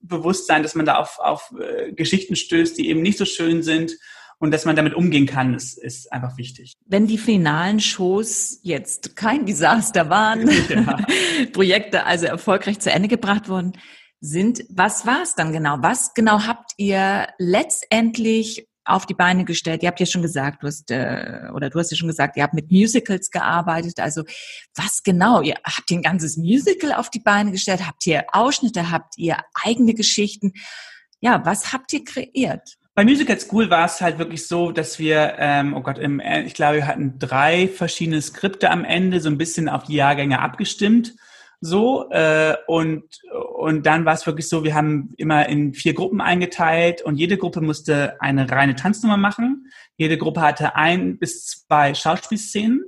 bewusst 0.03 0.47
sein, 0.47 0.63
dass 0.63 0.75
man 0.75 0.87
da 0.87 0.97
auf, 0.97 1.19
auf 1.19 1.55
äh, 1.59 1.93
Geschichten 1.93 2.37
stößt, 2.37 2.77
die 2.77 2.89
eben 2.89 3.01
nicht 3.01 3.17
so 3.17 3.25
schön 3.25 3.63
sind 3.63 3.93
und 4.39 4.51
dass 4.53 4.65
man 4.65 4.77
damit 4.77 4.95
umgehen 4.95 5.27
kann, 5.27 5.55
ist, 5.55 5.79
ist 5.79 6.13
einfach 6.13 6.37
wichtig. 6.37 6.75
Wenn 6.87 7.07
die 7.07 7.19
finalen 7.19 7.81
Shows 7.81 8.59
jetzt 8.63 9.17
kein 9.17 9.47
Desaster 9.47 10.11
waren, 10.11 10.51
ja. 10.69 10.99
Projekte 11.53 12.05
also 12.05 12.27
erfolgreich 12.27 12.81
zu 12.81 12.91
Ende 12.91 13.09
gebracht 13.09 13.49
wurden, 13.49 13.73
sind, 14.21 14.65
was 14.69 15.07
war 15.07 15.23
es 15.23 15.35
dann 15.35 15.53
genau? 15.53 15.79
Was 15.81 16.13
genau 16.13 16.47
habt 16.47 16.73
ihr 16.77 17.29
letztendlich 17.39 18.67
auf 18.91 19.07
die 19.07 19.15
Beine 19.15 19.45
gestellt? 19.45 19.83
Ihr 19.83 19.89
habt 19.89 20.01
ja 20.01 20.07
schon 20.07 20.23
gesagt, 20.23 20.63
du 20.63 20.67
hast, 20.67 20.91
äh, 20.91 21.49
oder 21.55 21.71
du 21.71 21.79
hast 21.79 21.91
ja 21.91 21.97
schon 21.97 22.09
gesagt, 22.09 22.37
ihr 22.37 22.43
habt 22.43 22.55
mit 22.55 22.71
Musicals 22.71 23.31
gearbeitet. 23.31 24.01
Also 24.01 24.25
was 24.75 25.03
genau? 25.03 25.43
Ihr 25.43 25.57
habt 25.65 25.91
ihr 25.91 25.99
ein 25.99 26.03
ganzes 26.03 26.37
Musical 26.37 26.93
auf 26.93 27.11
die 27.11 27.21
Beine 27.21 27.53
gestellt? 27.53 27.87
Habt 27.87 28.07
ihr 28.07 28.25
Ausschnitte? 28.33 28.91
Habt 28.91 29.17
ihr 29.17 29.39
eigene 29.55 29.95
Geschichten? 29.95 30.53
Ja, 31.21 31.45
was 31.45 31.73
habt 31.73 31.93
ihr 31.93 32.05
kreiert? 32.05 32.77
Bei 32.95 33.05
Musical 33.05 33.39
School 33.39 33.71
war 33.71 33.87
es 33.87 34.01
halt 34.01 34.19
wirklich 34.19 34.47
so, 34.47 34.73
dass 34.73 34.99
wir, 34.99 35.37
ähm, 35.39 35.75
oh 35.75 35.81
Gott, 35.81 35.99
im, 35.99 36.21
äh, 36.21 36.43
ich 36.43 36.55
glaube, 36.55 36.77
wir 36.77 36.87
hatten 36.87 37.19
drei 37.19 37.69
verschiedene 37.69 38.21
Skripte 38.21 38.71
am 38.71 38.85
Ende, 38.85 39.21
so 39.21 39.31
ein 39.31 39.39
bisschen 39.39 39.69
auf 39.69 39.85
die 39.85 39.95
Jahrgänge 39.95 40.41
abgestimmt. 40.41 41.15
So, 41.61 42.11
äh, 42.11 42.57
und, 42.67 43.05
und 43.61 43.85
dann 43.87 44.05
war 44.05 44.15
es 44.15 44.27
wirklich 44.27 44.49
so, 44.49 44.65
wir 44.65 44.75
haben 44.75 45.13
immer 45.17 45.49
in 45.49 45.75
vier 45.75 45.95
Gruppen 45.95 46.21
eingeteilt 46.21 47.03
und 47.03 47.17
jede 47.17 47.37
Gruppe 47.37 47.61
musste 47.61 48.21
eine 48.21 48.51
reine 48.51 48.75
Tanznummer 48.75 49.17
machen. 49.17 49.71
Jede 49.97 50.19
Gruppe 50.19 50.41
hatte 50.41 50.77
ein 50.77 51.19
bis 51.19 51.47
zwei 51.47 51.95
Schauspielszenen, 51.95 52.83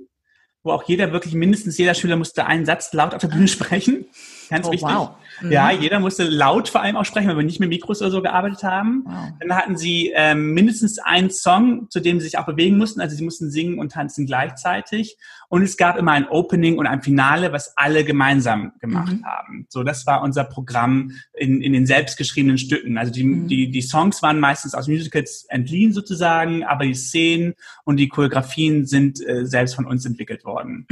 wo 0.63 0.73
auch 0.73 0.85
jeder 0.85 1.13
wirklich, 1.13 1.35
mindestens 1.35 1.79
jeder 1.79 1.95
Schüler 1.95 2.17
musste 2.17 2.47
einen 2.47 2.65
Satz 2.65 2.93
laut 2.93 3.15
auf 3.15 3.21
der 3.21 3.29
Bühne 3.29 3.49
sprechen. 3.49 4.07
Ganz 4.49 4.67
oh, 4.67 4.73
wichtig. 4.73 4.89
Wow. 4.89 5.11
Mhm. 5.43 5.53
Ja, 5.53 5.71
jeder 5.71 6.01
musste 6.01 6.25
laut 6.25 6.69
vor 6.69 6.83
allem 6.83 6.97
auch 6.97 7.05
sprechen, 7.05 7.29
weil 7.29 7.37
wir 7.37 7.45
nicht 7.45 7.61
mit 7.61 7.69
Mikros 7.69 8.01
oder 8.01 8.11
so 8.11 8.23
gearbeitet 8.23 8.63
haben. 8.63 9.03
Wow. 9.05 9.33
Dann 9.41 9.57
hatten 9.57 9.77
sie 9.77 10.13
ähm, 10.15 10.53
mindestens 10.55 10.99
einen 10.99 11.31
Song, 11.31 11.89
zu 11.91 12.01
dem 12.01 12.21
sie 12.21 12.27
sich 12.27 12.39
auch 12.39 12.47
bewegen 12.47 12.79
mussten. 12.79 13.01
Also 13.01 13.17
sie 13.17 13.25
mussten 13.25 13.51
singen 13.51 13.79
und 13.79 13.93
tanzen 13.93 14.27
gleichzeitig. 14.27 15.17
Und 15.49 15.63
es 15.63 15.77
gab 15.77 15.99
immer 15.99 16.13
ein 16.13 16.29
Opening 16.29 16.79
und 16.79 16.87
ein 16.87 17.03
Finale, 17.03 17.53
was 17.53 17.77
alle 17.77 18.05
gemeinsam 18.05 18.73
gemacht 18.81 19.13
mhm. 19.13 19.25
haben. 19.25 19.67
So, 19.69 19.83
das 19.83 20.07
war 20.07 20.23
unser 20.23 20.45
Programm 20.45 21.13
in, 21.35 21.61
in 21.61 21.73
den 21.73 21.87
selbstgeschriebenen 21.87 22.59
Stücken. 22.59 22.97
Also 22.97 23.13
die, 23.13 23.25
mhm. 23.25 23.49
die, 23.49 23.71
die 23.71 23.83
Songs 23.83 24.23
waren 24.23 24.41
meistens 24.41 24.75
aus 24.75 24.89
Musicals 24.89 25.45
entliehen 25.49 25.93
sozusagen, 25.93 26.65
aber 26.65 26.85
die 26.85 26.95
Szenen 26.95 27.55
und 27.85 27.99
die 27.99 28.09
Choreografien 28.09 28.87
sind 28.87 29.27
äh, 29.27 29.47
selbst 29.47 29.75
von 29.75 29.87
uns 29.87 30.07
entwickelt 30.07 30.45
worden. 30.45 30.87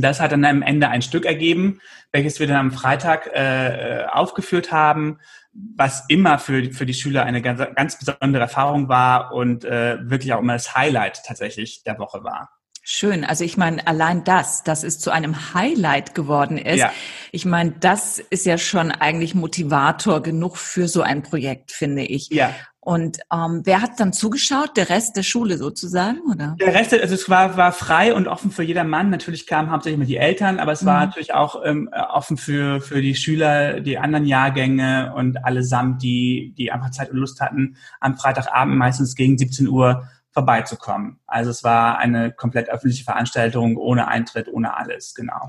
Das 0.00 0.20
hat 0.20 0.32
dann 0.32 0.44
am 0.44 0.62
Ende 0.62 0.88
ein 0.88 1.02
Stück 1.02 1.24
ergeben, 1.24 1.80
welches 2.12 2.40
wir 2.40 2.46
dann 2.46 2.56
am 2.56 2.72
Freitag 2.72 3.28
äh, 3.32 4.04
aufgeführt 4.10 4.72
haben, 4.72 5.18
was 5.52 6.04
immer 6.08 6.38
für, 6.38 6.72
für 6.72 6.86
die 6.86 6.94
Schüler 6.94 7.24
eine 7.24 7.42
ganz, 7.42 7.60
ganz 7.74 7.98
besondere 7.98 8.42
Erfahrung 8.42 8.88
war 8.88 9.32
und 9.32 9.64
äh, 9.64 9.98
wirklich 10.02 10.32
auch 10.32 10.40
immer 10.40 10.54
das 10.54 10.74
Highlight 10.74 11.22
tatsächlich 11.24 11.82
der 11.84 11.98
Woche 11.98 12.22
war. 12.24 12.57
Schön. 12.90 13.22
Also 13.22 13.44
ich 13.44 13.58
meine, 13.58 13.86
allein 13.86 14.24
das, 14.24 14.62
dass 14.62 14.82
es 14.82 14.98
zu 14.98 15.10
einem 15.10 15.52
Highlight 15.52 16.14
geworden 16.14 16.56
ist, 16.56 16.78
ja. 16.78 16.90
ich 17.32 17.44
meine, 17.44 17.72
das 17.78 18.18
ist 18.18 18.46
ja 18.46 18.56
schon 18.56 18.90
eigentlich 18.90 19.34
Motivator 19.34 20.22
genug 20.22 20.56
für 20.56 20.88
so 20.88 21.02
ein 21.02 21.22
Projekt, 21.22 21.70
finde 21.70 22.00
ich. 22.04 22.30
Ja. 22.30 22.54
Und 22.80 23.18
ähm, 23.30 23.60
wer 23.64 23.82
hat 23.82 24.00
dann 24.00 24.14
zugeschaut? 24.14 24.78
Der 24.78 24.88
Rest 24.88 25.18
der 25.18 25.22
Schule 25.22 25.58
sozusagen, 25.58 26.20
oder? 26.32 26.56
Der 26.58 26.74
Rest, 26.74 26.94
also 26.94 27.14
es 27.14 27.28
war, 27.28 27.58
war 27.58 27.72
frei 27.72 28.14
und 28.14 28.26
offen 28.26 28.50
für 28.50 28.62
jedermann. 28.62 29.10
Natürlich 29.10 29.46
kamen 29.46 29.70
hauptsächlich 29.70 29.98
immer 29.98 30.06
die 30.06 30.16
Eltern, 30.16 30.58
aber 30.58 30.72
es 30.72 30.86
war 30.86 31.00
mhm. 31.00 31.08
natürlich 31.08 31.34
auch 31.34 31.60
ähm, 31.62 31.90
offen 31.92 32.38
für, 32.38 32.80
für 32.80 33.02
die 33.02 33.14
Schüler, 33.14 33.80
die 33.80 33.98
anderen 33.98 34.24
Jahrgänge 34.24 35.12
und 35.14 35.44
allesamt, 35.44 36.02
die, 36.02 36.54
die 36.56 36.72
einfach 36.72 36.88
Zeit 36.88 37.10
und 37.10 37.18
Lust 37.18 37.42
hatten, 37.42 37.76
am 38.00 38.16
Freitagabend 38.16 38.78
meistens 38.78 39.14
gegen 39.14 39.36
17 39.36 39.68
Uhr 39.68 40.08
vorbeizukommen. 40.32 41.20
Also 41.26 41.50
es 41.50 41.64
war 41.64 41.98
eine 41.98 42.32
komplett 42.32 42.68
öffentliche 42.68 43.04
Veranstaltung 43.04 43.76
ohne 43.76 44.08
Eintritt, 44.08 44.48
ohne 44.48 44.76
alles, 44.76 45.14
genau. 45.14 45.48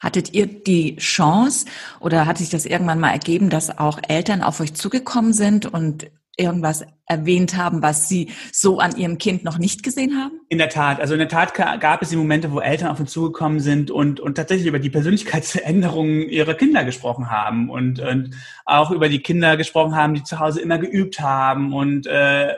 Hattet 0.00 0.32
ihr 0.32 0.46
die 0.46 0.96
Chance 0.96 1.66
oder 1.98 2.26
hat 2.26 2.38
sich 2.38 2.50
das 2.50 2.66
irgendwann 2.66 3.00
mal 3.00 3.10
ergeben, 3.10 3.50
dass 3.50 3.78
auch 3.78 3.98
Eltern 4.06 4.42
auf 4.42 4.60
euch 4.60 4.74
zugekommen 4.74 5.32
sind 5.32 5.66
und 5.66 6.10
irgendwas 6.38 6.86
erwähnt 7.06 7.56
haben, 7.56 7.82
was 7.82 8.08
Sie 8.08 8.30
so 8.52 8.78
an 8.78 8.96
Ihrem 8.96 9.18
Kind 9.18 9.44
noch 9.44 9.58
nicht 9.58 9.82
gesehen 9.82 10.16
haben? 10.16 10.40
In 10.48 10.58
der 10.58 10.68
Tat. 10.68 11.00
Also 11.00 11.14
in 11.14 11.18
der 11.18 11.28
Tat 11.28 11.54
gab 11.54 12.02
es 12.02 12.10
die 12.10 12.16
Momente, 12.16 12.52
wo 12.52 12.60
Eltern 12.60 12.88
auf 12.88 13.00
uns 13.00 13.12
zugekommen 13.12 13.60
sind 13.60 13.90
und, 13.90 14.20
und 14.20 14.36
tatsächlich 14.36 14.68
über 14.68 14.78
die 14.78 14.90
Persönlichkeitsveränderungen 14.90 16.28
ihrer 16.28 16.54
Kinder 16.54 16.84
gesprochen 16.84 17.30
haben 17.30 17.70
und, 17.70 18.00
und 18.00 18.34
auch 18.64 18.90
über 18.90 19.08
die 19.08 19.20
Kinder 19.20 19.56
gesprochen 19.56 19.96
haben, 19.96 20.14
die 20.14 20.22
zu 20.22 20.38
Hause 20.38 20.60
immer 20.60 20.78
geübt 20.78 21.20
haben. 21.20 21.72
Und 21.72 22.06
äh, 22.06 22.54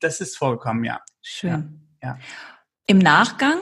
das 0.00 0.20
ist 0.20 0.36
vorgekommen, 0.36 0.84
ja. 0.84 1.00
Schön. 1.22 1.80
Ja. 2.02 2.08
ja. 2.10 2.18
Im 2.86 2.98
Nachgang 2.98 3.58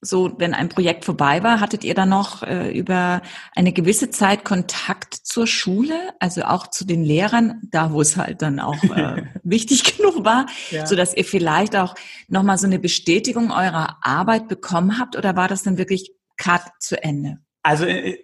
so, 0.00 0.34
wenn 0.38 0.54
ein 0.54 0.68
Projekt 0.68 1.04
vorbei 1.04 1.42
war, 1.42 1.60
hattet 1.60 1.82
ihr 1.82 1.94
dann 1.94 2.10
noch 2.10 2.42
äh, 2.42 2.70
über 2.70 3.20
eine 3.56 3.72
gewisse 3.72 4.10
Zeit 4.10 4.44
Kontakt 4.44 5.14
zur 5.14 5.46
Schule, 5.46 5.94
also 6.20 6.42
auch 6.42 6.68
zu 6.68 6.84
den 6.84 7.02
Lehrern, 7.02 7.60
da 7.70 7.92
wo 7.92 8.00
es 8.00 8.16
halt 8.16 8.42
dann 8.42 8.60
auch 8.60 8.82
äh, 8.84 9.24
wichtig 9.42 9.96
genug 9.96 10.24
war, 10.24 10.46
ja. 10.70 10.86
so 10.86 10.94
dass 10.94 11.14
ihr 11.14 11.24
vielleicht 11.24 11.74
auch 11.74 11.94
nochmal 12.28 12.58
so 12.58 12.66
eine 12.66 12.78
Bestätigung 12.78 13.50
eurer 13.50 13.98
Arbeit 14.02 14.48
bekommen 14.48 14.98
habt 14.98 15.16
oder 15.16 15.34
war 15.34 15.48
das 15.48 15.64
dann 15.64 15.78
wirklich 15.78 16.12
cut 16.36 16.62
zu 16.78 17.02
Ende? 17.02 17.38
Also 17.62 17.84
äh, 17.84 18.18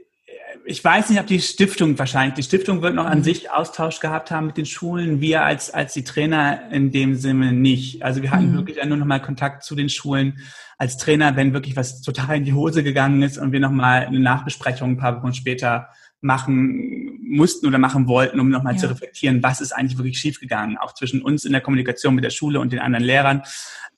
ich 0.66 0.82
weiß 0.82 1.10
nicht, 1.10 1.20
ob 1.20 1.26
die 1.26 1.40
Stiftung 1.40 1.98
wahrscheinlich, 1.98 2.34
die 2.34 2.42
Stiftung 2.42 2.82
wird 2.82 2.94
noch 2.94 3.04
an 3.04 3.18
mhm. 3.18 3.24
sich 3.24 3.50
Austausch 3.50 4.00
gehabt 4.00 4.30
haben 4.30 4.46
mit 4.46 4.56
den 4.56 4.66
Schulen, 4.66 5.20
wir 5.20 5.42
als, 5.42 5.72
als 5.72 5.92
die 5.92 6.04
Trainer 6.04 6.70
in 6.70 6.90
dem 6.90 7.16
Sinne 7.16 7.52
nicht. 7.52 8.02
Also 8.02 8.22
wir 8.22 8.30
hatten 8.30 8.52
mhm. 8.52 8.56
wirklich 8.56 8.82
nur 8.84 8.96
noch 8.96 9.06
mal 9.06 9.20
Kontakt 9.20 9.64
zu 9.64 9.74
den 9.74 9.88
Schulen 9.88 10.38
als 10.78 10.96
Trainer, 10.96 11.36
wenn 11.36 11.52
wirklich 11.52 11.76
was 11.76 12.02
total 12.02 12.36
in 12.36 12.44
die 12.44 12.52
Hose 12.52 12.82
gegangen 12.82 13.22
ist 13.22 13.38
und 13.38 13.52
wir 13.52 13.60
noch 13.60 13.70
mal 13.70 14.06
eine 14.06 14.20
Nachbesprechung 14.20 14.90
ein 14.90 14.96
paar 14.96 15.22
Wochen 15.22 15.34
später 15.34 15.88
machen 16.20 17.18
mussten 17.22 17.66
oder 17.66 17.78
machen 17.78 18.08
wollten, 18.08 18.40
um 18.40 18.48
nochmal 18.48 18.74
ja. 18.74 18.80
zu 18.80 18.88
reflektieren, 18.88 19.42
was 19.42 19.60
ist 19.60 19.72
eigentlich 19.72 19.98
wirklich 19.98 20.18
schiefgegangen, 20.18 20.78
auch 20.78 20.94
zwischen 20.94 21.22
uns 21.22 21.44
in 21.44 21.52
der 21.52 21.60
Kommunikation 21.60 22.14
mit 22.14 22.24
der 22.24 22.30
Schule 22.30 22.60
und 22.60 22.72
den 22.72 22.80
anderen 22.80 23.04
Lehrern. 23.04 23.42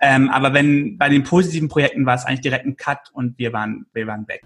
Ähm, 0.01 0.29
aber 0.29 0.53
wenn 0.53 0.99
bei 0.99 1.09
den 1.09 1.23
positiven 1.23 1.69
Projekten 1.69 2.05
war 2.05 2.15
es 2.15 2.25
eigentlich 2.25 2.41
direkt 2.41 2.67
ein 2.67 2.77
Cut 2.77 3.11
und 3.13 3.39
wir 3.39 3.53
waren, 3.53 3.87
wir 3.93 4.07
waren 4.07 4.27
weg 4.29 4.43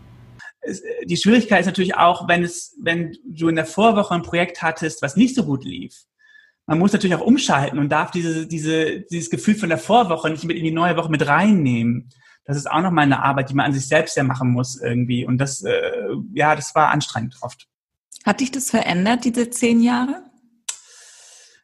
die 1.05 1.17
Schwierigkeit 1.17 1.61
ist 1.61 1.67
natürlich 1.67 1.97
auch, 1.97 2.29
wenn 2.29 2.45
es, 2.45 2.77
wenn 2.81 3.17
du 3.25 3.49
in 3.49 3.57
der 3.57 3.65
Vorwoche 3.65 4.15
ein 4.15 4.23
Projekt 4.23 4.63
hattest, 4.63 5.03
was 5.03 5.17
nicht 5.17 5.35
so 5.35 5.45
gut 5.45 5.65
lief. 5.65 6.05
Man 6.67 6.79
muss 6.79 6.93
natürlich 6.93 7.17
auch 7.17 7.27
umschalten 7.27 7.79
und 7.79 7.89
darf 7.89 8.11
diese, 8.11 8.47
diese, 8.47 9.01
dieses 9.01 9.31
Gefühl 9.31 9.55
von 9.55 9.71
der 9.71 9.79
Vorwoche 9.79 10.31
nicht 10.31 10.45
mit 10.45 10.57
in 10.57 10.65
die 10.65 10.71
neue 10.71 10.97
Woche 10.97 11.11
mit 11.11 11.27
reinnehmen. 11.27 12.11
Das 12.51 12.57
ist 12.59 12.71
auch 12.71 12.83
nochmal 12.83 13.05
eine 13.05 13.23
Arbeit, 13.23 13.49
die 13.51 13.55
man 13.55 13.67
an 13.67 13.73
sich 13.73 13.87
selbst 13.87 14.17
ja 14.17 14.25
machen 14.25 14.51
muss 14.51 14.81
irgendwie. 14.81 15.25
Und 15.25 15.39
das, 15.39 15.63
äh, 15.63 15.93
ja, 16.35 16.57
das 16.57 16.75
war 16.75 16.91
anstrengend 16.91 17.37
oft. 17.43 17.69
Hat 18.27 18.41
dich 18.41 18.51
das 18.51 18.71
verändert, 18.71 19.25
diese 19.25 19.51
zehn 19.51 19.81
Jahre? 19.81 20.25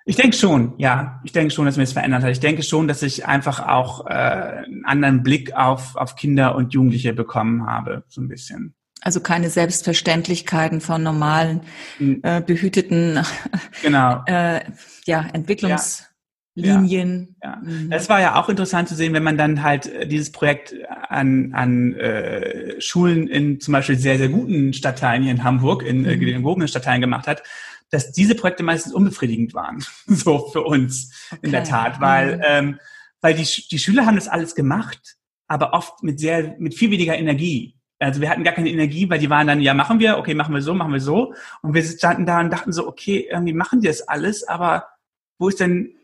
Ich 0.05 0.15
denke 0.15 0.37
schon, 0.37 0.75
ja. 0.79 1.21
Ich 1.25 1.33
denke 1.33 1.53
schon, 1.53 1.67
dass 1.67 1.77
mir 1.77 1.83
das 1.83 1.93
verändert 1.93 2.23
hat. 2.23 2.31
Ich 2.31 2.39
denke 2.39 2.63
schon, 2.63 2.87
dass 2.87 3.03
ich 3.03 3.27
einfach 3.27 3.67
auch 3.67 4.07
äh, 4.07 4.11
einen 4.11 4.85
anderen 4.85 5.25
Blick 5.25 5.55
auf, 5.57 5.97
auf 5.97 6.15
Kinder 6.15 6.55
und 6.55 6.73
Jugendliche 6.73 7.13
bekommen 7.13 7.67
habe, 7.67 8.05
so 8.07 8.21
ein 8.21 8.29
bisschen. 8.29 8.77
Also 9.01 9.21
keine 9.21 9.51
Selbstverständlichkeiten 9.51 10.81
von 10.81 11.03
normalen, 11.03 11.63
hm. 11.99 12.21
äh, 12.23 12.41
behüteten 12.41 13.25
genau. 13.83 14.23
äh, 14.27 14.61
ja, 15.05 15.27
Entwicklungslinien. 15.33 16.07
Ja, 16.09 16.16
ja. 17.43 17.57
Mhm. 17.63 17.91
Das 17.91 18.09
war 18.09 18.21
ja 18.21 18.41
auch 18.41 18.49
interessant 18.49 18.89
zu 18.89 18.95
sehen, 18.95 19.13
wenn 19.13 19.23
man 19.23 19.37
dann 19.37 19.63
halt 19.63 19.87
äh, 19.87 20.07
dieses 20.07 20.33
Projekt 20.33 20.75
an, 21.09 21.53
an 21.53 21.95
äh, 21.95 22.81
Schulen 22.81 23.29
in 23.29 23.61
zum 23.61 23.73
Beispiel 23.73 23.99
sehr, 23.99 24.17
sehr 24.17 24.31
guten 24.31 24.73
Stadtteilen 24.73 25.23
hier 25.23 25.33
in 25.33 25.45
Hamburg, 25.45 25.83
in 25.83 26.05
äh, 26.07 26.17
mhm. 26.17 26.21
gehobenen 26.21 26.67
Stadtteilen 26.67 27.03
gemacht 27.03 27.27
hat, 27.27 27.43
dass 27.91 28.13
diese 28.13 28.35
Projekte 28.35 28.63
meistens 28.63 28.95
unbefriedigend 28.95 29.55
waren, 29.55 29.85
so 30.07 30.49
für 30.51 30.63
uns 30.63 31.13
okay. 31.31 31.41
in 31.43 31.53
der 31.53 31.65
Tat, 31.65 32.01
weil, 32.01 32.37
mhm. 32.37 32.43
ähm, 32.47 32.79
weil 33.21 33.35
die, 33.35 33.45
die 33.71 33.79
Schüler 33.79 34.07
haben 34.07 34.17
das 34.17 34.29
alles 34.29 34.55
gemacht, 34.55 35.17
aber 35.49 35.75
oft 35.75 36.03
mit 36.03 36.19
sehr, 36.19 36.57
mit 36.59 36.75
viel 36.75 36.91
weniger 36.91 37.17
Energie. 37.17 37.77
Also 37.99 38.21
wir 38.21 38.29
hatten 38.29 38.45
gar 38.45 38.55
keine 38.55 38.71
Energie, 38.71 39.09
weil 39.09 39.19
die 39.19 39.31
waren 39.31 39.47
dann, 39.47 39.61
ja, 39.61 39.73
machen 39.75 40.01
wir, 40.01 40.19
okay, 40.19 40.35
machen 40.35 40.55
wir 40.55 40.61
so, 40.61 40.75
machen 40.75 40.93
wir 40.93 41.01
so. 41.01 41.33
Und 41.63 41.75
wir 41.75 41.83
standen 41.83 42.27
da 42.27 42.41
und 42.41 42.51
dachten 42.51 42.73
so, 42.73 42.87
okay, 42.87 43.29
irgendwie 43.31 43.55
machen 43.55 43.81
die 43.81 43.89
das 43.89 44.03
alles, 44.03 44.47
aber 44.47 44.87
wo 45.39 45.49
ist 45.49 45.61
denn, 45.61 45.95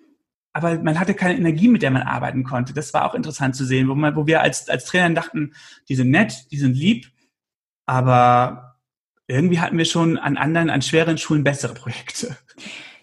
aber 0.53 0.79
man 0.79 1.01
hatte 1.01 1.15
keine 1.15 1.39
Energie, 1.39 1.69
mit 1.69 1.83
der 1.83 1.91
man 1.91 2.03
arbeiten 2.03 2.45
konnte. 2.45 2.75
Das 2.75 2.93
war 2.93 3.05
auch 3.05 3.15
interessant 3.15 3.57
zu 3.57 3.65
sehen, 3.65 3.89
wo, 3.89 3.95
man, 3.95 4.17
wo 4.17 4.27
wir 4.27 4.43
als, 4.43 4.69
als 4.69 4.85
Trainer 4.85 5.15
dachten, 5.15 5.55
die 5.89 5.95
sind 5.95 6.11
nett, 6.11 6.51
die 6.51 6.59
sind 6.59 6.77
lieb, 6.77 7.11
aber 7.87 8.79
irgendwie 9.27 9.61
hatten 9.61 9.79
wir 9.79 9.85
schon 9.85 10.19
an 10.19 10.37
anderen, 10.37 10.71
an 10.71 10.83
schweren 10.83 11.17
Schulen 11.17 11.45
bessere 11.45 11.75
Projekte. 11.75 12.37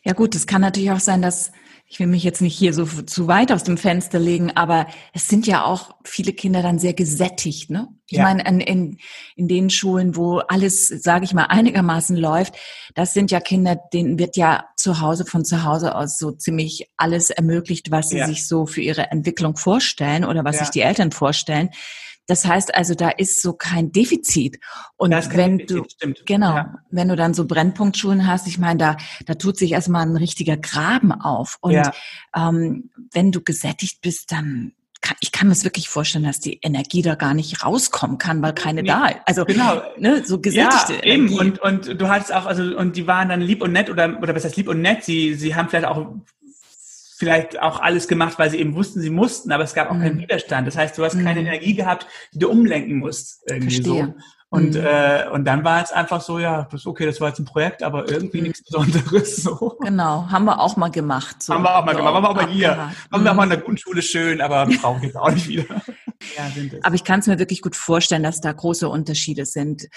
Ja 0.04 0.14
gut, 0.14 0.36
es 0.36 0.48
kann 0.48 0.62
natürlich 0.62 0.92
auch 0.92 1.00
sein, 1.00 1.22
dass 1.22 1.52
ich 1.92 2.00
will 2.00 2.06
mich 2.06 2.24
jetzt 2.24 2.42
nicht 2.42 2.56
hier 2.56 2.72
so 2.72 2.86
zu 2.86 3.28
weit 3.28 3.52
aus 3.52 3.64
dem 3.64 3.76
Fenster 3.76 4.20
legen, 4.20 4.52
aber 4.56 4.86
es 5.12 5.28
sind 5.28 5.48
ja 5.48 5.66
auch 5.66 5.96
viele 6.04 6.34
Kinder 6.34 6.62
dann 6.62 6.78
sehr 6.78 6.94
gesättigt, 6.94 7.72
ne? 7.72 7.88
Ich 8.08 8.18
ja. 8.18 8.24
meine, 8.24 8.48
in, 8.48 8.60
in, 8.60 8.98
in 9.36 9.48
den 9.48 9.70
Schulen, 9.72 10.16
wo 10.16 10.38
alles, 10.38 10.88
sage 10.88 11.26
ich 11.26 11.34
mal, 11.34 11.46
einigermaßen 11.46 12.16
läuft, 12.16 12.56
das 12.94 13.14
sind 13.14 13.32
ja 13.32 13.40
Kinder, 13.40 13.76
denen 13.92 14.20
wird 14.20 14.38
ja 14.38 14.66
zu 14.76 15.02
Hause 15.02 15.26
von 15.26 15.46
zu 15.46 15.64
Hause 15.64 15.96
aus 15.96 16.20
so 16.20 16.32
ziemlich 16.32 16.90
alles 16.96 17.32
ermöglicht, 17.32 17.90
was 17.90 18.10
sie 18.10 18.18
ja. 18.18 18.28
sich 18.28 18.48
so 18.48 18.68
für 18.68 18.82
ihre 18.82 19.12
Entwicklung 19.12 19.58
vorstellen 19.58 20.26
oder 20.26 20.44
was 20.44 20.58
ja. 20.58 20.66
sich 20.66 20.70
die 20.70 20.82
Eltern 20.82 21.12
vorstellen. 21.12 21.70
Das 22.30 22.46
heißt 22.46 22.76
also, 22.76 22.94
da 22.94 23.10
ist 23.10 23.42
so 23.42 23.54
kein 23.54 23.92
Defizit. 23.92 24.60
Und 24.98 25.12
wenn 25.12 25.58
Defizit, 25.58 25.78
du, 25.78 25.90
stimmt. 25.90 26.26
genau, 26.28 26.56
ja. 26.56 26.76
wenn 26.92 27.08
du 27.08 27.16
dann 27.16 27.34
so 27.34 27.46
Brennpunktschulen 27.46 28.28
hast, 28.28 28.46
ich 28.46 28.60
meine, 28.60 28.78
da, 28.78 28.98
da 29.26 29.34
tut 29.34 29.58
sich 29.58 29.72
erstmal 29.72 30.06
ein 30.06 30.16
richtiger 30.16 30.56
Graben 30.56 31.12
auf. 31.12 31.58
Und 31.62 31.72
ja. 31.72 31.92
ähm, 32.36 32.92
wenn 33.12 33.32
du 33.32 33.42
gesättigt 33.42 34.02
bist, 34.02 34.32
dann 34.32 34.74
kann, 35.02 35.18
ich 35.22 35.32
kann 35.32 35.48
mir 35.48 35.54
es 35.54 35.64
wirklich 35.64 35.90
vorstellen, 35.90 36.26
dass 36.26 36.40
die 36.40 36.60
Energie 36.62 37.02
da 37.02 37.16
gar 37.16 37.34
nicht 37.34 37.66
rauskommen 37.66 38.20
kann, 38.20 38.44
weil 38.44 38.54
keine 38.54 38.84
nee, 38.84 38.90
da 38.90 39.08
ist. 39.08 39.22
Also 39.26 39.46
genau. 39.46 39.82
ne, 39.98 40.24
so 40.24 40.40
gesättigte 40.40 40.94
ja, 40.94 41.04
Energie. 41.04 41.34
Eben. 41.34 41.58
Und, 41.58 41.88
und 41.88 42.00
du 42.00 42.10
hattest 42.10 42.32
auch, 42.32 42.46
also 42.46 42.62
und 42.78 42.96
die 42.96 43.08
waren 43.08 43.30
dann 43.30 43.42
lieb 43.42 43.64
und 43.64 43.72
nett 43.72 43.90
oder 43.90 44.20
oder 44.22 44.36
was 44.36 44.44
heißt 44.46 44.58
lieb 44.58 44.68
und 44.68 44.82
nett? 44.82 45.04
Sie 45.04 45.34
sie 45.34 45.56
haben 45.56 45.68
vielleicht 45.68 45.88
auch 45.88 46.14
vielleicht 47.20 47.62
auch 47.62 47.82
alles 47.82 48.08
gemacht, 48.08 48.40
weil 48.40 48.50
sie 48.50 48.60
eben 48.60 48.76
wussten, 48.76 49.02
sie 49.02 49.10
mussten, 49.10 49.52
aber 49.52 49.66
es 49.66 49.74
gab 49.74 49.92
auch 49.92 49.96
mhm. 49.96 50.02
keinen 50.02 50.20
Widerstand. 50.20 50.66
Das 50.66 50.78
heißt, 50.78 50.98
du 50.98 51.04
hast 51.04 51.16
mhm. 51.16 51.26
keine 51.26 51.42
Energie 51.42 51.76
gehabt, 51.76 52.08
die 52.34 52.40
du 52.40 52.50
umlenken 52.50 52.98
musst. 52.98 53.44
Irgendwie 53.46 53.76
Verstehe. 53.76 54.06
so. 54.06 54.24
Und, 54.52 54.76
mhm. 54.76 54.84
äh, 54.84 55.28
und 55.30 55.44
dann 55.44 55.66
war 55.66 55.84
es 55.84 55.92
einfach 55.92 56.22
so, 56.22 56.40
ja, 56.40 56.68
das 56.72 56.88
okay, 56.88 57.06
das 57.06 57.20
war 57.20 57.28
jetzt 57.28 57.40
ein 57.40 57.46
Projekt, 57.46 57.84
aber 57.84 58.10
irgendwie 58.10 58.38
mhm. 58.38 58.44
nichts 58.48 58.64
Besonderes. 58.64 59.36
So. 59.44 59.78
Genau, 59.82 60.28
haben 60.30 60.46
wir 60.46 60.60
auch 60.62 60.78
mal 60.78 60.90
gemacht. 60.90 61.44
So. 61.44 61.54
Haben 61.54 61.64
wir 61.64 61.76
auch 61.76 61.86
mal 61.86 61.92
so 61.92 61.98
gemacht, 61.98 62.16
haben 62.16 62.24
wir 62.24 62.30
auch 62.30 62.36
mal 62.36 62.48
hier. 62.48 62.92
Haben 63.12 63.24
wir 63.24 63.32
auch 63.32 63.36
mal 63.36 63.44
in 63.44 63.50
der 63.50 63.60
Grundschule 63.60 64.02
schön, 64.02 64.40
aber 64.40 64.66
brauche 64.82 65.00
ich 65.00 65.04
jetzt 65.04 65.18
auch 65.18 65.32
nicht 65.32 65.48
wieder. 65.50 65.66
ja, 66.38 66.50
sind 66.56 66.74
es. 66.74 66.84
Aber 66.84 66.96
ich 66.96 67.04
kann 67.04 67.20
es 67.20 67.28
mir 67.28 67.38
wirklich 67.38 67.62
gut 67.62 67.76
vorstellen, 67.76 68.24
dass 68.24 68.40
da 68.40 68.52
große 68.52 68.88
Unterschiede 68.88 69.46
sind. 69.46 69.90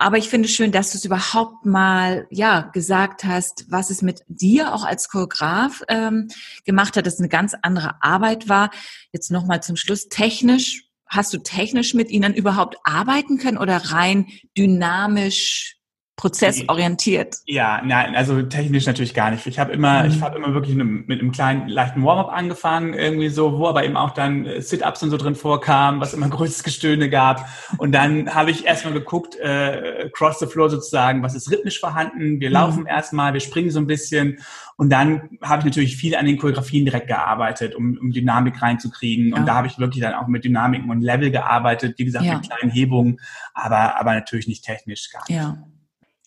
Aber 0.00 0.16
ich 0.16 0.28
finde 0.28 0.48
schön, 0.48 0.70
dass 0.70 0.92
du 0.92 0.98
es 0.98 1.04
überhaupt 1.04 1.66
mal 1.66 2.28
ja 2.30 2.70
gesagt 2.72 3.24
hast, 3.24 3.66
was 3.68 3.90
es 3.90 4.00
mit 4.00 4.22
dir 4.28 4.72
auch 4.72 4.84
als 4.84 5.08
Choreograf 5.08 5.82
ähm, 5.88 6.28
gemacht 6.64 6.96
hat, 6.96 7.04
dass 7.04 7.14
es 7.14 7.20
eine 7.20 7.28
ganz 7.28 7.54
andere 7.62 8.00
Arbeit 8.00 8.48
war. 8.48 8.70
Jetzt 9.12 9.32
nochmal 9.32 9.60
zum 9.60 9.74
Schluss 9.74 10.08
technisch. 10.08 10.84
Hast 11.08 11.34
du 11.34 11.38
technisch 11.38 11.94
mit 11.94 12.10
ihnen 12.10 12.32
überhaupt 12.34 12.76
arbeiten 12.84 13.38
können 13.38 13.58
oder 13.58 13.76
rein 13.76 14.26
dynamisch 14.56 15.77
prozessorientiert? 16.18 17.36
Ja, 17.46 17.80
nein, 17.84 18.16
also 18.16 18.42
technisch 18.42 18.86
natürlich 18.86 19.14
gar 19.14 19.30
nicht. 19.30 19.46
Ich 19.46 19.60
habe 19.60 19.72
immer, 19.72 20.02
mhm. 20.02 20.10
ich 20.10 20.20
habe 20.20 20.36
immer 20.36 20.52
wirklich 20.52 20.74
mit 20.74 21.20
einem 21.20 21.30
kleinen 21.30 21.68
leichten 21.68 22.04
Warm-up 22.04 22.30
angefangen, 22.30 22.92
irgendwie 22.92 23.28
so, 23.28 23.56
wo 23.56 23.68
aber 23.68 23.84
eben 23.84 23.96
auch 23.96 24.10
dann 24.10 24.44
äh, 24.44 24.60
Sit-ups 24.60 25.00
und 25.04 25.10
so 25.10 25.16
drin 25.16 25.36
vorkam, 25.36 26.00
was 26.00 26.14
immer 26.14 26.28
größtes 26.28 26.64
Gestöhne 26.64 27.08
gab. 27.08 27.48
Und 27.78 27.92
dann 27.92 28.34
habe 28.34 28.50
ich 28.50 28.66
erstmal 28.66 28.94
geguckt, 28.94 29.36
äh, 29.36 30.10
cross 30.12 30.40
the 30.40 30.46
floor 30.46 30.68
sozusagen, 30.68 31.22
was 31.22 31.36
ist 31.36 31.52
rhythmisch 31.52 31.78
vorhanden. 31.78 32.40
Wir 32.40 32.50
laufen 32.50 32.80
mhm. 32.80 32.88
erstmal, 32.88 33.32
wir 33.32 33.40
springen 33.40 33.70
so 33.70 33.78
ein 33.78 33.86
bisschen. 33.86 34.38
Und 34.74 34.90
dann 34.90 35.38
habe 35.40 35.60
ich 35.60 35.66
natürlich 35.66 35.96
viel 35.96 36.16
an 36.16 36.26
den 36.26 36.36
Choreografien 36.36 36.84
direkt 36.84 37.06
gearbeitet, 37.06 37.76
um, 37.76 37.96
um 38.00 38.10
Dynamik 38.10 38.60
reinzukriegen. 38.60 39.32
Und 39.32 39.40
ja. 39.40 39.46
da 39.46 39.54
habe 39.54 39.68
ich 39.68 39.78
wirklich 39.78 40.02
dann 40.02 40.14
auch 40.14 40.26
mit 40.26 40.44
Dynamiken 40.44 40.90
und 40.90 41.00
Level 41.00 41.30
gearbeitet, 41.30 41.96
wie 41.96 42.04
gesagt, 42.04 42.24
ja. 42.24 42.34
mit 42.34 42.50
kleinen 42.50 42.72
Hebungen, 42.72 43.20
aber, 43.54 44.00
aber 44.00 44.14
natürlich 44.14 44.48
nicht 44.48 44.64
technisch 44.64 45.10
gar 45.12 45.22
nicht. 45.28 45.36
Ja. 45.36 45.58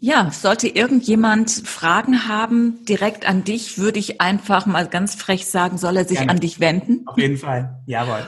Ja, 0.04 0.32
sollte 0.32 0.68
irgendjemand 0.68 1.52
Fragen 1.52 2.28
haben, 2.28 2.84
direkt 2.86 3.28
an 3.28 3.44
dich, 3.44 3.78
würde 3.78 4.00
ich 4.00 4.20
einfach 4.20 4.66
mal 4.66 4.88
ganz 4.88 5.14
frech 5.14 5.46
sagen, 5.46 5.78
soll 5.78 5.96
er 5.96 6.06
sich 6.06 6.18
Gerne. 6.18 6.32
an 6.32 6.40
dich 6.40 6.60
wenden? 6.60 7.04
Auf 7.06 7.20
jeden 7.20 7.38
Fall, 7.38 7.84
jawohl. 7.86 8.28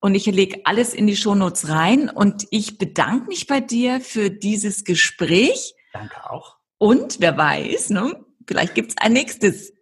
Und 0.00 0.14
ich 0.14 0.24
lege 0.24 0.62
alles 0.64 0.94
in 0.94 1.06
die 1.06 1.16
Shownotes 1.16 1.68
rein 1.68 2.08
und 2.08 2.46
ich 2.50 2.78
bedanke 2.78 3.26
mich 3.26 3.46
bei 3.46 3.60
dir 3.60 4.00
für 4.00 4.30
dieses 4.30 4.84
Gespräch. 4.84 5.74
Danke 5.92 6.30
auch. 6.30 6.56
Und 6.78 7.20
wer 7.20 7.36
weiß, 7.36 7.90
ne, 7.90 8.24
vielleicht 8.46 8.74
gibt's 8.74 8.94
ein 8.98 9.12
nächstes. 9.12 9.74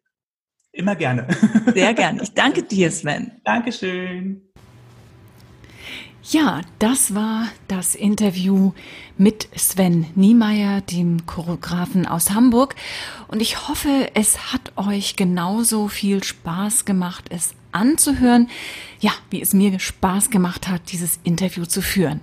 Immer 0.73 0.97
gerne. 0.97 1.29
Sehr 1.73 1.95
gerne. 1.95 2.25
Ich 2.25 2.35
danke 2.35 2.65
dir, 2.65 2.91
Sven. 2.91 3.41
Dankeschön. 3.45 4.48
Ja, 6.31 6.61
das 6.79 7.15
war 7.15 7.47
das 7.69 7.95
Interview 7.95 8.73
mit 9.17 9.49
Sven 9.57 10.05
Niemeyer, 10.15 10.83
dem 10.83 11.25
Choreografen 11.25 12.05
aus 12.05 12.33
Hamburg. 12.33 12.75
Und 13.29 13.41
ich 13.41 13.67
hoffe, 13.67 14.11
es 14.13 14.53
hat 14.53 14.73
euch 14.77 15.17
genauso 15.17 15.89
viel 15.89 16.23
Spaß 16.23 16.85
gemacht, 16.85 17.25
es 17.31 17.55
anzuhören. 17.73 18.51
Ja, 19.01 19.13
wie 19.31 19.41
es 19.41 19.55
mir 19.55 19.81
Spaß 19.81 20.29
gemacht 20.29 20.69
hat, 20.69 20.93
dieses 20.93 21.19
Interview 21.25 21.65
zu 21.65 21.81
führen. 21.81 22.21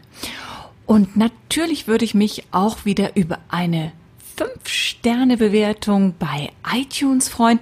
Und 0.86 1.18
natürlich 1.18 1.88
würde 1.88 2.06
ich 2.06 2.14
mich 2.14 2.44
auch 2.52 2.86
wieder 2.86 3.16
über 3.16 3.40
eine 3.50 3.92
5-Sterne-Bewertung 4.38 6.14
bei 6.20 6.52
iTunes 6.72 7.28
freuen 7.28 7.60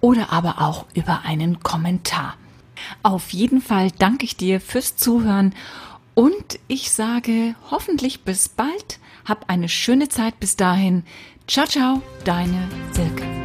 oder 0.00 0.32
aber 0.32 0.62
auch 0.62 0.86
über 0.94 1.26
einen 1.26 1.62
Kommentar. 1.62 2.36
Auf 3.02 3.32
jeden 3.32 3.60
Fall 3.60 3.90
danke 3.98 4.24
ich 4.24 4.36
dir 4.36 4.60
fürs 4.60 4.96
Zuhören 4.96 5.54
und 6.14 6.58
ich 6.68 6.90
sage 6.90 7.54
hoffentlich 7.70 8.22
bis 8.22 8.48
bald. 8.48 8.98
Hab 9.24 9.48
eine 9.48 9.68
schöne 9.68 10.08
Zeit 10.08 10.40
bis 10.40 10.56
dahin. 10.56 11.04
Ciao, 11.46 11.66
ciao, 11.66 12.02
deine 12.24 12.68
Silke. 12.92 13.41